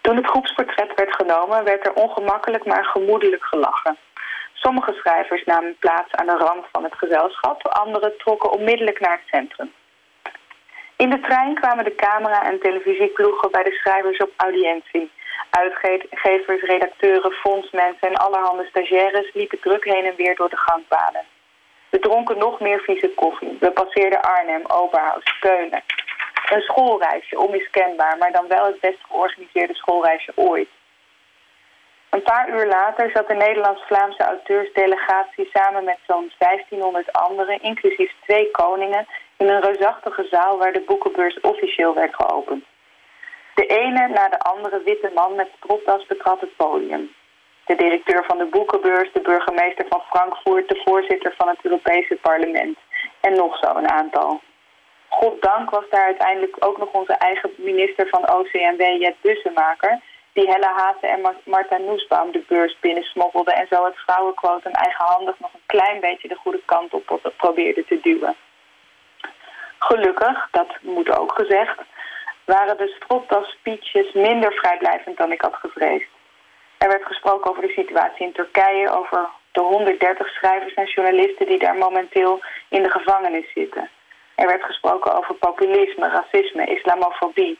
[0.00, 3.96] Toen het groepsportret werd genomen, werd er ongemakkelijk maar gemoedelijk gelachen.
[4.52, 9.28] Sommige schrijvers namen plaats aan de rand van het gezelschap, anderen trokken onmiddellijk naar het
[9.40, 9.72] centrum.
[11.02, 15.10] In de trein kwamen de camera- en televisieploegen bij de schrijvers op audiëntie.
[15.50, 21.24] Uitgevers, redacteuren, fondsmensen en allerhande stagiaires liepen druk heen en weer door de gangpaden.
[21.90, 23.56] We dronken nog meer vieze koffie.
[23.60, 25.82] We passeerden Arnhem, Oberhaus, Keulen.
[26.50, 30.68] Een schoolreisje, onmiskenbaar, maar dan wel het best georganiseerde schoolreisje ooit.
[32.10, 38.50] Een paar uur later zat de Nederlands-Vlaamse auteursdelegatie samen met zo'n 1500 anderen, inclusief twee
[38.50, 39.06] koningen,
[39.42, 42.64] in een reusachtige zaal waar de boekenbeurs officieel werd geopend.
[43.54, 47.14] De ene na de andere witte man met stropdas betrad het podium.
[47.66, 52.78] De directeur van de boekenbeurs, de burgemeester van Frankfurt, de voorzitter van het Europese parlement
[53.20, 54.40] en nog zo een aantal.
[55.08, 60.00] Goddank was daar uiteindelijk ook nog onze eigen minister van OCMW, Jet Bussemaker,
[60.32, 65.54] die Hella Haase en Marta Noesbaum de beurs binnensmokkelde en zo het vrouwenquotum eigenhandig nog
[65.54, 68.36] een klein beetje de goede kant op probeerde te duwen.
[69.88, 71.78] Gelukkig, dat moet ook gezegd,
[72.44, 76.08] waren de stropdas-speeches minder vrijblijvend dan ik had gevreesd.
[76.78, 81.58] Er werd gesproken over de situatie in Turkije, over de 130 schrijvers en journalisten die
[81.58, 83.90] daar momenteel in de gevangenis zitten.
[84.34, 87.58] Er werd gesproken over populisme, racisme, islamofobie.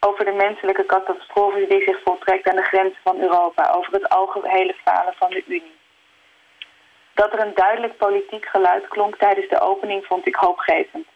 [0.00, 3.70] Over de menselijke catastrofe die zich voltrekt aan de grenzen van Europa.
[3.70, 5.76] Over het algehele falen van de Unie.
[7.14, 11.06] Dat er een duidelijk politiek geluid klonk tijdens de opening vond ik hoopgevend.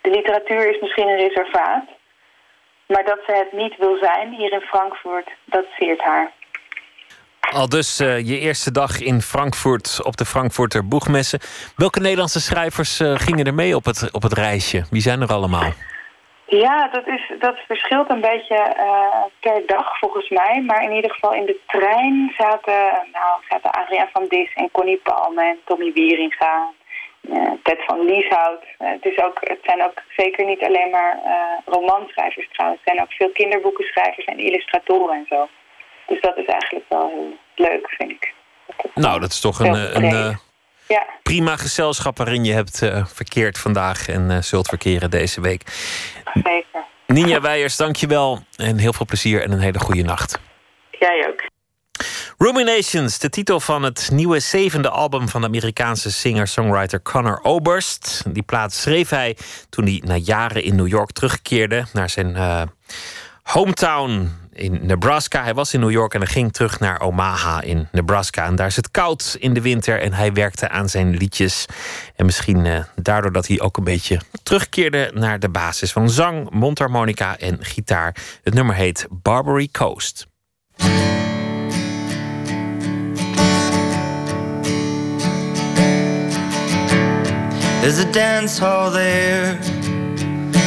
[0.00, 1.84] De literatuur is misschien een reservaat,
[2.86, 6.32] maar dat ze het niet wil zijn hier in Frankfurt, dat zeert haar.
[7.40, 11.40] Al dus uh, je eerste dag in Frankfurt op de Frankfurter Boegmessen.
[11.76, 14.84] Welke Nederlandse schrijvers uh, gingen er mee op het, op het reisje?
[14.90, 15.72] Wie zijn er allemaal?
[16.46, 20.62] Ja, dat, is, dat verschilt een beetje uh, per dag volgens mij.
[20.66, 25.00] Maar in ieder geval in de trein zaten, nou, zaten Adriaan van Dis en Connie
[25.02, 26.70] Palme en Tommy Wieringa.
[27.62, 28.64] Ted van Lieshout.
[28.78, 31.18] het, is ook, het zijn ook zeker niet alleen maar
[31.64, 32.80] romanschrijvers trouwens.
[32.84, 35.48] Het zijn ook veel kinderboekenschrijvers en illustratoren en zo.
[36.06, 38.34] Dus dat is eigenlijk wel heel leuk, vind ik.
[38.94, 40.38] nou, dat is toch een, een, een
[40.88, 41.06] ja.
[41.22, 45.62] prima gezelschap waarin je hebt uh, verkeerd vandaag en uh, zult verkeren deze week.
[46.34, 46.84] Zeker.
[47.06, 50.40] Ninja Weijers, dankjewel en heel veel plezier en een hele goede nacht.
[50.90, 51.47] Jij ook.
[52.40, 58.22] Ruminations, de titel van het nieuwe zevende album van de Amerikaanse singer-songwriter Connor Oberst.
[58.28, 59.36] Die plaat schreef hij
[59.68, 62.62] toen hij na jaren in New York terugkeerde naar zijn uh,
[63.42, 65.42] hometown in Nebraska.
[65.42, 68.44] Hij was in New York en hij ging terug naar Omaha in Nebraska.
[68.44, 71.66] En daar is het koud in de winter en hij werkte aan zijn liedjes.
[72.16, 76.50] En misschien uh, daardoor dat hij ook een beetje terugkeerde naar de basis van zang,
[76.50, 78.16] mondharmonica en gitaar.
[78.42, 80.26] Het nummer heet Barbary Coast.
[87.80, 89.56] There's a dance hall there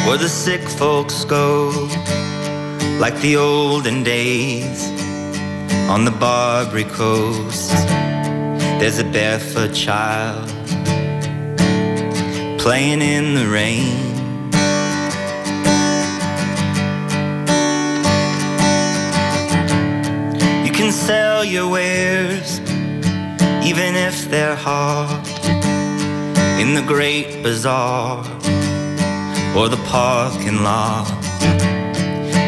[0.05, 1.71] where the sick folks go.
[3.01, 4.85] like the olden days
[5.89, 7.71] on the Barbary coast.
[8.79, 10.47] There's a barefoot child
[12.59, 13.97] playing in the rain.
[20.63, 22.59] You can sell your wares,
[23.65, 25.25] even if they're hard,
[26.61, 28.19] in the great bazaar
[29.57, 31.21] or the parking lot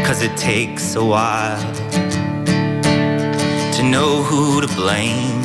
[0.06, 1.74] Cause it takes a while
[3.74, 5.42] to know who to blame.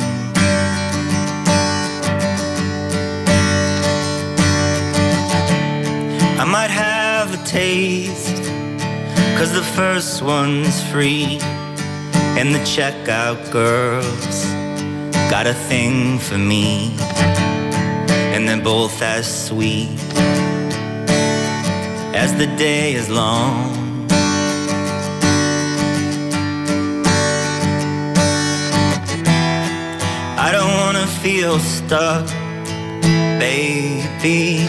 [6.37, 8.43] I might have a taste,
[9.37, 11.39] cause the first one's free,
[12.37, 14.45] and the checkout girls
[15.31, 16.95] got a thing for me,
[18.49, 19.99] they're both as sweet
[22.15, 24.07] as the day is long.
[30.45, 32.25] I don't wanna feel stuck,
[33.39, 34.67] baby.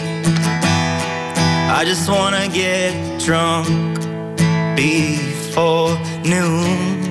[1.79, 3.67] I just wanna get drunk
[4.75, 7.10] before noon.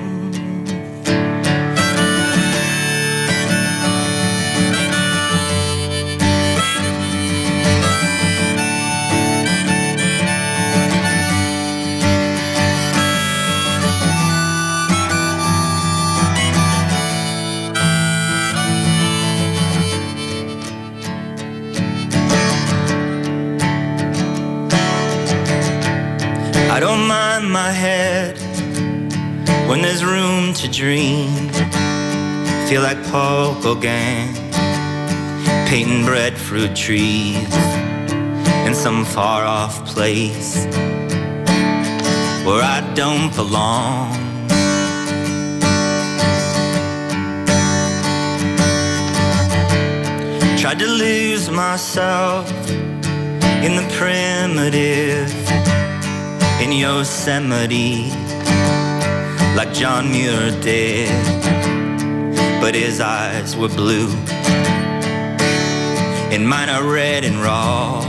[26.81, 28.35] Don't mind my head
[29.69, 31.29] when there's room to dream.
[32.67, 34.33] Feel like Paul Gauguin
[35.69, 37.55] painting breadfruit trees
[38.65, 40.65] in some far off place
[42.45, 44.17] where I don't belong.
[50.57, 52.51] Tried to lose myself
[53.65, 55.31] in the primitive
[56.61, 58.09] in Yosemite
[59.55, 61.09] like John Muir did,
[62.61, 64.09] but his eyes were blue
[66.31, 68.01] and mine are red and raw.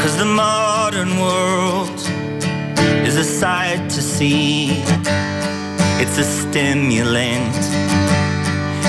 [0.00, 2.00] Cause the modern world
[3.06, 4.82] is a sight to see.
[6.02, 7.56] It's a stimulant,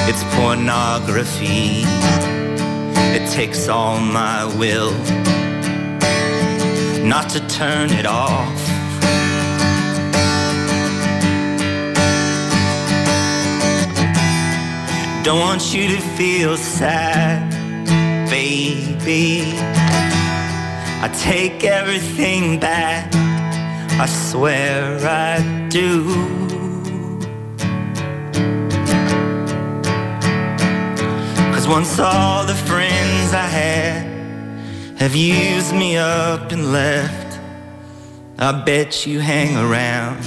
[0.10, 2.37] it's pornography.
[3.38, 4.94] Takes all my will
[7.06, 8.58] not to turn it off.
[15.24, 17.48] Don't want you to feel sad,
[18.28, 19.54] baby.
[21.04, 23.14] I take everything back,
[24.02, 26.06] I swear I do.
[31.54, 32.87] Cause once all the friends
[33.34, 34.18] I had
[34.98, 37.40] have used me up and left,
[38.40, 40.20] I bet you hang around.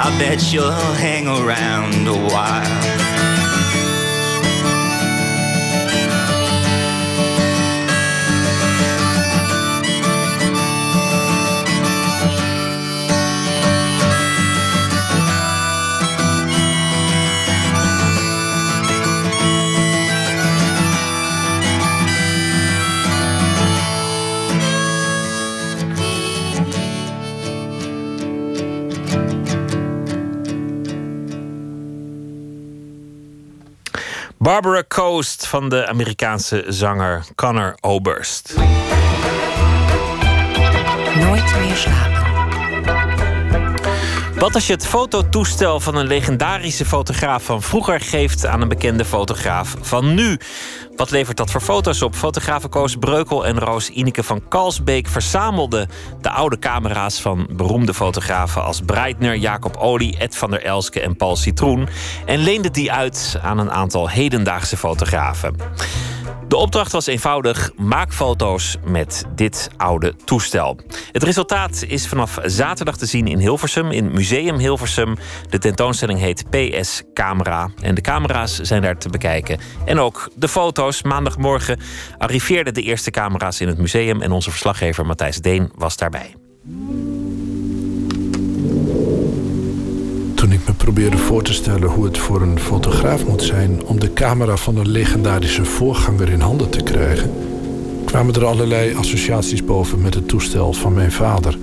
[0.00, 3.37] I bet you'll hang around a while.
[34.48, 38.54] Barbara Coast van de Amerikaanse zanger Connor Oberst.
[41.14, 42.27] Nooit meer slapen.
[44.38, 49.04] Wat als je het fototoestel van een legendarische fotograaf van vroeger geeft aan een bekende
[49.04, 50.38] fotograaf van nu?
[50.96, 52.14] Wat levert dat voor foto's op?
[52.14, 55.88] Fotografen Koos Breukel en Roos Ineke van Kalsbeek verzamelden
[56.20, 61.16] de oude camera's van beroemde fotografen als Breitner, Jacob Olie, Ed van der Elske en
[61.16, 61.88] Paul Citroen
[62.26, 65.56] en leenden die uit aan een aantal hedendaagse fotografen.
[66.48, 70.78] De opdracht was eenvoudig: maak foto's met dit oude toestel.
[71.12, 75.16] Het resultaat is vanaf zaterdag te zien in Hilversum, in Museum Hilversum.
[75.48, 77.70] De tentoonstelling heet PS Camera.
[77.80, 79.58] En de camera's zijn daar te bekijken.
[79.84, 81.02] En ook de foto's.
[81.02, 81.80] Maandagmorgen
[82.18, 84.22] arriveerden de eerste camera's in het museum.
[84.22, 86.34] En onze verslaggever Matthijs Deen was daarbij.
[90.94, 94.76] Probeerde voor te stellen hoe het voor een fotograaf moet zijn om de camera van
[94.76, 97.32] een legendarische voorganger in handen te krijgen,
[98.04, 101.58] kwamen er allerlei associaties boven met het toestel van mijn vader.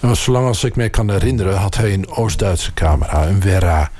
[0.00, 3.90] En zolang als ik mij kan herinneren, had hij een Oost-Duitse camera, een Werra.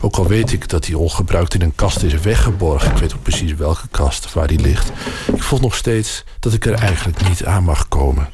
[0.00, 3.22] Ook al weet ik dat die ongebruikt in een kast is weggeborgen, ik weet ook
[3.22, 4.92] precies welke kast waar die ligt.
[5.34, 8.28] Ik voel nog steeds dat ik er eigenlijk niet aan mag komen.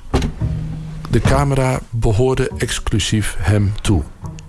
[1.11, 4.03] De camera behoorde exclusief hem toe.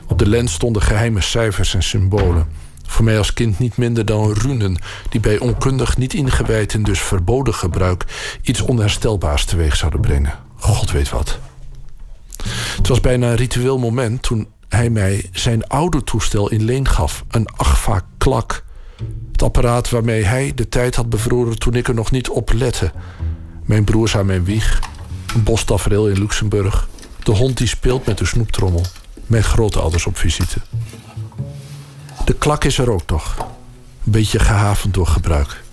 [0.08, 2.48] Op de lens stonden geheime cijfers en symbolen.
[2.86, 4.78] Voor mij als kind niet minder dan runen...
[5.10, 8.06] die bij onkundig, niet ingewijd en dus verboden gebruik...
[8.42, 10.34] iets onherstelbaars teweeg zouden brengen.
[10.56, 11.40] God weet wat.
[12.78, 17.24] Het was bijna een ritueel moment toen hij mij zijn oude toestel in leen gaf.
[17.28, 18.64] Een Agfa Klak.
[19.32, 22.92] Het apparaat waarmee hij de tijd had bevroren toen ik er nog niet op lette.
[23.66, 24.82] Mijn broers aan mijn wieg.
[25.36, 26.88] Een bostafereel in Luxemburg.
[27.24, 28.86] De hond die speelt met de snoeptrommel.
[29.28, 30.60] Mijn grootouders op visite.
[32.26, 33.36] De klak is er ook nog.
[34.06, 35.64] Een beetje gehavend door gebruik.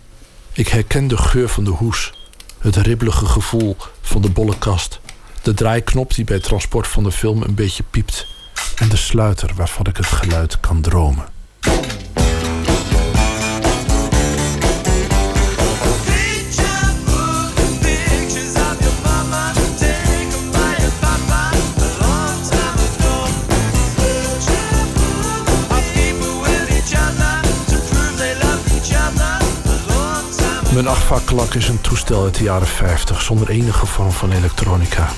[0.53, 2.13] Ik herken de geur van de hoes.
[2.59, 5.01] Het ribbelige gevoel van de bolle kast.
[5.43, 8.27] De draaiknop die bij transport van de film een beetje piept.
[8.77, 11.25] En de sluiter waarvan ik het geluid kan dromen.
[30.75, 35.09] Mijn achtvaklak is een toestel uit de jaren 50 zonder enige vorm van elektronica.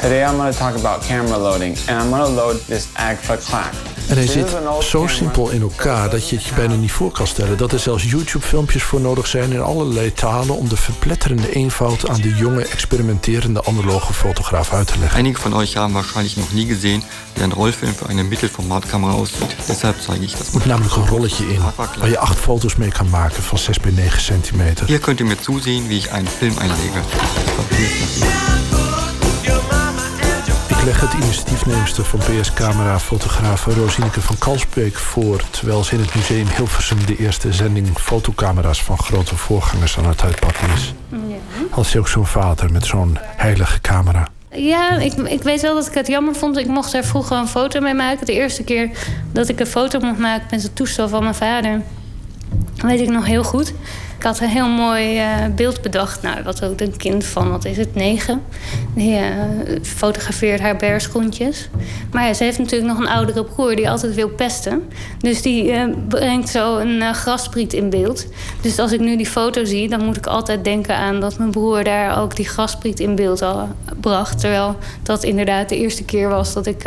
[0.00, 3.36] Today I'm going to talk about camera loading and I'm going to load this Agfa
[3.36, 3.93] clock.
[4.08, 7.26] En hij zit zo simpel in elkaar dat je het je bijna niet voor kan
[7.26, 12.08] stellen dat er zelfs YouTube-filmpjes voor nodig zijn in allerlei talen om de verpletterende eenvoud
[12.08, 15.16] aan de jonge, experimenterende analoge fotograaf uit te leggen.
[15.16, 17.02] Einige van euch haben wahrscheinlich noch nie gesehen,
[17.34, 19.56] wie ein Rollfilm für eine Mittelformatkamera aussieht.
[19.68, 20.46] Deshalb zeige ich das.
[20.46, 23.80] Er moet namelijk een rolletje in waar je acht foto's mee kan maken van 6
[23.80, 24.86] bij 9 centimeter.
[24.86, 27.00] Hier könnt ihr mir zusehen, wie ich einen Film einlege.
[30.84, 35.42] Leg het initiatiefneemster van PS Camera, fotograaf Rosineke van Kalsbeek voor...
[35.50, 38.82] terwijl ze in het museum Hilversum de eerste zending fotocamera's...
[38.82, 40.94] van grote voorgangers aan het uitpakken is.
[41.70, 44.28] Had ze ook zo'n vader met zo'n heilige camera.
[44.50, 46.56] Ja, ik, ik weet wel dat ik het jammer vond.
[46.56, 48.26] Ik mocht daar vroeger een foto mee maken.
[48.26, 48.90] De eerste keer
[49.32, 51.82] dat ik een foto mocht maken met het toestel van mijn vader...
[52.76, 53.74] weet ik nog heel goed.
[54.24, 56.22] Ik had een heel mooi eh, beeld bedacht.
[56.22, 58.42] Nou, wat ook een kind van, wat is het, negen.
[58.94, 59.32] Die eh,
[59.82, 61.68] fotografeert haar berschoentjes.
[62.12, 64.82] Maar ja, ze heeft natuurlijk nog een oudere broer die altijd wil pesten.
[65.18, 68.26] Dus die eh, brengt zo een graspriet in beeld.
[68.60, 71.50] Dus als ik nu die foto zie, dan moet ik altijd denken aan dat mijn
[71.50, 73.68] broer daar ook die graspriet in beeld al
[74.00, 74.40] bracht.
[74.40, 76.82] Terwijl dat inderdaad de eerste keer was dat ik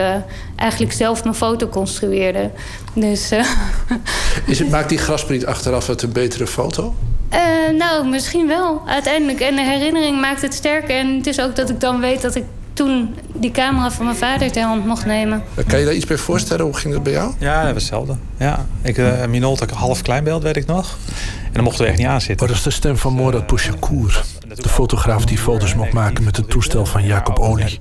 [0.56, 2.50] eigenlijk zelf mijn foto construeerde.
[2.94, 3.32] Dus,
[4.46, 6.94] Is het, maakt die graspriet achteraf het een betere foto?
[7.34, 8.82] Uh, nou, misschien wel.
[8.86, 9.40] Uiteindelijk.
[9.40, 10.98] En de herinnering maakt het sterker.
[10.98, 12.44] En het is ook dat ik dan weet dat ik
[12.78, 15.44] toen die camera van mijn vader ter hand mocht nemen.
[15.68, 16.66] Kan je daar iets bij voorstellen?
[16.66, 17.34] Hoe ging dat bij jou?
[17.40, 18.16] Ja, dat was hetzelfde.
[18.38, 18.66] Ja.
[18.82, 20.98] Ik, uh, Minolta, half kleinbeeld, weet ik nog.
[21.46, 22.46] En dan mochten we echt niet aanzitten.
[22.46, 24.24] Oh, dat is de stem van Morad Bouchakour.
[24.48, 27.80] De fotograaf die foto's mocht maken met het toestel van Jacob Olie.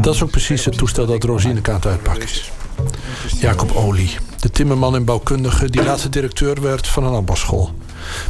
[0.00, 2.52] Dat is ook precies het toestel dat Rosineke aan het uitpakken is.
[3.40, 5.70] Jacob Olie, de timmerman en bouwkundige...
[5.70, 7.74] die later directeur werd van een ambachtschool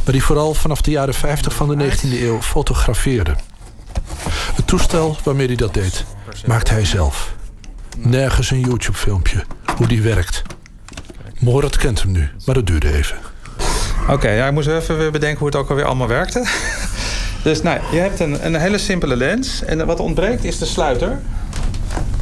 [0.03, 3.35] maar die vooral vanaf de jaren 50 van de 19e eeuw fotografeerde.
[4.55, 6.05] Het toestel waarmee hij dat deed,
[6.45, 7.35] maakt hij zelf.
[7.97, 9.43] Nergens een YouTube-filmpje
[9.75, 10.41] hoe die werkt.
[11.39, 13.17] Morat kent hem nu, maar dat duurde even.
[14.09, 16.47] Oké, ja, ik moest even weer bedenken hoe het ook alweer allemaal werkte.
[17.43, 19.63] Dus nou, je hebt een, een hele simpele lens.
[19.63, 21.19] En wat ontbreekt is de sluiter.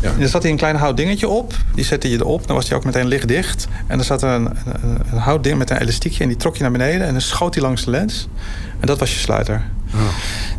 [0.01, 0.13] Ja.
[0.19, 1.53] Er zat hier een klein houtdingetje op.
[1.75, 2.47] Die zette je erop.
[2.47, 3.67] Dan was die ook meteen lichtdicht.
[3.87, 4.49] En er zat een, een,
[5.11, 6.23] een houtding met een elastiekje.
[6.23, 7.07] En die trok je naar beneden.
[7.07, 8.27] En dan schoot hij langs de lens.
[8.79, 9.63] En dat was je sluiter.
[9.93, 10.01] Oh.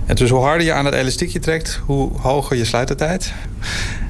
[0.07, 1.81] En dus hoe harder je aan het elastiekje trekt...
[1.87, 3.33] hoe hoger je sluitertijd.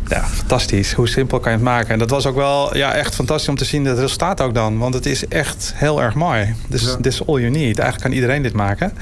[0.08, 0.92] Ja, fantastisch.
[0.92, 1.88] Hoe simpel kan je het maken?
[1.88, 4.78] En dat was ook wel ja, echt fantastisch om te zien het resultaat ook dan.
[4.78, 6.54] Want het is echt heel erg mooi.
[6.68, 6.96] Dus ja.
[6.96, 7.78] this is all you need.
[7.78, 8.92] Eigenlijk kan iedereen dit maken.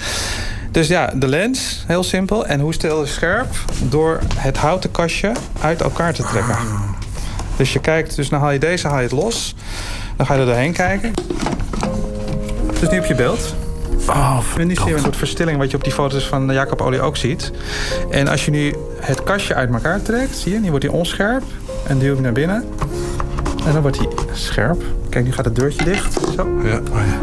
[0.70, 2.46] Dus ja, de lens, heel simpel.
[2.46, 3.54] En hoe stel je scherp?
[3.82, 6.56] Door het houten kastje uit elkaar te trekken.
[7.56, 9.54] Dus je kijkt, dus dan haal je deze, haal je het los.
[10.16, 11.12] Dan ga je er doorheen kijken.
[12.80, 13.65] Dus nu op je beeld.
[14.08, 17.52] Oh, een soort verstilling wat je op die foto's van Jacob Olie ook ziet.
[18.10, 21.42] En als je nu het kastje uit elkaar trekt, zie je, nu wordt hij onscherp.
[21.86, 22.64] En duw ik naar binnen.
[23.66, 24.82] En dan wordt hij scherp.
[25.08, 26.18] Kijk, nu gaat het deurtje dicht.
[26.36, 26.48] Zo.
[26.62, 27.20] Ja, oh ja.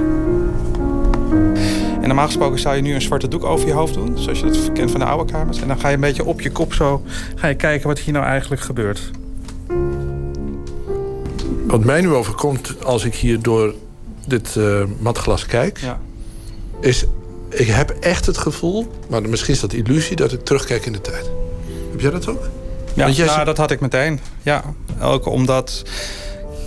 [2.02, 4.18] En normaal gesproken zou je nu een zwarte doek over je hoofd doen.
[4.18, 5.62] Zoals je dat kent van de oude kamers.
[5.62, 7.04] En dan ga je een beetje op je kop zo
[7.36, 9.12] ga je kijken wat hier nou eigenlijk gebeurt.
[11.68, 13.74] Wat mij nu overkomt als ik hier door
[14.28, 15.78] dit uh, matglas kijk...
[15.78, 16.00] Ja.
[16.84, 17.06] Is
[17.50, 18.92] ik heb echt het gevoel...
[19.10, 21.30] maar misschien is dat illusie dat ik terugkijk in de tijd.
[21.92, 22.50] Heb jij dat ook?
[22.94, 24.20] Ja, nou, dat had ik meteen.
[24.42, 24.64] Ja,
[25.02, 25.84] ook omdat...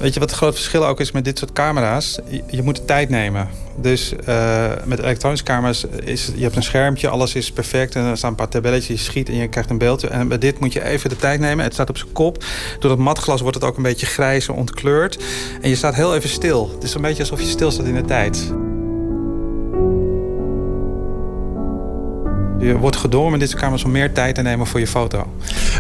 [0.00, 2.18] Weet je wat het grote verschil ook is met dit soort camera's?
[2.28, 3.48] Je, je moet de tijd nemen.
[3.76, 8.16] Dus uh, met elektronische camera's is je hebt een schermpje, alles is perfect en er
[8.16, 10.02] staan een paar tabelletjes, je schiet en je krijgt een beeld.
[10.02, 11.64] En bij dit moet je even de tijd nemen.
[11.64, 12.44] Het staat op zijn kop.
[12.78, 15.18] Door dat matglas wordt het ook een beetje grijs en ontkleurd.
[15.60, 16.70] En je staat heel even stil.
[16.74, 18.52] Het is een beetje alsof je stil staat in de tijd.
[22.58, 25.32] Je wordt gedwongen met deze camera's om meer tijd te nemen voor je foto.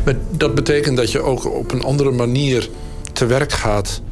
[0.04, 2.68] Maar dat betekent dat je ook op een andere manier
[3.12, 4.02] te werk gaat.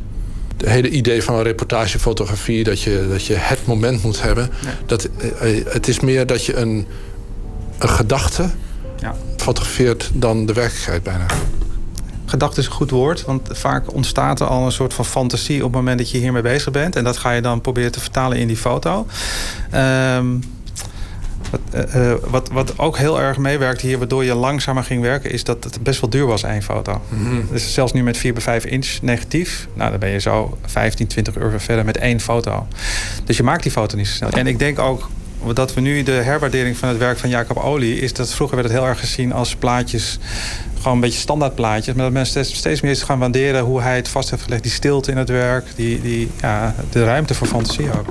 [0.56, 4.50] Het hele idee van reportagefotografie, dat je, dat je het moment moet hebben.
[4.62, 4.70] Ja.
[4.86, 5.08] Dat,
[5.38, 6.86] eh, het is meer dat je een,
[7.78, 8.50] een gedachte
[9.00, 9.14] ja.
[9.36, 11.26] fotografeert dan de werkelijkheid bijna.
[12.24, 15.62] Gedachte is een goed woord, want vaak ontstaat er al een soort van fantasie op
[15.62, 16.96] het moment dat je hiermee bezig bent.
[16.96, 19.06] En dat ga je dan proberen te vertalen in die foto.
[19.74, 20.42] Um,
[21.54, 25.30] Wat, eh, eh, wat, wat ook heel erg meewerkt hier, waardoor je langzamer ging werken,
[25.30, 27.00] is dat het best wel duur was, één foto.
[27.08, 27.40] Mhm.
[27.50, 31.06] Dus zelfs nu met 4 bij 5 inch negatief, nou, dan ben je zo 15,
[31.06, 32.66] 20 euro verder met één foto.
[33.24, 34.30] Dus je maakt die foto niet zo snel.
[34.30, 35.10] En ik denk ook
[35.54, 38.68] dat we nu de herwaardering van het werk van Jacob Olie is dat vroeger werd
[38.68, 40.18] het heel erg gezien als plaatjes
[40.76, 41.94] gewoon een beetje standaard plaatjes.
[41.94, 44.62] Maar dat mensen steeds, steeds meer is gaan waarderen hoe hij het vast heeft gelegd.
[44.62, 48.06] Die stilte in het werk, die, die, ja, de ruimte voor fantasie ook.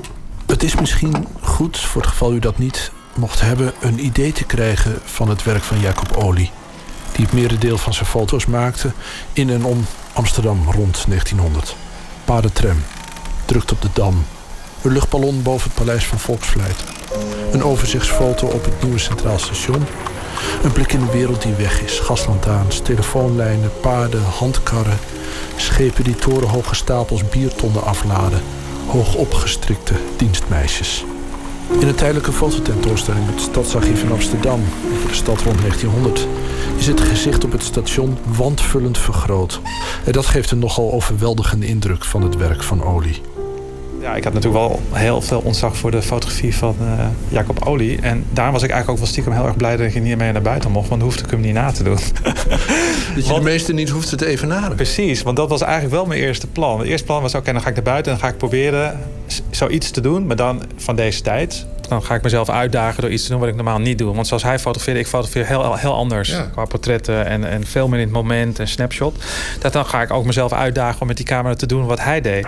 [0.45, 3.73] Het is misschien goed, voor het geval u dat niet mocht hebben...
[3.79, 6.51] een idee te krijgen van het werk van Jacob Olie.
[7.11, 8.91] Die het merendeel van zijn foto's maakte
[9.33, 11.75] in en om Amsterdam rond 1900.
[12.25, 12.83] Paardentram,
[13.45, 14.25] drukt op de Dam.
[14.81, 16.83] Een luchtballon boven het paleis van Volksvlijt.
[17.51, 19.85] Een overzichtsfoto op het nieuwe Centraal Station.
[20.63, 21.99] Een blik in de wereld die weg is.
[21.99, 24.97] Gaslantaarns, telefoonlijnen, paarden, handkarren.
[25.55, 28.41] Schepen die torenhoge stapels biertonnen afladen.
[28.87, 31.05] Hoog opgestrikte dienstmeisjes.
[31.79, 34.61] In een tijdelijke fototentoonstelling met het Stadsarchief in Amsterdam
[34.93, 36.27] over de stad rond 1900
[36.77, 39.61] is het gezicht op het station wandvullend vergroot.
[40.05, 43.21] En dat geeft een nogal overweldigende indruk van het werk van Olie.
[44.03, 48.01] Ja, ik had natuurlijk wel heel veel ontzag voor de fotografie van uh, Jacob Olie.
[48.01, 50.33] En daarom was ik eigenlijk ook wel stiekem heel erg blij dat ik niet meer
[50.33, 50.87] naar buiten mocht.
[50.87, 51.97] Want dan hoefde ik hem niet na te doen.
[53.15, 54.75] Dat je de meeste niet hoeft te evenaren.
[54.75, 56.79] Precies, want dat was eigenlijk wel mijn eerste plan.
[56.79, 58.99] Het eerste plan was, oké, dan ga ik naar buiten en dan ga ik proberen
[59.49, 60.27] zoiets te doen.
[60.27, 61.65] Maar dan van deze tijd.
[61.87, 64.15] Dan ga ik mezelf uitdagen door iets te doen wat ik normaal niet doe.
[64.15, 66.29] Want zoals hij fotografeerde, ik fotografeer heel, heel anders.
[66.29, 66.41] Ja.
[66.41, 69.23] Qua portretten en, en veel meer in het moment en snapshot.
[69.59, 72.21] Dat dan ga ik ook mezelf uitdagen om met die camera te doen wat hij
[72.21, 72.47] deed.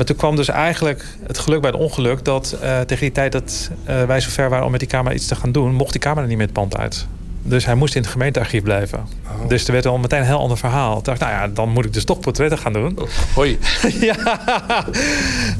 [0.00, 2.24] Maar toen kwam dus eigenlijk het geluk bij het ongeluk...
[2.24, 5.14] dat uh, tegen die tijd dat uh, wij zo ver waren om met die camera
[5.14, 5.74] iets te gaan doen...
[5.74, 7.06] mocht die camera niet meer het pand uit.
[7.42, 8.98] Dus hij moest in het gemeentearchief blijven.
[8.98, 9.48] Oh.
[9.48, 10.94] Dus er werd al meteen een heel ander verhaal.
[10.94, 12.98] Toen dacht ik, nou ja, dan moet ik dus toch portretten gaan doen.
[12.98, 13.58] Oh, hoi.
[14.10, 14.16] ja.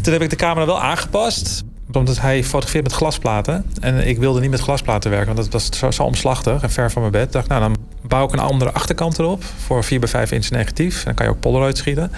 [0.02, 3.64] Toen heb ik de camera wel aangepast omdat hij fotografeert met glasplaten.
[3.80, 6.90] En ik wilde niet met glasplaten werken, want dat was zo, zo omslachtig en ver
[6.90, 7.26] van mijn bed.
[7.26, 7.76] Ik dacht, nou, dan
[8.10, 10.98] bouw ik een andere achterkant erop voor 4 bij 5 inch negatief.
[10.98, 12.12] En dan kan je ook Polaroid schieten.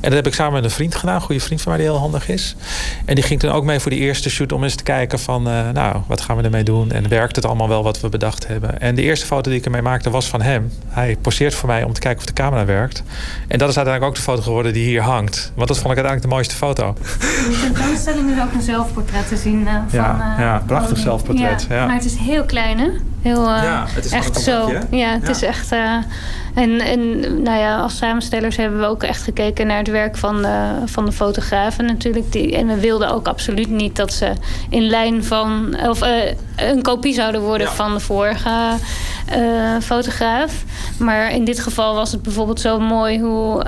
[0.00, 2.00] dat heb ik samen met een vriend gedaan, een goede vriend van mij die heel
[2.00, 2.56] handig is.
[3.04, 5.48] En die ging toen ook mee voor die eerste shoot om eens te kijken van,
[5.48, 6.90] uh, nou, wat gaan we ermee doen?
[6.90, 8.80] En werkt het allemaal wel wat we bedacht hebben?
[8.80, 10.72] En de eerste foto die ik ermee maakte was van hem.
[10.88, 13.02] Hij poseert voor mij om te kijken of de camera werkt.
[13.48, 15.52] En dat is uiteindelijk ook de foto geworden die hier hangt.
[15.54, 16.94] Want dat vond ik uiteindelijk de mooiste foto.
[17.46, 19.84] De tentoonstelling is ook een zelfportret te zien uh, van...
[19.90, 21.66] Ja, uh, ja prachtig zelfportret.
[21.68, 21.86] Ja, ja.
[21.86, 22.88] Maar het is heel klein, hè?
[23.22, 24.72] Heel, uh, ja, het is echt zo.
[24.90, 25.68] Ja, het is echt.
[26.56, 30.16] Uh, en, en nou ja, als samenstellers hebben we ook echt gekeken naar het werk
[30.16, 32.32] van de, van de fotografen natuurlijk.
[32.32, 34.32] Die, en we wilden ook absoluut niet dat ze
[34.70, 35.76] in lijn van.
[35.88, 36.08] of uh,
[36.56, 37.72] een kopie zouden worden ja.
[37.72, 38.50] van de vorige
[39.80, 40.64] fotograaf.
[40.98, 43.64] Maar in dit geval was het bijvoorbeeld zo mooi hoe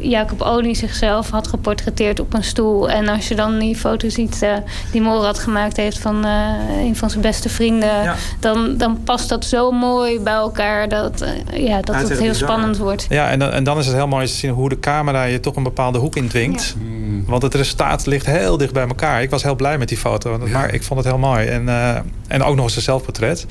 [0.00, 2.90] Jacob Olie zichzelf had geportretteerd op een stoel.
[2.90, 4.46] En als je dan die foto ziet
[4.92, 8.02] die Morad gemaakt heeft van een van zijn beste vrienden.
[8.02, 8.14] Ja.
[8.40, 12.32] Dan, dan past dat zo mooi bij elkaar dat, uh, ja, dat het, het heel
[12.32, 12.48] bizar.
[12.48, 13.06] spannend wordt.
[13.08, 15.40] Ja, en dan, en dan is het heel mooi te zien hoe de camera je
[15.40, 16.76] toch een bepaalde hoek indwingt.
[16.78, 16.84] Ja.
[16.84, 17.24] Mm.
[17.26, 19.22] Want het resultaat ligt heel dicht bij elkaar.
[19.22, 20.40] Ik was heel blij met die foto.
[20.44, 20.52] Ja.
[20.52, 21.46] Maar ik vond het heel mooi.
[21.46, 21.96] En, uh,
[22.26, 23.46] en ook nog eens een zelfportret.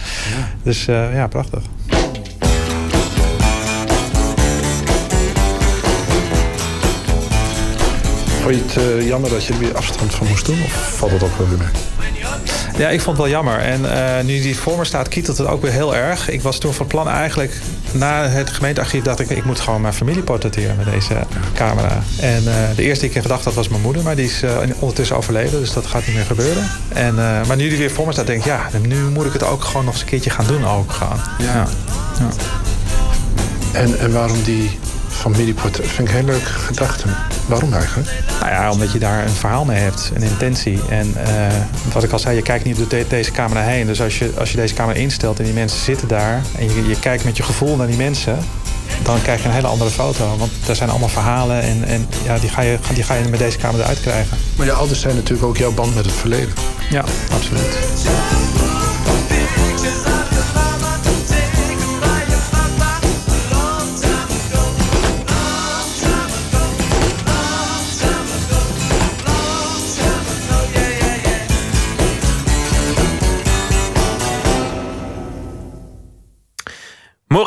[0.64, 1.62] Dus uh, ja, prachtig.
[8.46, 10.64] Vond je het uh, jammer dat je er weer afstand van moest doen?
[10.64, 11.68] Of valt het ook wel weer mee?
[12.78, 13.60] Ja, ik vond het wel jammer.
[13.60, 16.30] En uh, nu die voor me staat, kietelt het ook weer heel erg.
[16.30, 17.54] Ik was toen van plan eigenlijk...
[17.92, 19.30] na het gemeentearchief dacht ik...
[19.30, 21.14] ik moet gewoon mijn familie portretteren met deze
[21.54, 22.04] camera.
[22.20, 24.04] En uh, de eerste die ik in gedacht had was mijn moeder.
[24.04, 25.60] Maar die is uh, ondertussen overleden.
[25.60, 26.70] Dus dat gaat niet meer gebeuren.
[26.94, 28.46] En, maar nu die weer voor me staat, denk ik...
[28.46, 30.66] ja, nu moet ik het ook gewoon nog eens een keertje gaan doen.
[30.66, 31.20] Ook gewoon.
[31.38, 31.46] Ja.
[31.46, 31.68] ja.
[32.20, 32.30] ja.
[33.80, 34.80] En, en waarom die
[35.32, 35.88] familieportret?
[35.88, 37.08] Vind ik heel leuk gedachte.
[37.46, 38.10] Waarom eigenlijk?
[38.40, 40.80] Nou ja, omdat je daar een verhaal mee hebt, een intentie.
[40.90, 41.48] En uh,
[41.94, 43.88] wat ik al zei, je kijkt niet door de, deze camera heen.
[43.88, 46.42] Dus als je, als je deze camera instelt en die mensen zitten daar...
[46.58, 48.38] en je, je kijkt met je gevoel naar die mensen...
[49.04, 50.38] dan krijg je een hele andere foto.
[50.38, 53.40] Want er zijn allemaal verhalen en, en ja, die, ga je, die ga je met
[53.40, 54.38] deze camera eruit krijgen.
[54.58, 56.54] Maar je ouders zijn natuurlijk ook jouw band met het verleden.
[56.90, 57.78] Ja, absoluut.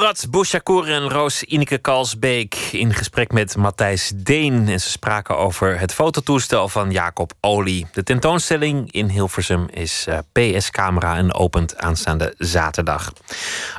[0.08, 4.68] Murat en Roos Ineke Kalsbeek in gesprek met Matthijs Deen.
[4.68, 7.86] En ze spraken over het fototoestel van Jacob Olie.
[7.92, 13.12] De tentoonstelling in Hilversum is uh, PS Camera en opent aanstaande zaterdag.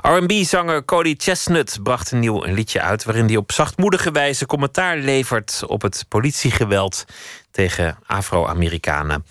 [0.02, 3.04] R&B-zanger Cody Chestnut bracht een nieuw liedje uit...
[3.04, 7.06] waarin hij op zachtmoedige wijze commentaar levert op het politiegeweld
[7.52, 9.26] tegen Afro-Amerikanen.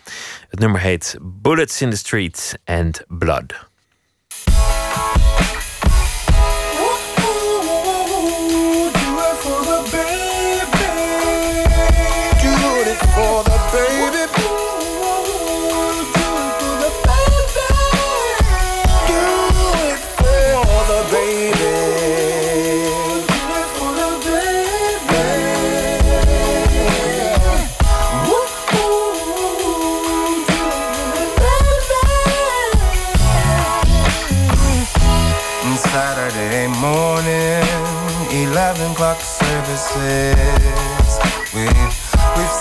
[0.48, 3.67] Het nummer heet Bullets in the Street and Blood.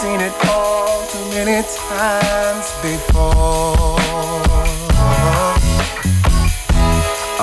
[0.08, 4.00] Seen it all too many times before.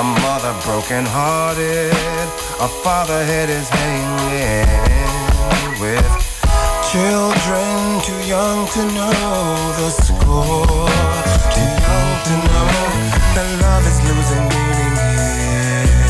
[0.00, 2.26] A mother broken hearted,
[2.66, 4.68] a father head is hanging
[5.82, 6.12] with
[6.90, 7.68] children
[8.06, 9.44] too young to know
[9.80, 10.88] the score,
[11.56, 12.68] too young to know
[13.34, 16.00] that love is losing meaning here,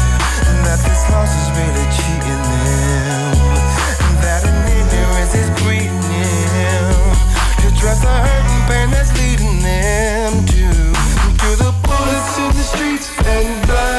[0.48, 3.32] and that this loss is really cheating them,
[4.06, 6.03] and that an ignorance is breeding
[7.85, 10.65] to dress the hurt and pain that's leading them to
[11.43, 13.94] to the bullets in the streets and blood.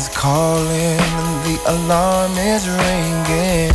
[0.00, 0.96] Is calling,
[1.44, 3.72] the alarm is ringing.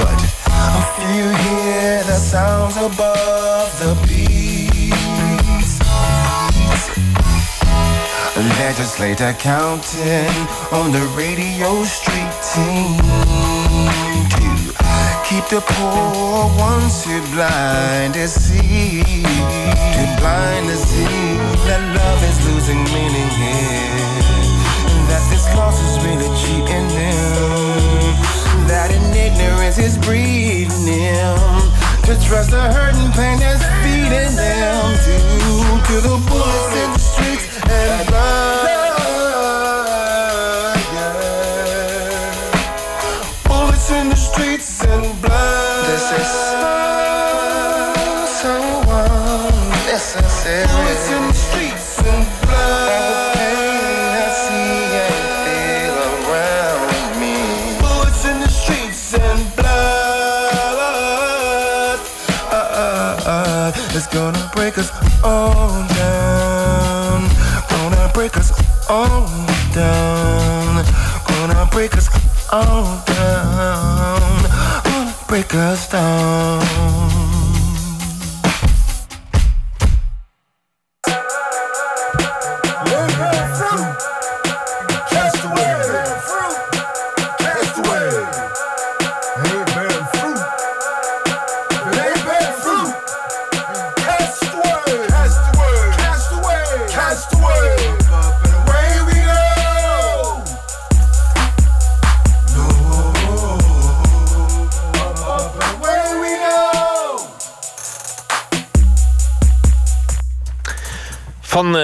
[0.00, 0.18] But
[0.48, 5.72] a few hear the sounds above the beats.
[8.40, 10.34] A legislator counting
[10.72, 12.96] on the radio street team
[14.32, 14.46] to
[15.28, 19.02] keep the poor ones too blind to see,
[19.94, 21.36] too blind to see
[21.66, 24.15] that love is losing meaning here,
[25.16, 31.40] that this loss is really cheating them, that in ignorance is breeding them
[32.04, 35.16] to trust the hurt and pain that's feeding them to
[35.88, 38.68] to the bullets in the streets and blood.
[40.92, 41.16] yeah.
[43.48, 45.86] Bullets in the streets and blood.
[45.88, 46.28] This is
[48.36, 48.52] so
[48.92, 49.48] um,
[49.80, 50.68] unnecessary.
[50.68, 50.95] Bullets in the streets
[68.88, 69.26] all
[69.72, 70.84] down.
[71.26, 72.08] Gonna break us
[72.52, 74.42] all down.
[74.84, 76.45] Gonna break us down.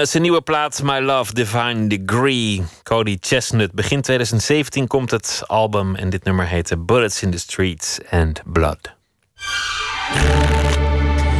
[0.09, 3.71] Zijn nieuwe plaat My Love Divine Degree, Cody Chestnut.
[3.71, 8.79] Begin 2017 komt het album en dit nummer heet Bullets in the Streets and Blood.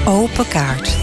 [0.06, 1.03] Open kaart.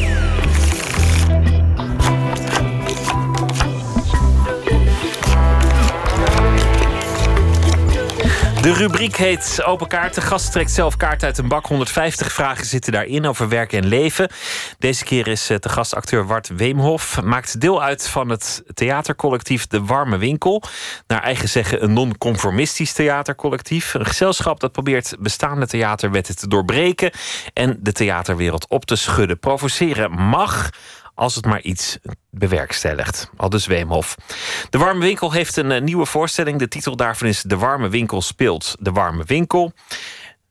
[8.63, 10.15] De rubriek heet Open Kaart.
[10.15, 11.67] De gast trekt zelf kaart uit een bak.
[11.67, 14.31] 150 vragen zitten daarin over werk en leven.
[14.79, 17.23] Deze keer is eh, de gastacteur Wart Weemhof.
[17.23, 20.63] Maakt deel uit van het theatercollectief De Warme Winkel.
[21.07, 23.95] Naar eigen zeggen een non-conformistisch theatercollectief.
[23.95, 27.11] Een gezelschap dat probeert bestaande theaterwetten te doorbreken...
[27.53, 29.39] en de theaterwereld op te schudden.
[29.39, 30.71] Provoceren mag
[31.21, 31.99] als het maar iets
[32.31, 33.31] bewerkstelligt.
[33.37, 34.15] Al dus Weemhof.
[34.71, 36.59] De Warme Winkel heeft een eh, nieuwe voorstelling.
[36.59, 39.73] De titel daarvan is De Warme Winkel speelt De Warme Winkel.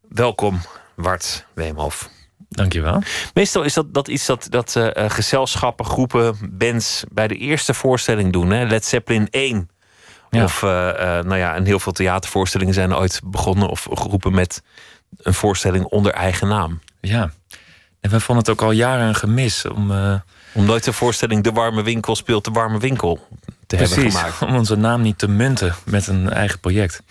[0.09, 0.61] Welkom,
[0.95, 2.09] Wart Weemhof.
[2.49, 3.01] Dankjewel.
[3.33, 7.73] Meestal is dat, dat iets dat, dat eh, eh, gezelschappen, groepen, bands bij de eerste
[7.73, 8.49] voorstelling doen.
[8.49, 8.65] Hè?
[8.65, 9.69] Led Zeppelin 1.
[10.29, 10.43] Ja.
[10.43, 14.61] Of uh, uh, nou ja, en heel veel theatervoorstellingen zijn ooit begonnen of groepen met
[15.17, 16.79] een voorstelling onder eigen naam.
[17.01, 17.31] Ja,
[17.99, 19.91] en we vonden het ook al jaren een gemis om.
[20.53, 23.27] Uh, om nooit de voorstelling De Warme Winkel speelt De Warme Winkel
[23.67, 24.41] te Precies, hebben gemaakt.
[24.41, 27.01] Om onze naam niet te munten met een eigen project.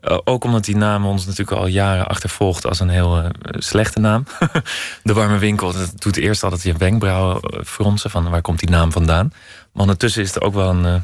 [0.00, 4.00] Uh, ook omdat die naam ons natuurlijk al jaren achtervolgt als een heel uh, slechte
[4.00, 4.24] naam.
[5.02, 8.92] de Warme Winkel, dat doet eerst altijd je wenkbrauwen fronsen van waar komt die naam
[8.92, 9.32] vandaan.
[9.72, 11.02] Maar ondertussen is het ook wel een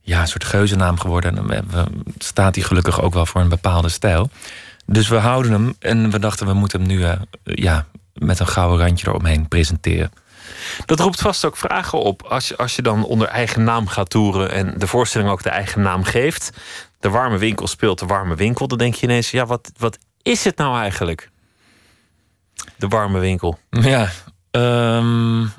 [0.00, 1.50] ja, een soort geuzennaam geworden.
[1.50, 1.66] En
[2.18, 4.30] staat die gelukkig ook wel voor een bepaalde stijl.
[4.86, 7.06] Dus we houden hem en we dachten we moeten hem nu
[7.44, 10.10] ja, met een gouden randje eromheen presenteren.
[10.84, 12.22] Dat roept vast ook vragen op.
[12.22, 15.50] Als je, als je dan onder eigen naam gaat toeren en de voorstelling ook de
[15.50, 16.50] eigen naam geeft.
[17.00, 18.68] De warme winkel speelt de warme winkel.
[18.68, 21.30] Dan denk je ineens, ja, wat, wat is het nou eigenlijk?
[22.76, 23.58] De warme winkel.
[23.70, 24.10] Ja,
[24.50, 25.52] um,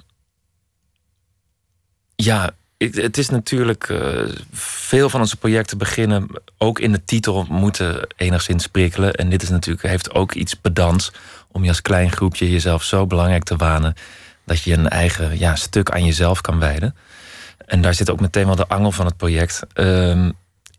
[2.15, 3.89] ja het is natuurlijk.
[3.89, 6.27] Uh, veel van onze projecten beginnen
[6.57, 9.13] ook in de titel moeten enigszins prikkelen.
[9.13, 11.11] En dit is natuurlijk, heeft ook iets pedants
[11.51, 13.95] om je als klein groepje jezelf zo belangrijk te wanen.
[14.47, 16.95] Dat je een eigen ja, stuk aan jezelf kan wijden.
[17.65, 19.61] En daar zit ook meteen wel de angel van het project.
[19.75, 20.29] Uh,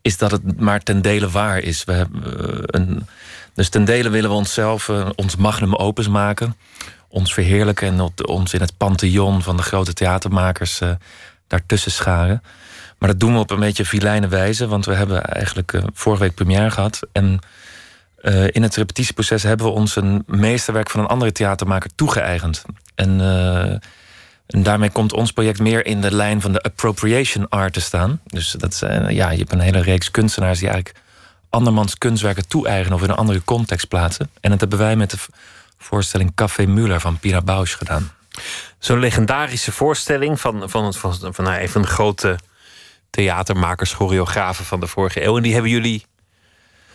[0.02, 1.84] is dat het maar ten dele waar is.
[1.84, 3.06] We hebben, uh, een,
[3.54, 6.56] dus ten dele willen we onszelf, uh, ons magnum opus maken.
[7.08, 10.90] Ons verheerlijken en ons in het pantheon van de grote theatermakers uh,
[11.46, 12.42] daartussen scharen.
[12.98, 14.66] Maar dat doen we op een beetje filijne wijze.
[14.66, 17.00] Want we hebben eigenlijk vorige week première gehad.
[17.12, 17.38] En
[18.50, 22.64] in het repetitieproces hebben we ons een meesterwerk van een andere theatermaker toegeëigend.
[22.98, 23.72] En, uh,
[24.46, 28.20] en daarmee komt ons project meer in de lijn van de appropriation art te staan.
[28.26, 31.00] Dus dat is, ja, je hebt een hele reeks kunstenaars die eigenlijk
[31.50, 34.30] andermans kunstwerken toe-eigenen of in een andere context plaatsen.
[34.40, 35.16] En dat hebben wij met de
[35.78, 38.10] voorstelling Café Muller van Pira Bausch gedaan.
[38.78, 42.38] Zo'n legendarische voorstelling van, van, van, van, van nou, een van de grote
[43.10, 45.36] theatermakers, choreografen van de vorige eeuw.
[45.36, 46.04] En die hebben jullie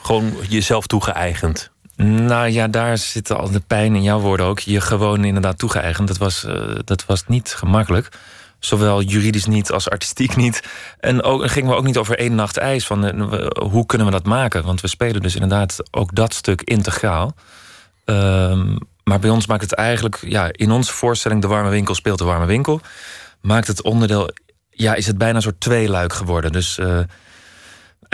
[0.02, 1.72] gewoon jezelf toegeëigend.
[1.96, 4.60] Nou ja, daar zit al de pijn in jouw woorden ook.
[4.60, 6.08] Je gewoon inderdaad toegeëigend.
[6.08, 8.10] Dat was, uh, dat was niet gemakkelijk.
[8.60, 10.64] Zowel juridisch niet als artistiek niet.
[11.00, 12.86] En ook gingen we ook niet over één nacht ijs.
[12.88, 14.64] Van uh, hoe kunnen we dat maken?
[14.64, 17.36] Want we spelen dus inderdaad ook dat stuk integraal.
[18.06, 22.18] Um, maar bij ons maakt het eigenlijk, ja, in onze voorstelling De Warme Winkel speelt
[22.18, 22.82] De Warme Winkel.
[23.42, 24.30] Maakt het onderdeel,
[24.70, 26.52] ja, is het bijna een soort tweeluik geworden.
[26.52, 27.00] Dus uh,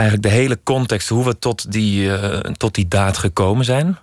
[0.00, 3.98] eigenlijk de hele context, hoe we tot die, uh, tot die daad gekomen zijn.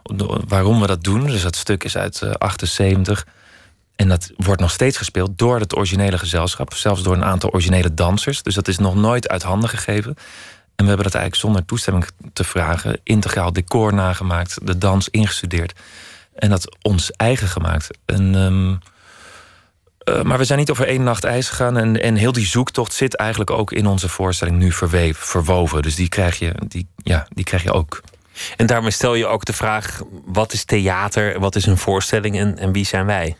[0.47, 1.25] Waarom we dat doen.
[1.25, 3.27] Dus dat stuk is uit uh, 78.
[3.95, 6.73] En dat wordt nog steeds gespeeld door het originele gezelschap.
[6.73, 8.43] Zelfs door een aantal originele dansers.
[8.43, 10.15] Dus dat is nog nooit uit handen gegeven.
[10.75, 12.99] En we hebben dat eigenlijk zonder toestemming te vragen.
[13.03, 15.79] Integraal decor nagemaakt, de dans ingestudeerd.
[16.35, 17.89] En dat ons eigen gemaakt.
[18.05, 18.79] En, um,
[20.09, 21.77] uh, maar we zijn niet over één nacht ijs gegaan.
[21.77, 25.81] En, en heel die zoektocht zit eigenlijk ook in onze voorstelling nu verweef, verwoven.
[25.81, 28.01] Dus die krijg, je, die, ja, die krijg je ook.
[28.55, 32.57] En daarmee stel je ook de vraag: wat is theater, wat is een voorstelling en,
[32.57, 33.35] en wie zijn wij?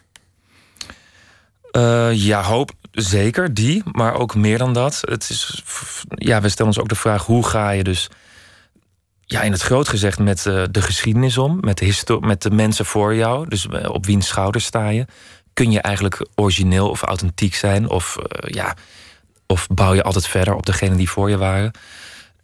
[1.72, 5.02] Uh, ja, hoop zeker die, maar ook meer dan dat.
[5.02, 5.64] Het is,
[6.10, 8.10] ja, we stellen ons ook de vraag: hoe ga je dus
[9.22, 12.86] ja, in het groot gezegd met uh, de geschiedenis om, met de, met de mensen
[12.86, 15.06] voor jou, dus op wiens schouders sta je.
[15.58, 17.90] Kun je eigenlijk origineel of authentiek zijn?
[17.90, 18.76] Of, uh, ja,
[19.48, 21.72] of bouw je altijd verder op degene die voor je waren?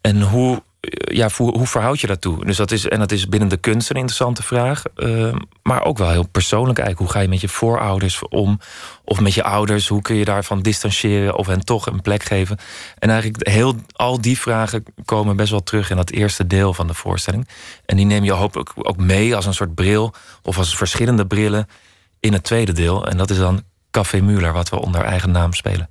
[0.01, 0.63] En hoe,
[1.11, 2.45] ja, hoe, verhoud je daartoe?
[2.45, 4.83] Dus dat is, en dat is binnen de kunst een interessante vraag.
[4.95, 5.33] Uh,
[5.63, 7.07] maar ook wel heel persoonlijk eigenlijk.
[7.07, 8.59] Hoe ga je met je voorouders om?
[9.03, 9.87] Of met je ouders?
[9.87, 11.37] Hoe kun je daarvan distancieren?
[11.37, 12.57] Of hen toch een plek geven?
[12.99, 16.87] En eigenlijk heel, al die vragen komen best wel terug in dat eerste deel van
[16.87, 17.47] de voorstelling.
[17.85, 20.13] En die neem je hopelijk ook mee als een soort bril.
[20.41, 21.67] Of als verschillende brillen
[22.23, 23.07] in het tweede deel.
[23.07, 25.89] En dat is dan Café Muller, wat we onder eigen naam spelen.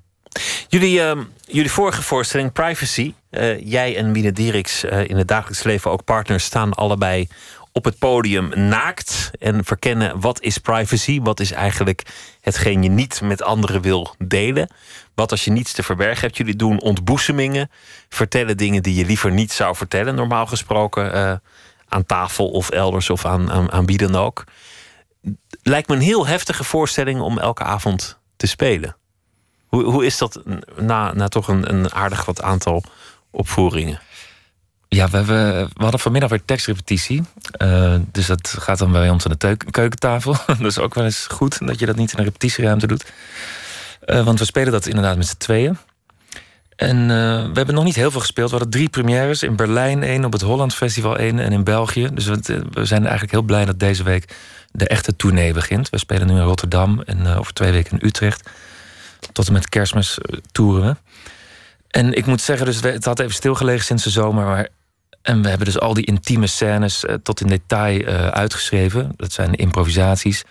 [0.69, 1.13] Jullie, uh,
[1.47, 3.15] jullie vorige voorstelling, Privacy.
[3.31, 7.29] Uh, jij en Mine Dieriks, uh, in het dagelijks leven ook partners, staan allebei
[7.73, 12.03] op het podium naakt en verkennen wat is privacy, wat is eigenlijk
[12.41, 14.69] hetgeen je niet met anderen wil delen.
[15.15, 16.37] Wat als je niets te verbergen hebt.
[16.37, 17.71] Jullie doen ontboezemingen,
[18.09, 21.35] vertellen dingen die je liever niet zou vertellen, normaal gesproken eh,
[21.89, 24.45] aan tafel of elders of aan, aan, aan wie dan ook.
[25.63, 28.97] Lijkt me een heel heftige voorstelling om elke avond te spelen.
[29.67, 30.43] Hoe, hoe is dat
[30.77, 32.83] na, na toch een, een aardig wat aantal
[33.31, 34.01] opvoeringen?
[34.89, 37.23] Ja, we, hebben, we hadden vanmiddag weer tekstrepetitie.
[37.63, 40.37] Uh, dus dat gaat dan bij ons aan de keukentafel.
[40.47, 43.13] dat is ook wel eens goed dat je dat niet in een repetitieruimte doet.
[44.07, 45.79] Uh, want we spelen dat inderdaad met z'n tweeën.
[46.83, 48.51] En uh, we hebben nog niet heel veel gespeeld.
[48.51, 49.43] We hadden drie premières.
[49.43, 52.09] In Berlijn één, op het Holland Festival één en in België.
[52.15, 54.37] Dus we, we, zijn eigenlijk heel blij dat deze week
[54.71, 55.91] de echte tournee begint.
[55.91, 58.51] We spelen nu in Rotterdam en over twee weken in Utrecht.
[59.33, 60.19] Tot en met kerstmis
[60.53, 60.97] toeren we.
[61.89, 64.45] En ik moet zeggen, dus het had even stilgelegen sinds de zomer.
[64.45, 64.69] Maar
[65.23, 69.13] en we hebben dus al die intieme scènes tot in detail uitgeschreven.
[69.17, 70.45] Dat zijn improvisaties,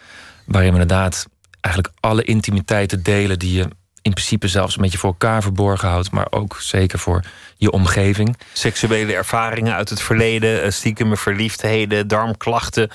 [0.46, 1.26] waarin we inderdaad
[1.62, 3.68] eigenlijk alle intimiteiten delen die je
[4.02, 7.24] in principe zelfs een beetje voor elkaar verborgen houdt, maar ook zeker voor
[7.58, 8.38] je omgeving.
[8.54, 12.90] Seksuele ervaringen uit het verleden, uh, stiekeme verliefdheden, darmklachten,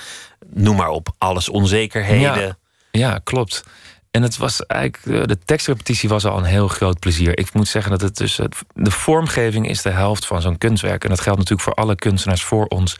[0.53, 2.43] noem maar op, alles onzekerheden.
[2.43, 2.57] Ja,
[2.91, 3.65] ja klopt.
[4.11, 7.39] En het was eigenlijk, eh, de tekstrepetitie was al een heel groot plezier.
[7.39, 8.41] Ik moet zeggen dat het dus.
[8.74, 11.03] De vormgeving is de helft van zo'n kunstwerk.
[11.05, 12.97] En dat geldt natuurlijk voor alle kunstenaars voor ons.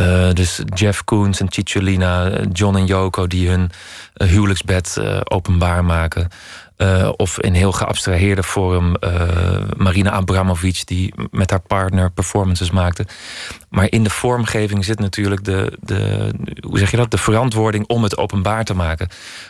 [0.00, 3.70] Uh, dus Jeff Koons en Cicciolina, eh, John en Yoko die hun
[4.14, 6.28] huwelijksbed uh, openbaar maken.
[6.78, 13.06] Uh, of in heel geabstraheerde vorm uh, Marina Abramovic, die met haar partner performances maakte.
[13.68, 16.32] Maar in de vormgeving zit natuurlijk de, de,
[16.66, 19.08] hoe zeg je dat, de verantwoording om het openbaar te maken.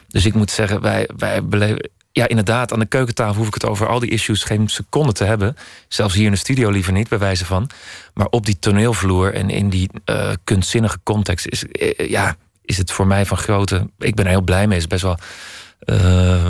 [0.08, 1.90] Dus ik moet zeggen, wij, wij beleven.
[2.12, 5.24] Ja, inderdaad, aan de keukentafel hoef ik het over al die issues geen seconde te
[5.24, 5.56] hebben.
[5.88, 7.70] Zelfs hier in de studio liever niet, bij wijze van.
[8.14, 11.64] Maar op die toneelvloer en in die uh, kunstzinnige context is,
[11.96, 13.90] ja, is het voor mij van grote.
[13.98, 14.78] Ik ben er heel blij mee.
[14.80, 15.18] Het is best wel.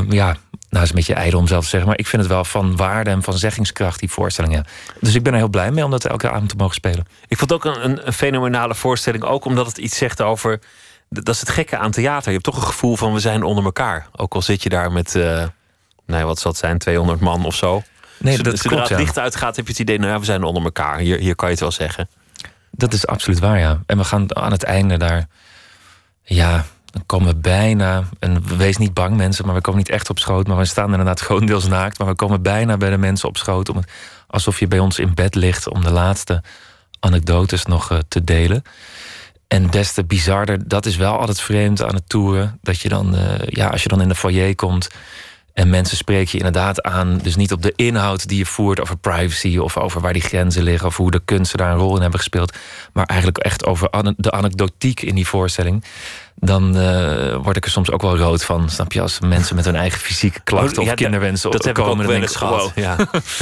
[0.09, 0.37] ja,
[0.75, 2.77] nou, is een beetje ijdel om zelf te zeggen, maar ik vind het wel van
[2.77, 4.65] waarde en van zeggingskracht, die voorstellingen.
[5.01, 7.07] Dus ik ben er heel blij mee om dat elke avond te mogen spelen.
[7.27, 10.61] Ik vond het ook een, een fenomenale voorstelling, ook omdat het iets zegt over.
[11.09, 12.27] Dat is het gekke aan theater.
[12.27, 14.07] Je hebt toch een gevoel van we zijn onder elkaar.
[14.17, 15.45] Ook al zit je daar met, uh,
[16.07, 17.83] nou, wat zal het zijn, 200 man of zo.
[18.19, 19.05] Nee, dat Zodra klopt, het ja.
[19.05, 20.99] licht uitgaat, heb je het idee, nou ja, we zijn onder elkaar.
[20.99, 22.09] Hier, hier kan je het wel zeggen.
[22.71, 23.81] Dat is absoluut waar, ja.
[23.87, 25.27] En we gaan aan het einde daar.
[26.23, 26.65] Ja,
[26.95, 28.05] dan komen we bijna.
[28.19, 30.47] En wees niet bang, mensen, maar we komen niet echt op schoot.
[30.47, 31.99] Maar we staan inderdaad grotendeels naakt.
[31.99, 33.69] Maar we komen bijna bij de mensen op schoot.
[33.69, 33.81] Om
[34.27, 36.43] alsof je bij ons in bed ligt om de laatste
[37.01, 38.63] anekdotes nog uh, te delen.
[39.49, 42.59] En des te bizarder, dat is wel altijd vreemd aan het toeren.
[42.63, 44.89] Dat je dan, uh, ja, als je dan in de foyer komt.
[45.55, 48.97] En mensen spreken je inderdaad aan, dus niet op de inhoud die je voert over
[48.97, 52.01] privacy of over waar die grenzen liggen of hoe de kunsten daar een rol in
[52.01, 52.57] hebben gespeeld,
[52.93, 55.85] maar eigenlijk echt over de anekdotiek in die voorstelling.
[56.35, 59.65] Dan uh, word ik er soms ook wel rood van, snap je, als mensen met
[59.65, 61.91] hun eigen fysieke klachten Oh, ja, of kinderwensen dat heb ik komen.
[61.93, 62.85] ook dan wel denk eens ik, gehad, wow.
[62.85, 62.97] ja.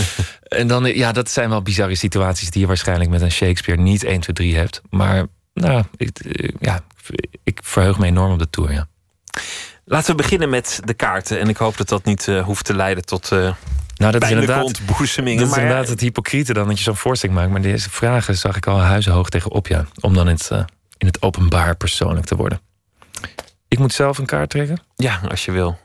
[0.61, 4.05] en dan, ja, dat zijn wel bizarre situaties die je waarschijnlijk met een Shakespeare niet
[4.05, 4.81] 1, 2, 3 hebt.
[4.91, 6.81] Maar nou, ik, eh, ja,
[7.45, 8.87] ik verheug me enorm op de tour, ja.
[9.85, 11.41] Laten we beginnen met de kaarten.
[11.41, 13.55] En ik hoop dat dat niet uh, hoeft te leiden tot uh,
[13.97, 15.39] nou, dat is inderdaad, ontboezemingen.
[15.39, 17.51] Dat is maar, inderdaad het hypocriete dan dat je zo'n voorstelling maakt.
[17.51, 19.87] Maar deze vragen zag ik al huizenhoog tegenop, ja.
[20.01, 20.65] Om dan in het, uh,
[20.99, 22.61] in het openbaar persoonlijk te worden.
[23.69, 24.79] Ik moet zelf een kaart trekken?
[24.97, 25.79] Ja, als je wil.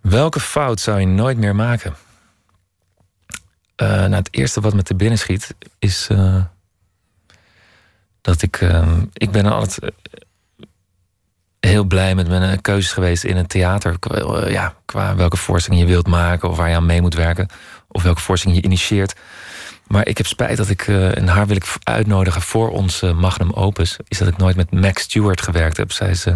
[0.00, 1.94] Welke fout zou je nooit meer maken?
[3.76, 6.08] Nou, het eerste wat me te binnen schiet is
[8.20, 8.60] dat ik.
[8.60, 9.92] Uh, ik ben altijd
[11.60, 13.96] heel blij met mijn keuzes geweest in het theater.
[14.50, 17.48] ja, qua welke voorstelling je wilt maken of waar je aan mee moet werken.
[17.88, 19.14] Of welke voorstelling je initieert.
[19.86, 23.52] Maar ik heb spijt dat ik, uh, en haar wil ik uitnodigen voor ons magnum
[23.52, 25.92] opus, is dat ik nooit met Max Stewart gewerkt heb.
[25.92, 26.26] Zij is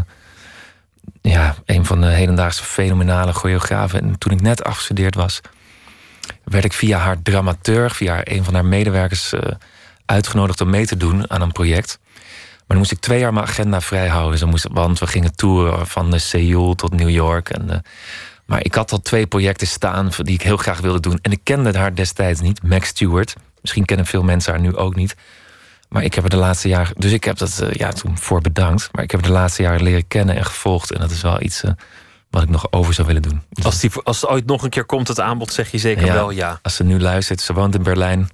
[1.23, 4.01] ja, een van de hedendaagse fenomenale choreografen.
[4.01, 5.41] En toen ik net afgestudeerd was,
[6.45, 9.33] werd ik via haar dramaturg, via een van haar medewerkers,
[10.07, 11.99] uitgenodigd om mee te doen aan een project.
[12.03, 14.41] Maar dan moest ik twee jaar mijn agenda vrij houden.
[14.41, 17.51] Dus moest, want we gingen toeren van Seoul tot New York.
[17.51, 17.83] En,
[18.47, 21.19] maar ik had al twee projecten staan die ik heel graag wilde doen.
[21.23, 23.35] En ik kende haar destijds niet, Max Stewart.
[23.61, 25.15] Misschien kennen veel mensen haar nu ook niet.
[25.89, 26.95] Maar ik heb er de laatste jaren.
[26.99, 28.89] Dus ik heb dat uh, ja, toen voor bedankt.
[28.93, 30.93] Maar ik heb er de laatste jaren leren kennen en gevolgd.
[30.93, 31.63] En dat is wel iets
[32.35, 33.43] wat ik nog over zou willen doen.
[33.51, 36.05] Dus als, die, als het ooit nog een keer komt, het aanbod, zeg je zeker
[36.05, 36.59] ja, wel ja.
[36.63, 38.29] Als ze nu luistert, ze woont in Berlijn.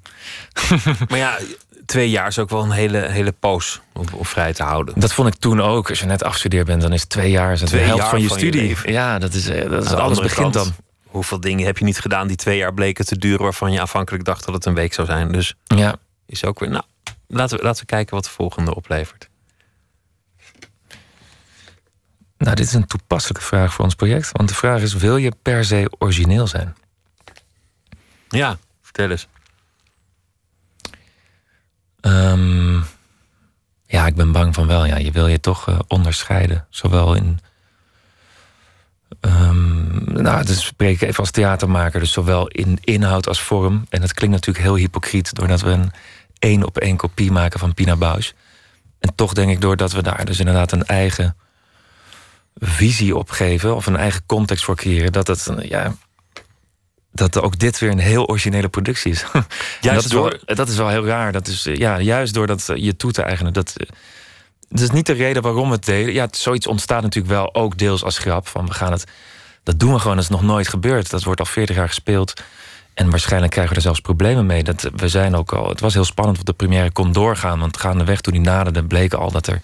[1.08, 1.38] maar ja,
[1.86, 5.00] twee jaar is ook wel een hele, hele poos om, om, vrij te houden.
[5.00, 5.88] Dat vond ik toen ook.
[5.88, 8.20] Als je net afgestudeerd bent, dan is twee jaar is twee de helft jaar van
[8.20, 8.68] je van studie.
[8.68, 10.74] Je ja, dat is, dat is alles begint kant, dan.
[11.06, 14.24] Hoeveel dingen heb je niet gedaan die twee jaar bleken te duren waarvan je afhankelijk
[14.24, 15.32] dacht dat het een week zou zijn?
[15.32, 15.96] Dus ja.
[16.26, 16.70] is ook weer.
[16.70, 16.84] Nou,
[17.26, 19.29] laten we, laten we kijken wat de volgende oplevert.
[22.40, 24.30] Nou, dit is een toepasselijke vraag voor ons project.
[24.32, 26.76] Want de vraag is: wil je per se origineel zijn?
[28.28, 29.28] Ja, vertel eens.
[32.00, 32.74] Ehm,
[33.86, 34.84] ja, ik ben bang van wel.
[34.84, 36.66] Ja, je wil je toch uh, onderscheiden.
[36.70, 37.38] Zowel in.
[39.20, 42.00] Um, nou, dus spreek ik even als theatermaker.
[42.00, 43.86] Dus zowel in inhoud als vorm.
[43.88, 45.34] En dat klinkt natuurlijk heel hypocriet.
[45.34, 45.92] Doordat we een
[46.38, 48.32] één op één kopie maken van Pina Bausch.
[48.98, 51.36] En toch denk ik doordat we daar dus inderdaad een eigen
[52.54, 53.76] visie op geven.
[53.76, 55.12] Of een eigen context voor creëren.
[55.12, 55.94] Dat het, ja,
[57.12, 59.24] dat ook dit weer een heel originele productie is.
[59.80, 60.40] Juist dat, is door...
[60.44, 61.32] wel, dat is wel heel raar.
[61.32, 63.52] Dat is, ja, juist doordat je toe te eigenen.
[63.52, 63.74] Dat,
[64.68, 66.12] dat is niet de reden waarom we het deden.
[66.12, 68.48] Ja, zoiets ontstaat natuurlijk wel ook deels als grap.
[68.48, 69.04] Van we gaan het,
[69.62, 71.10] dat doen we gewoon, dat is nog nooit gebeurd.
[71.10, 72.42] Dat wordt al 40 jaar gespeeld.
[72.94, 74.62] En waarschijnlijk krijgen we er zelfs problemen mee.
[74.62, 77.60] Dat, we zijn ook al, het was heel spannend of de première kon doorgaan.
[77.60, 79.60] Want gaandeweg toen die naderde, bleek al dat er.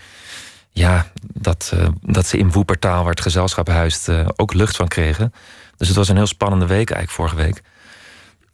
[0.79, 4.89] Ja, dat, uh, dat ze in Woepertaal, waar het gezelschap huist, uh, ook lucht van
[4.89, 5.33] kregen.
[5.77, 7.63] Dus het was een heel spannende week eigenlijk vorige week.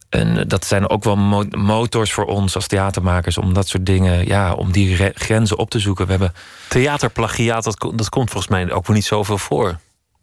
[0.09, 1.17] En eh, dat zijn ook wel
[1.51, 5.79] motors voor ons als theatermakers om dat soort dingen, ja, om die grenzen op te
[5.79, 6.05] zoeken.
[6.05, 6.35] We hebben
[6.69, 9.79] theaterplagiaat, dat, dat komt volgens mij ook wel niet zoveel voor.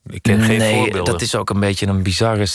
[0.10, 1.14] Ik ken geen voorbeelden.
[1.14, 2.48] Dat is ook een beetje een bizarre.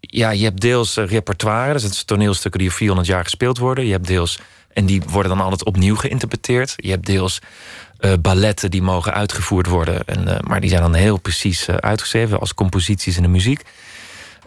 [0.00, 3.86] Ja, je hebt deels eh, repertoire, dus het is toneelstukken die 400 jaar gespeeld worden.
[3.86, 4.38] Je hebt deels,
[4.72, 6.74] en die worden dan altijd opnieuw geïnterpreteerd.
[6.76, 7.40] Je hebt deels
[8.06, 10.06] uh, balletten die mogen uitgevoerd worden.
[10.06, 13.62] En, uh, maar die zijn dan heel precies uh, uitgeschreven als composities in de muziek.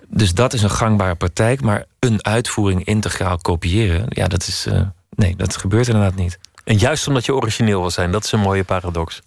[0.07, 1.61] Dus dat is een gangbare praktijk.
[1.61, 4.67] Maar een uitvoering integraal kopiëren, ja, dat is.
[5.09, 6.39] nee, dat gebeurt inderdaad niet.
[6.63, 9.21] En juist omdat je origineel wil zijn, dat is een mooie paradox.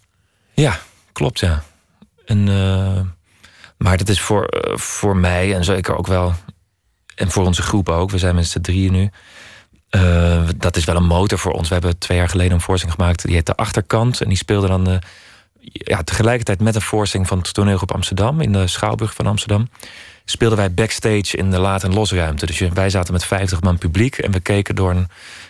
[0.53, 0.79] Ja,
[1.11, 1.63] klopt, ja.
[2.25, 2.43] En,
[3.77, 6.33] maar dat is voor, voor mij en zeker ook wel.
[7.15, 8.09] En voor onze groep ook.
[8.09, 9.09] We zijn met z'n drieën nu.
[9.95, 11.67] Uh, dat is wel een motor voor ons.
[11.67, 13.25] We hebben twee jaar geleden een voorstelling gemaakt.
[13.25, 14.21] Die heet De Achterkant.
[14.21, 14.95] En die speelde dan uh,
[15.59, 18.41] ja, tegelijkertijd met een voorstelling van het toneelgroep Amsterdam.
[18.41, 19.69] In de Schouwburg van Amsterdam.
[20.25, 22.45] Speelden wij backstage in de laat- en losruimte.
[22.45, 24.17] Dus wij zaten met 50 man publiek.
[24.17, 25.07] En we keken door een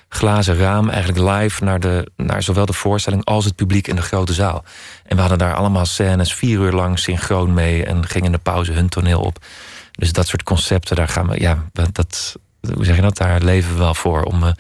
[0.10, 4.02] glazen raam eigenlijk live naar, de, naar zowel de voorstelling als het publiek in de
[4.02, 4.64] grote zaal.
[5.06, 7.86] En we hadden daar allemaal scènes vier uur lang synchroon mee.
[7.86, 9.46] En gingen in de pauze hun toneel op.
[9.92, 11.40] Dus dat soort concepten, daar gaan we.
[11.40, 12.36] Ja, dat,
[12.72, 13.18] hoe zeg je dat?
[13.18, 14.52] Daar leven we wel voor om, uh,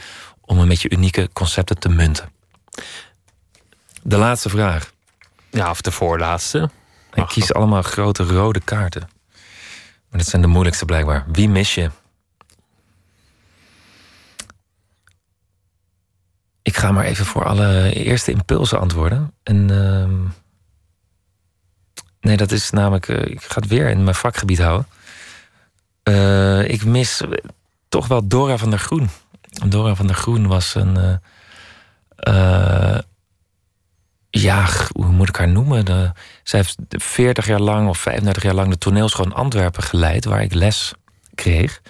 [0.41, 2.29] om een beetje unieke concepten te munten.
[4.01, 4.91] De laatste vraag.
[5.49, 6.69] Ja, of de voorlaatste.
[7.13, 9.09] Ik kies allemaal grote rode kaarten.
[10.09, 11.25] Maar dat zijn de moeilijkste blijkbaar.
[11.31, 11.89] Wie mis je?
[16.61, 19.33] Ik ga maar even voor alle eerste impulsen antwoorden.
[19.43, 20.29] En, uh,
[22.21, 23.07] nee, dat is namelijk.
[23.07, 24.87] Uh, ik ga het weer in mijn vakgebied houden.
[26.03, 27.21] Uh, ik mis
[27.93, 29.09] toch wel Dora van der Groen.
[29.67, 30.97] Dora van der Groen was een.
[30.97, 31.15] Uh,
[32.35, 32.99] uh,
[34.29, 35.85] ja, hoe moet ik haar noemen?
[35.85, 36.11] De,
[36.43, 40.41] zij heeft 40 jaar lang of 35 jaar lang de toneelschool in Antwerpen geleid, waar
[40.41, 40.93] ik les
[41.35, 41.81] kreeg.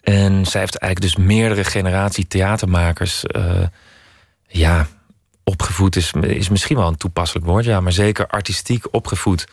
[0.00, 3.24] En zij heeft eigenlijk dus meerdere generatie theatermakers.
[3.36, 3.66] Uh,
[4.46, 4.86] ja,
[5.50, 9.46] opgevoed is, is misschien wel een toepasselijk woord, ja, maar zeker artistiek opgevoed.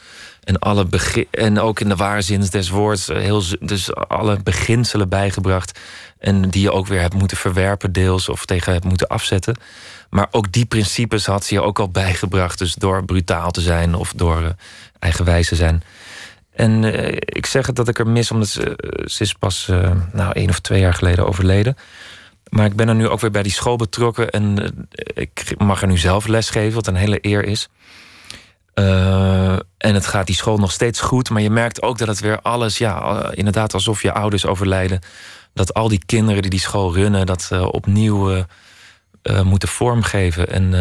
[0.43, 0.87] En, alle
[1.31, 5.79] en ook in de ware zin des woords, heel, dus alle beginselen bijgebracht.
[6.19, 9.55] En die je ook weer hebt moeten verwerpen, deels, of tegen hebt moeten afzetten.
[10.09, 12.59] Maar ook die principes had ze je ook al bijgebracht.
[12.59, 14.49] Dus door brutaal te zijn of door uh,
[14.99, 15.83] eigenwijs te zijn.
[16.53, 19.69] En uh, ik zeg het dat ik er mis, omdat ze, ze is pas
[20.11, 21.77] nou, één of twee jaar geleden overleden.
[22.49, 24.29] Maar ik ben er nu ook weer bij die school betrokken.
[24.29, 24.75] En
[25.13, 27.69] ik mag er nu zelf lesgeven, wat een hele eer is.
[28.75, 31.29] Uh, en het gaat die school nog steeds goed.
[31.29, 34.99] Maar je merkt ook dat het weer alles, ja, inderdaad alsof je ouders overlijden.
[35.53, 38.45] Dat al die kinderen die die school runnen, dat uh, opnieuw
[39.43, 40.49] moeten vormgeven.
[40.49, 40.73] En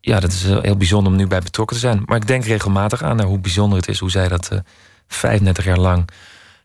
[0.00, 2.02] ja, dat is heel bijzonder om nu bij betrokken te zijn.
[2.06, 4.50] Maar ik denk regelmatig aan naar hoe bijzonder het is hoe zij dat
[5.08, 6.08] 35 jaar lang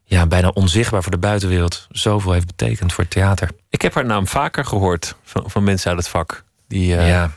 [0.03, 3.49] ja, bijna onzichtbaar voor de buitenwereld zoveel heeft betekend voor het theater.
[3.69, 6.43] Ik heb haar naam vaker gehoord van, van mensen uit het vak.
[6.67, 7.31] Die, uh, ja.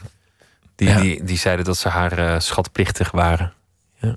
[0.74, 1.00] die, ja.
[1.00, 3.52] die, die zeiden dat ze haar uh, schatplichtig waren.
[4.00, 4.16] Ja.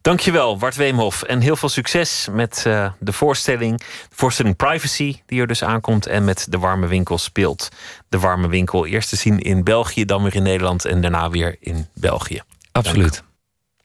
[0.00, 1.22] Dankjewel, Bart Weemhof.
[1.22, 3.78] En heel veel succes met uh, de voorstelling.
[3.78, 6.06] De voorstelling Privacy, die er dus aankomt.
[6.06, 7.68] En met De Warme Winkel speelt.
[8.08, 10.84] De Warme Winkel eerst te zien in België, dan weer in Nederland.
[10.84, 12.42] En daarna weer in België.
[12.72, 13.22] Absoluut.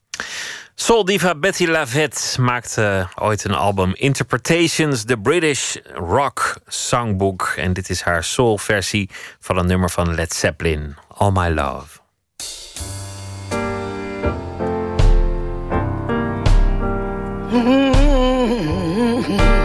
[0.10, 0.26] Dank.
[0.80, 7.54] Soul diva Betty Lavette maakte ooit een album Interpretations, The British Rock Songbook.
[7.56, 9.10] En dit is haar soul-versie
[9.40, 12.00] van een nummer van Led Zeppelin, All My Love.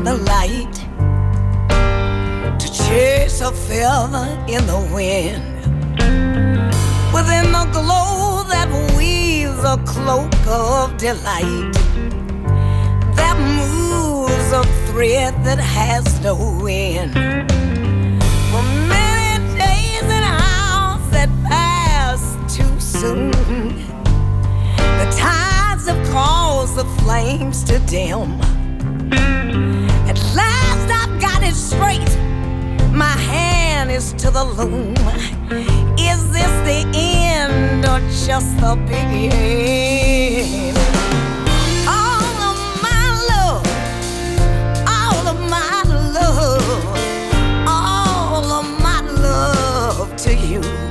[0.00, 0.74] delight
[2.58, 5.42] to chase a feather in the wind.
[7.12, 11.74] Within the glow that weaves a cloak of delight,
[13.14, 17.12] that moves a thread that has no end.
[18.50, 23.30] For many days and hours that pass too soon,
[25.00, 28.40] the tides have caused the flames to dim.
[30.12, 32.12] At last I've got it straight.
[32.92, 34.94] My hand is to the loom.
[35.98, 40.76] Is this the end or just the beginning?
[41.88, 43.64] All of my love,
[44.86, 45.82] all of my
[46.12, 46.84] love,
[47.66, 50.81] all of my love to you.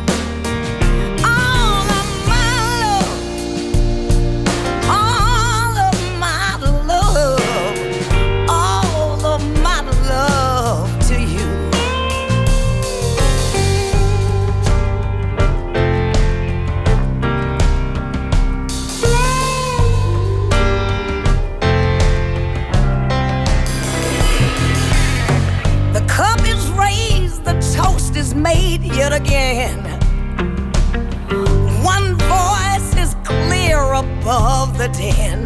[28.41, 29.79] Made yet again.
[31.83, 35.45] One voice is clear above the din.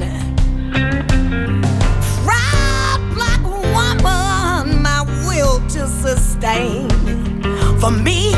[2.24, 6.90] Proud black woman, my will to sustain.
[7.80, 8.32] For me,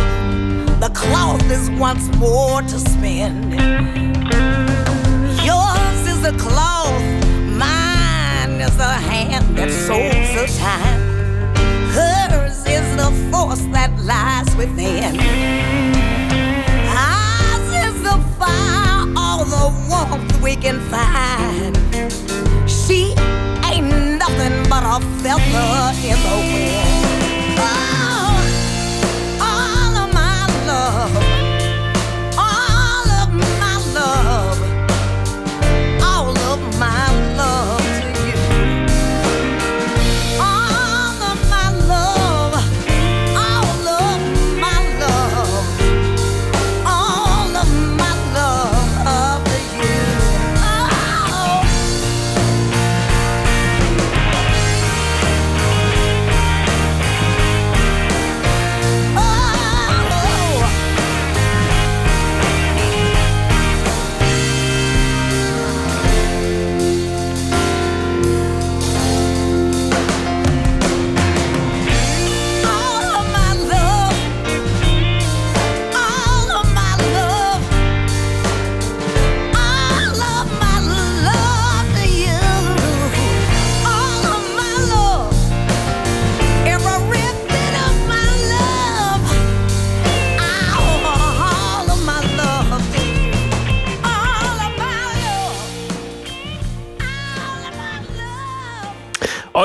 [0.79, 3.51] the cloth is once more to spin.
[5.45, 7.01] Yours is the cloth,
[7.63, 11.06] mine is the hand that sews the time.
[12.97, 15.19] The force that lies within.
[16.89, 21.77] Ours is the fire, all the warmth we can find.
[22.67, 23.13] She
[23.69, 26.86] ain't nothing but a feather in the wind.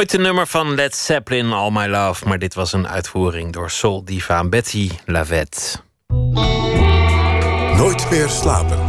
[0.03, 2.29] Ooit een nummer van Led Zeppelin, All My Love.
[2.29, 5.79] Maar dit was een uitvoering door soul diva Betty Lavette.
[7.77, 8.82] Nooit meer slapen.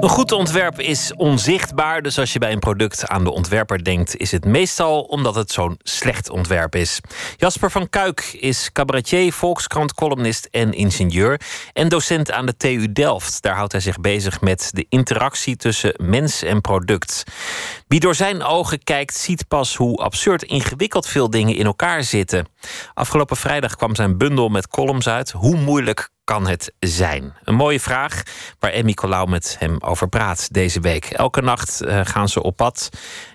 [0.00, 4.16] Een goed ontwerp is onzichtbaar, dus als je bij een product aan de ontwerper denkt,
[4.16, 7.00] is het meestal omdat het zo'n slecht ontwerp is.
[7.36, 11.40] Jasper van Kuik is cabaretier, Volkskrant-columnist en ingenieur
[11.72, 13.42] en docent aan de TU Delft.
[13.42, 17.24] Daar houdt hij zich bezig met de interactie tussen mens en product.
[17.90, 22.46] Wie door zijn ogen kijkt, ziet pas hoe absurd ingewikkeld veel dingen in elkaar zitten.
[22.94, 25.30] Afgelopen vrijdag kwam zijn bundel met columns uit.
[25.30, 27.34] Hoe moeilijk kan het zijn?
[27.44, 28.22] Een mooie vraag
[28.58, 31.04] waar Emmy Colau met hem over praat deze week.
[31.04, 32.88] Elke nacht eh, gaan ze op pad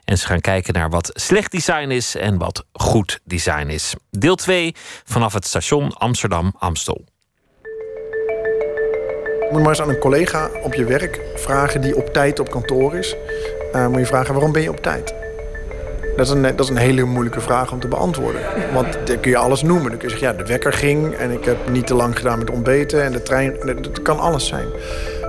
[0.03, 3.94] en ze gaan kijken naar wat slecht design is en wat goed design is.
[4.10, 7.06] Deel 2 vanaf het station Amsterdam-Amstel.
[9.52, 12.96] Moet maar eens aan een collega op je werk vragen die op tijd op kantoor
[12.96, 13.16] is.
[13.72, 15.14] Eh, moet je vragen waarom ben je op tijd?
[16.16, 18.42] Dat is, een, dat is een hele moeilijke vraag om te beantwoorden.
[18.74, 19.90] Want dan kun je alles noemen.
[19.90, 22.40] Dan kun je zeggen, ja, de wekker ging en ik heb niet te lang gedaan
[22.40, 23.58] met ontbeten en de trein.
[23.82, 24.68] Dat kan alles zijn.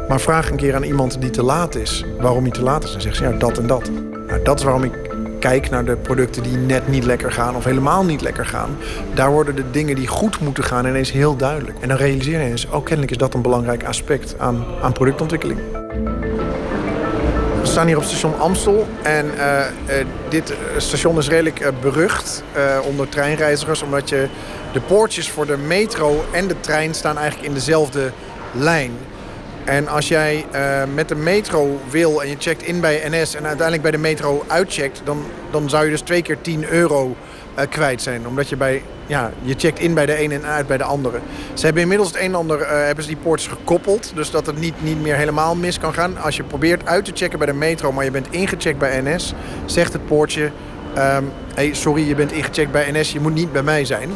[0.08, 2.92] Maar vraag een keer aan iemand die te laat is, waarom hij te laat is.
[2.92, 3.90] Dan zegt ze, ja, dat en dat.
[4.26, 4.92] Nou, dat is waarom ik
[5.38, 8.76] kijk naar de producten die net niet lekker gaan of helemaal niet lekker gaan.
[9.14, 11.76] Daar worden de dingen die goed moeten gaan ineens heel duidelijk.
[11.80, 15.60] En dan realiseer je eens, oh, kennelijk is dat een belangrijk aspect aan, aan productontwikkeling.
[17.60, 18.86] We staan hier op station Amstel.
[19.02, 23.82] En eh, eh, dit station is redelijk eh, berucht eh, onder treinreizigers.
[23.82, 24.28] Omdat je
[24.72, 28.12] de poortjes voor de metro en de trein staan eigenlijk in dezelfde
[28.52, 28.92] lijn.
[29.66, 33.34] En als jij uh, met de metro wil en je checkt in bij NS...
[33.34, 35.00] en uiteindelijk bij de metro uitcheckt...
[35.04, 37.16] dan, dan zou je dus twee keer 10 euro
[37.58, 38.26] uh, kwijt zijn.
[38.26, 38.82] Omdat je bij...
[39.06, 41.18] Ja, je checkt in bij de een en uit bij de andere.
[41.54, 42.60] Ze hebben inmiddels het een en ander...
[42.60, 44.12] Uh, hebben ze die poortjes gekoppeld.
[44.14, 46.18] Dus dat het niet, niet meer helemaal mis kan gaan.
[46.18, 47.92] Als je probeert uit te checken bij de metro...
[47.92, 49.34] maar je bent ingecheckt bij NS...
[49.64, 50.50] zegt het poortje...
[50.98, 53.12] Um, hey, sorry, je bent ingecheckt bij NS.
[53.12, 54.10] Je moet niet bij mij zijn.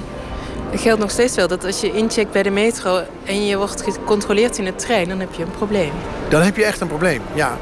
[0.70, 3.82] Het geldt nog steeds wel dat als je incheckt bij de metro en je wordt
[3.82, 5.92] gecontroleerd in de trein, dan heb je een probleem.
[6.28, 7.58] Dan heb je echt een probleem, ja.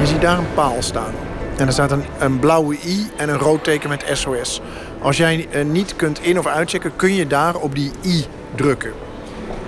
[0.00, 1.12] Je ziet daar een paal staan.
[1.56, 4.60] En er staat een, een blauwe i en een rood teken met SOS.
[5.02, 8.92] Als jij uh, niet kunt in- of uitchecken, kun je daar op die i drukken.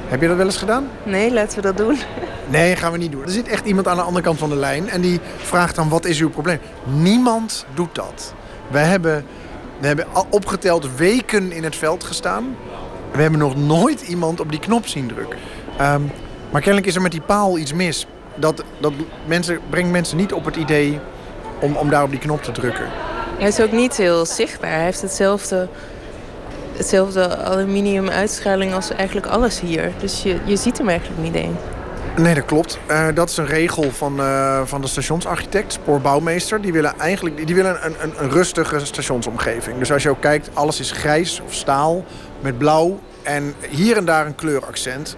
[0.09, 0.89] Heb je dat wel eens gedaan?
[1.03, 1.99] Nee, laten we dat doen.
[2.49, 3.23] Nee, gaan we niet doen.
[3.23, 5.89] Er zit echt iemand aan de andere kant van de lijn en die vraagt dan:
[5.89, 6.59] wat is uw probleem?
[6.85, 8.35] Niemand doet dat.
[8.71, 9.27] We hebben
[9.81, 12.57] we hebben opgeteld weken in het veld gestaan.
[13.13, 15.39] We hebben nog nooit iemand op die knop zien drukken.
[15.81, 16.13] Um,
[16.51, 18.07] maar kennelijk is er met die paal iets mis.
[18.35, 18.93] Dat, dat
[19.27, 21.01] mensen, brengt mensen niet op het idee
[21.61, 22.87] om, om daar op die knop te drukken.
[23.39, 24.71] Hij is ook niet heel zichtbaar.
[24.71, 25.69] Hij heeft hetzelfde,
[26.77, 29.93] hetzelfde aluminium als eigenlijk alles hier.
[29.99, 31.59] Dus je, je ziet hem eigenlijk niet eens.
[32.17, 32.79] Nee, dat klopt.
[32.91, 36.61] Uh, dat is een regel van, uh, van de stationsarchitect, spoorbouwmeester.
[36.61, 39.79] Die willen eigenlijk die willen een, een, een, rustige stationsomgeving.
[39.79, 42.05] Dus als je ook kijkt, alles is grijs of staal
[42.41, 42.99] met blauw.
[43.23, 45.17] En hier en daar een kleuraccent.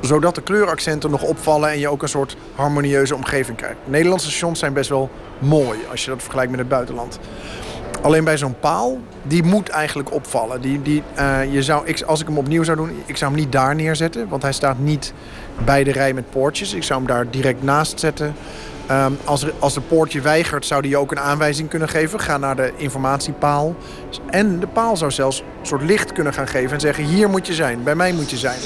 [0.00, 3.76] Zodat de kleuraccenten nog opvallen en je ook een soort harmonieuze omgeving krijgt.
[3.84, 7.18] Nederlandse stations zijn best wel mooi als je dat vergelijkt met het buitenland.
[8.02, 10.60] Alleen bij zo'n paal, die moet eigenlijk opvallen.
[10.60, 13.40] Die, die, uh, je zou, ik, als ik hem opnieuw zou doen, ik zou hem
[13.40, 14.28] niet daar neerzetten.
[14.28, 15.12] Want hij staat niet
[15.64, 16.74] bij de rij met poortjes.
[16.74, 18.34] Ik zou hem daar direct naast zetten.
[18.90, 22.20] Um, als, als de poortje weigert, zou die ook een aanwijzing kunnen geven.
[22.20, 23.74] Ga naar de informatiepaal.
[24.30, 27.04] En de paal zou zelfs een soort licht kunnen gaan geven en zeggen...
[27.04, 28.58] hier moet je zijn, bij mij moet je zijn.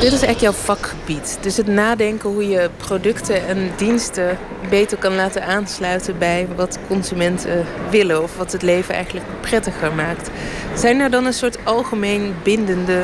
[0.00, 1.38] Dit is echt jouw vakgebied.
[1.40, 4.38] Dus het nadenken hoe je producten en diensten
[4.70, 10.30] beter kan laten aansluiten bij wat consumenten willen of wat het leven eigenlijk prettiger maakt.
[10.74, 13.02] Zijn er dan een soort algemeen bindende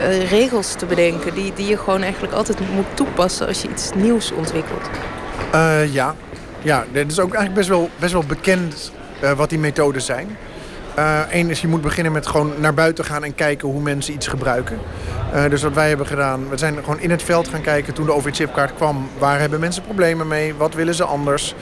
[0.00, 3.90] uh, regels te bedenken die, die je gewoon eigenlijk altijd moet toepassen als je iets
[3.94, 4.90] nieuws ontwikkelt?
[5.54, 6.14] Uh, ja.
[6.62, 10.36] ja, het is ook eigenlijk best wel, best wel bekend uh, wat die methoden zijn.
[11.30, 14.26] Eén is, je moet beginnen met gewoon naar buiten gaan en kijken hoe mensen iets
[14.26, 14.78] gebruiken.
[15.34, 18.06] Uh, dus wat wij hebben gedaan, we zijn gewoon in het veld gaan kijken toen
[18.06, 19.08] de OV-chipkaart kwam.
[19.18, 20.54] Waar hebben mensen problemen mee?
[20.54, 21.54] Wat willen ze anders?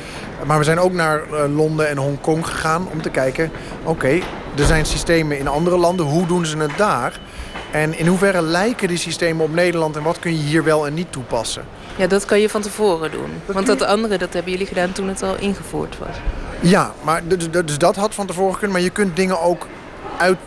[0.46, 3.50] Maar we zijn ook naar uh, Londen en Hongkong gegaan om te kijken...
[3.80, 4.22] oké, okay,
[4.56, 7.20] er zijn systemen in andere landen, hoe doen ze het daar?
[7.72, 10.94] En in hoeverre lijken die systemen op Nederland en wat kun je hier wel en
[10.94, 11.64] niet toepassen?
[11.96, 13.30] Ja, dat kan je van tevoren doen.
[13.46, 16.16] Dat Want dat andere, dat hebben jullie gedaan toen het al ingevoerd was.
[16.64, 18.72] Ja, maar dus, dat had van tevoren kunnen.
[18.72, 19.66] Maar je kunt dingen ook
[20.18, 20.38] uit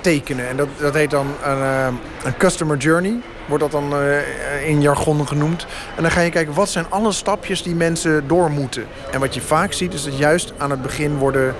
[0.00, 0.48] tekenen.
[0.48, 1.86] En dat, dat heet dan een, uh,
[2.24, 5.66] een customer journey, wordt dat dan uh, in jargon genoemd.
[5.96, 8.86] En dan ga je kijken, wat zijn alle stapjes die mensen door moeten?
[9.10, 11.54] En wat je vaak ziet, is dat juist aan het begin worden...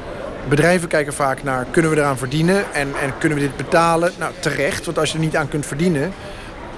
[0.49, 2.73] Bedrijven kijken vaak naar, kunnen we eraan verdienen?
[2.73, 4.13] En, en kunnen we dit betalen?
[4.19, 6.13] Nou, terecht, want als je er niet aan kunt verdienen...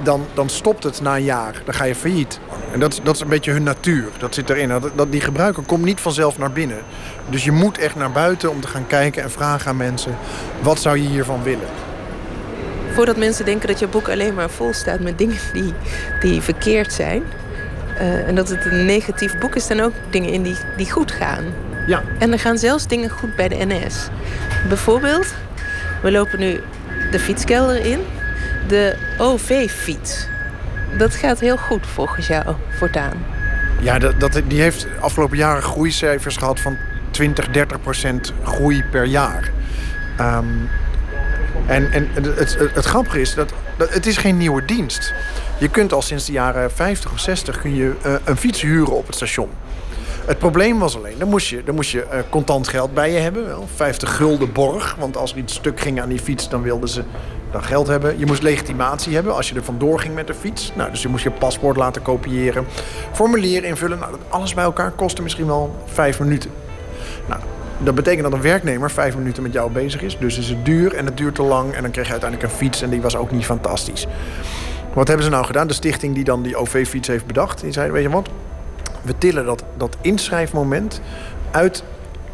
[0.02, 1.62] Dan, dan stopt het na een jaar.
[1.64, 2.40] Dan ga je failliet.
[2.72, 4.08] En dat, dat is een beetje hun natuur.
[4.18, 4.68] Dat zit erin.
[4.68, 6.78] Dat, dat, die gebruiker komt niet vanzelf naar binnen.
[7.28, 10.16] Dus je moet echt naar buiten om te gaan kijken en vragen aan mensen...
[10.60, 11.68] wat zou je hiervan willen?
[12.92, 15.72] Voordat mensen denken dat je boek alleen maar vol staat met dingen die,
[16.20, 17.22] die verkeerd zijn...
[17.94, 21.12] Uh, en dat het een negatief boek is, staan ook dingen in die, die goed
[21.12, 21.44] gaan.
[21.86, 22.02] Ja.
[22.18, 24.08] En er gaan zelfs dingen goed bij de NS.
[24.68, 25.34] Bijvoorbeeld,
[26.02, 26.60] we lopen nu
[27.10, 28.00] de fietskelder in.
[28.66, 30.26] De OV-fiets.
[30.98, 33.24] Dat gaat heel goed volgens jou voortaan.
[33.80, 36.76] Ja, dat, dat, die heeft afgelopen jaren groeicijfers gehad van
[37.10, 39.50] 20, 30 procent groei per jaar.
[40.20, 40.68] Um,
[41.66, 45.14] en en het, het, grappige is dat, dat het is geen nieuwe dienst.
[45.58, 48.96] Je kunt al sinds de jaren 50 of 60 kun je, uh, een fiets huren
[48.96, 49.48] op het station.
[50.26, 53.18] Het probleem was alleen, dan moest je, dan moest je uh, contant geld bij je
[53.18, 53.46] hebben.
[53.46, 56.48] Wel, 50 gulden borg, want als er iets stuk ging aan die fiets...
[56.48, 57.02] dan wilden ze
[57.52, 58.18] dan geld hebben.
[58.18, 60.72] Je moest legitimatie hebben als je er vandoor ging met de fiets.
[60.76, 62.66] Nou, dus je moest je paspoort laten kopiëren.
[63.12, 63.98] Formulier invullen.
[63.98, 66.50] Nou, alles bij elkaar kostte misschien wel vijf minuten.
[67.28, 67.40] Nou,
[67.78, 70.18] dat betekent dat een werknemer vijf minuten met jou bezig is.
[70.18, 71.74] Dus is het duur en het duurt te lang.
[71.74, 74.06] En dan kreeg je uiteindelijk een fiets en die was ook niet fantastisch.
[74.92, 75.66] Wat hebben ze nou gedaan?
[75.66, 77.60] De stichting die dan die OV-fiets heeft bedacht.
[77.60, 78.28] Die zei, weet je wat?
[79.02, 81.00] We tillen dat, dat inschrijfmoment
[81.50, 81.84] uit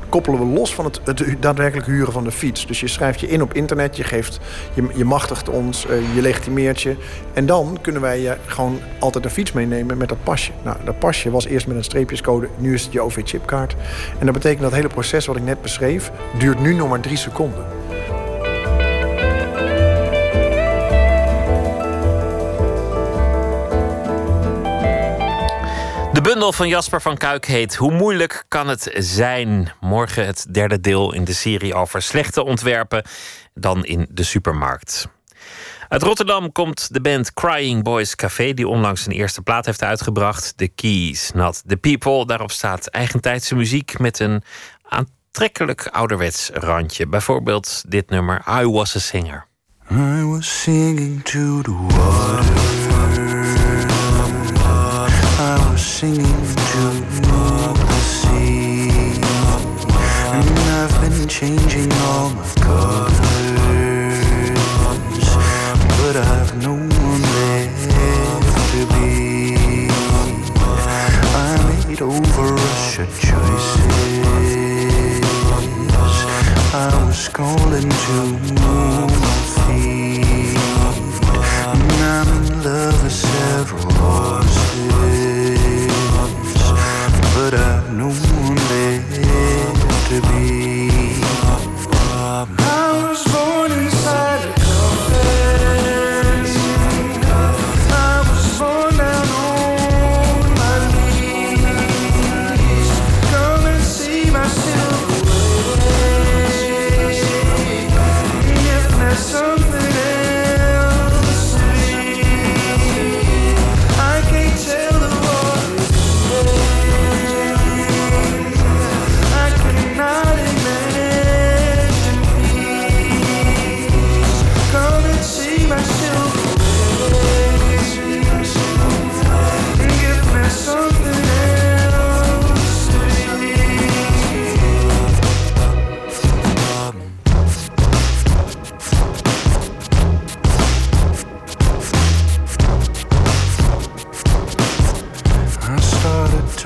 [0.08, 2.66] koppelen we los van het, het, daadwerkelijk huren van de fiets.
[2.66, 4.38] Dus je schrijft je in op internet, je, geeft,
[4.74, 6.96] je, je machtigt ons, uh, je legitimeert je.
[7.32, 10.52] En dan kunnen wij je gewoon altijd een fiets meenemen met dat pasje.
[10.64, 13.76] Nou, dat pasje was eerst met een streepjescode, nu is het je OV-chipkaart.
[14.18, 17.00] En dat betekent dat het hele proces wat ik net beschreef, duurt nu nog maar
[17.00, 17.77] drie seconden.
[26.28, 29.72] Bundel van Jasper van Kuik heet Hoe moeilijk kan het zijn?
[29.80, 33.02] Morgen het derde deel in de serie over slechte ontwerpen
[33.54, 35.08] dan in de supermarkt.
[35.88, 40.56] Uit Rotterdam komt de band Crying Boys Café, die onlangs een eerste plaat heeft uitgebracht.
[40.56, 42.26] The Keys, Not the People.
[42.26, 44.42] Daarop staat eigentijdse muziek met een
[44.82, 47.06] aantrekkelijk ouderwets randje.
[47.06, 49.46] Bijvoorbeeld dit nummer I Was a Singer.
[49.90, 52.97] I was singing to the water.
[55.98, 56.24] Singing
[58.00, 59.18] sea.
[60.36, 63.48] And I've been changing all my colors.
[65.98, 67.90] But I've no one left
[68.70, 69.88] to be.
[71.34, 73.88] I made over Russia choices.
[76.74, 78.47] I was calling to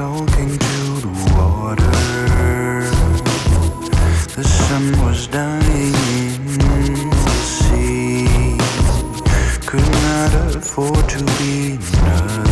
[0.02, 1.96] talking to the water.
[4.38, 8.26] The sun was dying in the sea.
[9.64, 12.42] Could not afford to be another.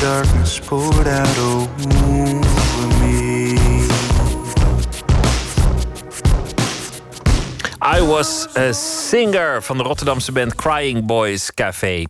[0.00, 1.36] Darkness poured out
[7.94, 12.04] I Was a Singer van de Rotterdamse band Crying Boys Café.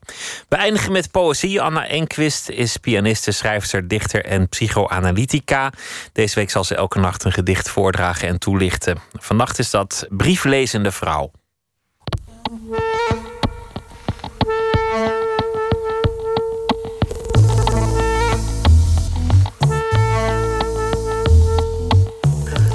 [0.48, 1.60] We eindigen met poëzie.
[1.60, 5.72] Anna Enquist is pianiste, schrijfster, dichter en psychoanalytica.
[6.12, 8.98] Deze week zal ze elke nacht een gedicht voordragen en toelichten.
[9.12, 11.30] Vannacht is dat Brieflezende Vrouw.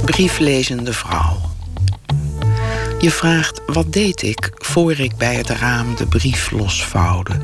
[0.06, 1.51] Brieflezende vrouw.
[3.02, 7.40] Je vraagt wat deed ik voor ik bij het raam de brief losvouwde.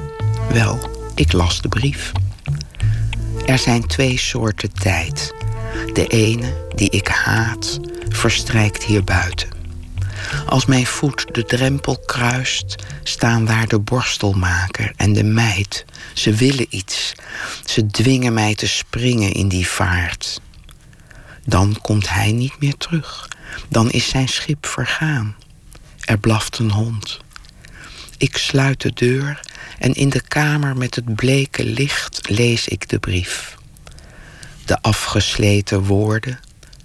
[0.51, 2.11] Wel, ik las de brief.
[3.45, 5.33] Er zijn twee soorten tijd.
[5.93, 7.79] De ene, die ik haat,
[8.09, 9.49] verstrijkt hier buiten.
[10.45, 15.85] Als mijn voet de drempel kruist, staan daar de borstelmaker en de meid.
[16.13, 17.13] Ze willen iets.
[17.65, 20.41] Ze dwingen mij te springen in die vaart.
[21.45, 23.29] Dan komt hij niet meer terug.
[23.69, 25.35] Dan is zijn schip vergaan.
[26.07, 27.19] Er blaft een hond.
[28.17, 29.39] Ik sluit de deur
[29.79, 33.57] en in de kamer met het bleke licht lees ik de brief.
[34.65, 36.39] De afgesleten woorden,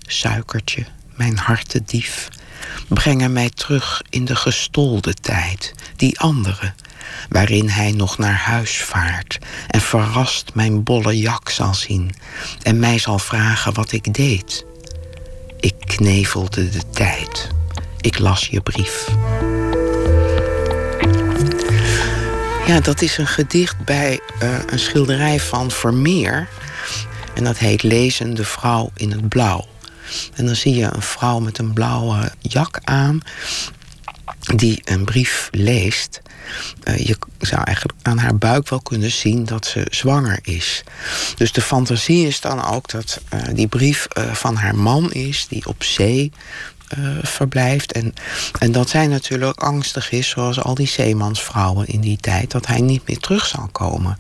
[0.07, 0.85] suikertje,
[1.15, 2.29] mijn hartedief,
[2.89, 6.73] brengen mij terug in de gestolde tijd, die andere,
[7.29, 9.39] waarin hij nog naar huis vaart
[9.69, 12.15] en verrast mijn bolle jak zal zien
[12.63, 14.65] en mij zal vragen wat ik deed.
[15.61, 17.61] Ik knevelde de tijd.
[18.03, 19.09] Ik las je brief.
[22.67, 26.49] Ja, dat is een gedicht bij uh, een schilderij van Vermeer.
[27.35, 29.69] En dat heet Lezende vrouw in het blauw.
[30.35, 33.21] En dan zie je een vrouw met een blauwe jak aan
[34.57, 36.21] die een brief leest.
[36.85, 40.83] Uh, je zou eigenlijk aan haar buik wel kunnen zien dat ze zwanger is.
[41.37, 45.67] Dus de fantasie is dan ook dat uh, die brief van haar man is, die
[45.67, 46.33] op zee
[47.23, 47.93] verblijft.
[47.93, 48.15] En,
[48.59, 52.81] en dat zij natuurlijk angstig is, zoals al die zeemansvrouwen in die tijd, dat hij
[52.81, 54.19] niet meer terug zal komen.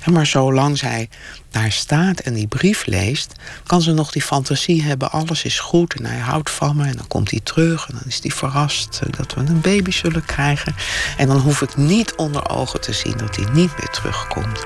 [0.00, 1.08] En maar zolang zij
[1.50, 3.32] daar staat en die brief leest,
[3.66, 6.84] kan ze nog die fantasie hebben: alles is goed en hij houdt van me.
[6.86, 10.24] En dan komt hij terug en dan is hij verrast dat we een baby zullen
[10.24, 10.74] krijgen.
[11.16, 14.62] En dan hoef ik niet onder ogen te zien dat hij niet meer terugkomt.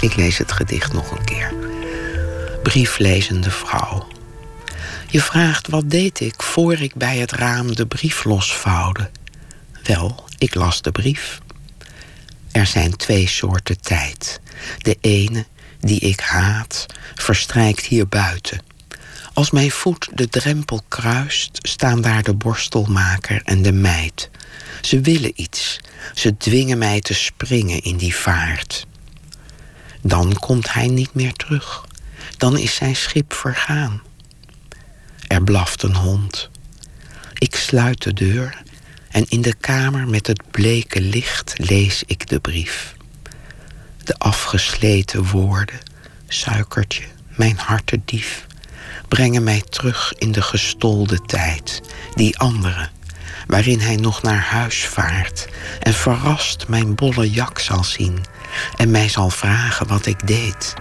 [0.00, 1.54] Ik lees het gedicht nog een keer.
[2.62, 4.11] Brieflezende vrouw.
[5.12, 9.10] Je vraagt wat deed ik voor ik bij het raam de brief losvouwde.
[9.82, 11.40] Wel, ik las de brief.
[12.52, 14.40] Er zijn twee soorten tijd.
[14.78, 15.46] De ene,
[15.80, 18.62] die ik haat, verstrijkt hier buiten.
[19.32, 24.30] Als mijn voet de drempel kruist, staan daar de borstelmaker en de meid.
[24.80, 25.80] Ze willen iets.
[26.14, 28.86] Ze dwingen mij te springen in die vaart.
[30.00, 31.86] Dan komt hij niet meer terug.
[32.36, 34.02] Dan is zijn schip vergaan.
[35.32, 36.50] Er blaft een hond.
[37.38, 38.62] Ik sluit de deur
[39.10, 42.94] en in de kamer met het bleke licht lees ik de brief.
[44.04, 45.78] De afgesleten woorden,
[46.28, 48.46] suikertje, mijn hartedief,
[49.08, 51.80] brengen mij terug in de gestolde tijd,
[52.14, 52.88] die andere,
[53.46, 55.48] waarin hij nog naar huis vaart
[55.80, 58.24] en verrast mijn bolle jak zal zien
[58.76, 60.74] en mij zal vragen wat ik deed.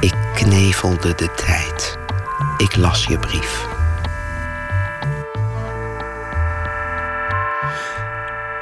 [0.00, 2.07] Ik knevelde de tijd.
[2.56, 3.66] Ik las je brief.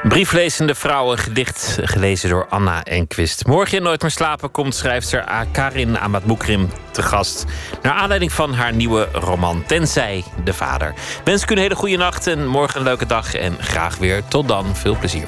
[0.03, 3.45] Brieflezende vrouwen, gedicht gelezen door Anna Enquist.
[3.45, 7.45] Morgen in Nooit meer slapen komt schrijfster Karin Amatmoukrim te gast.
[7.81, 10.93] Naar aanleiding van haar nieuwe roman Tenzij de Vader.
[11.23, 13.33] Wens ik u een hele goede nacht en morgen een leuke dag.
[13.33, 14.75] En graag weer tot dan.
[14.75, 15.27] Veel plezier.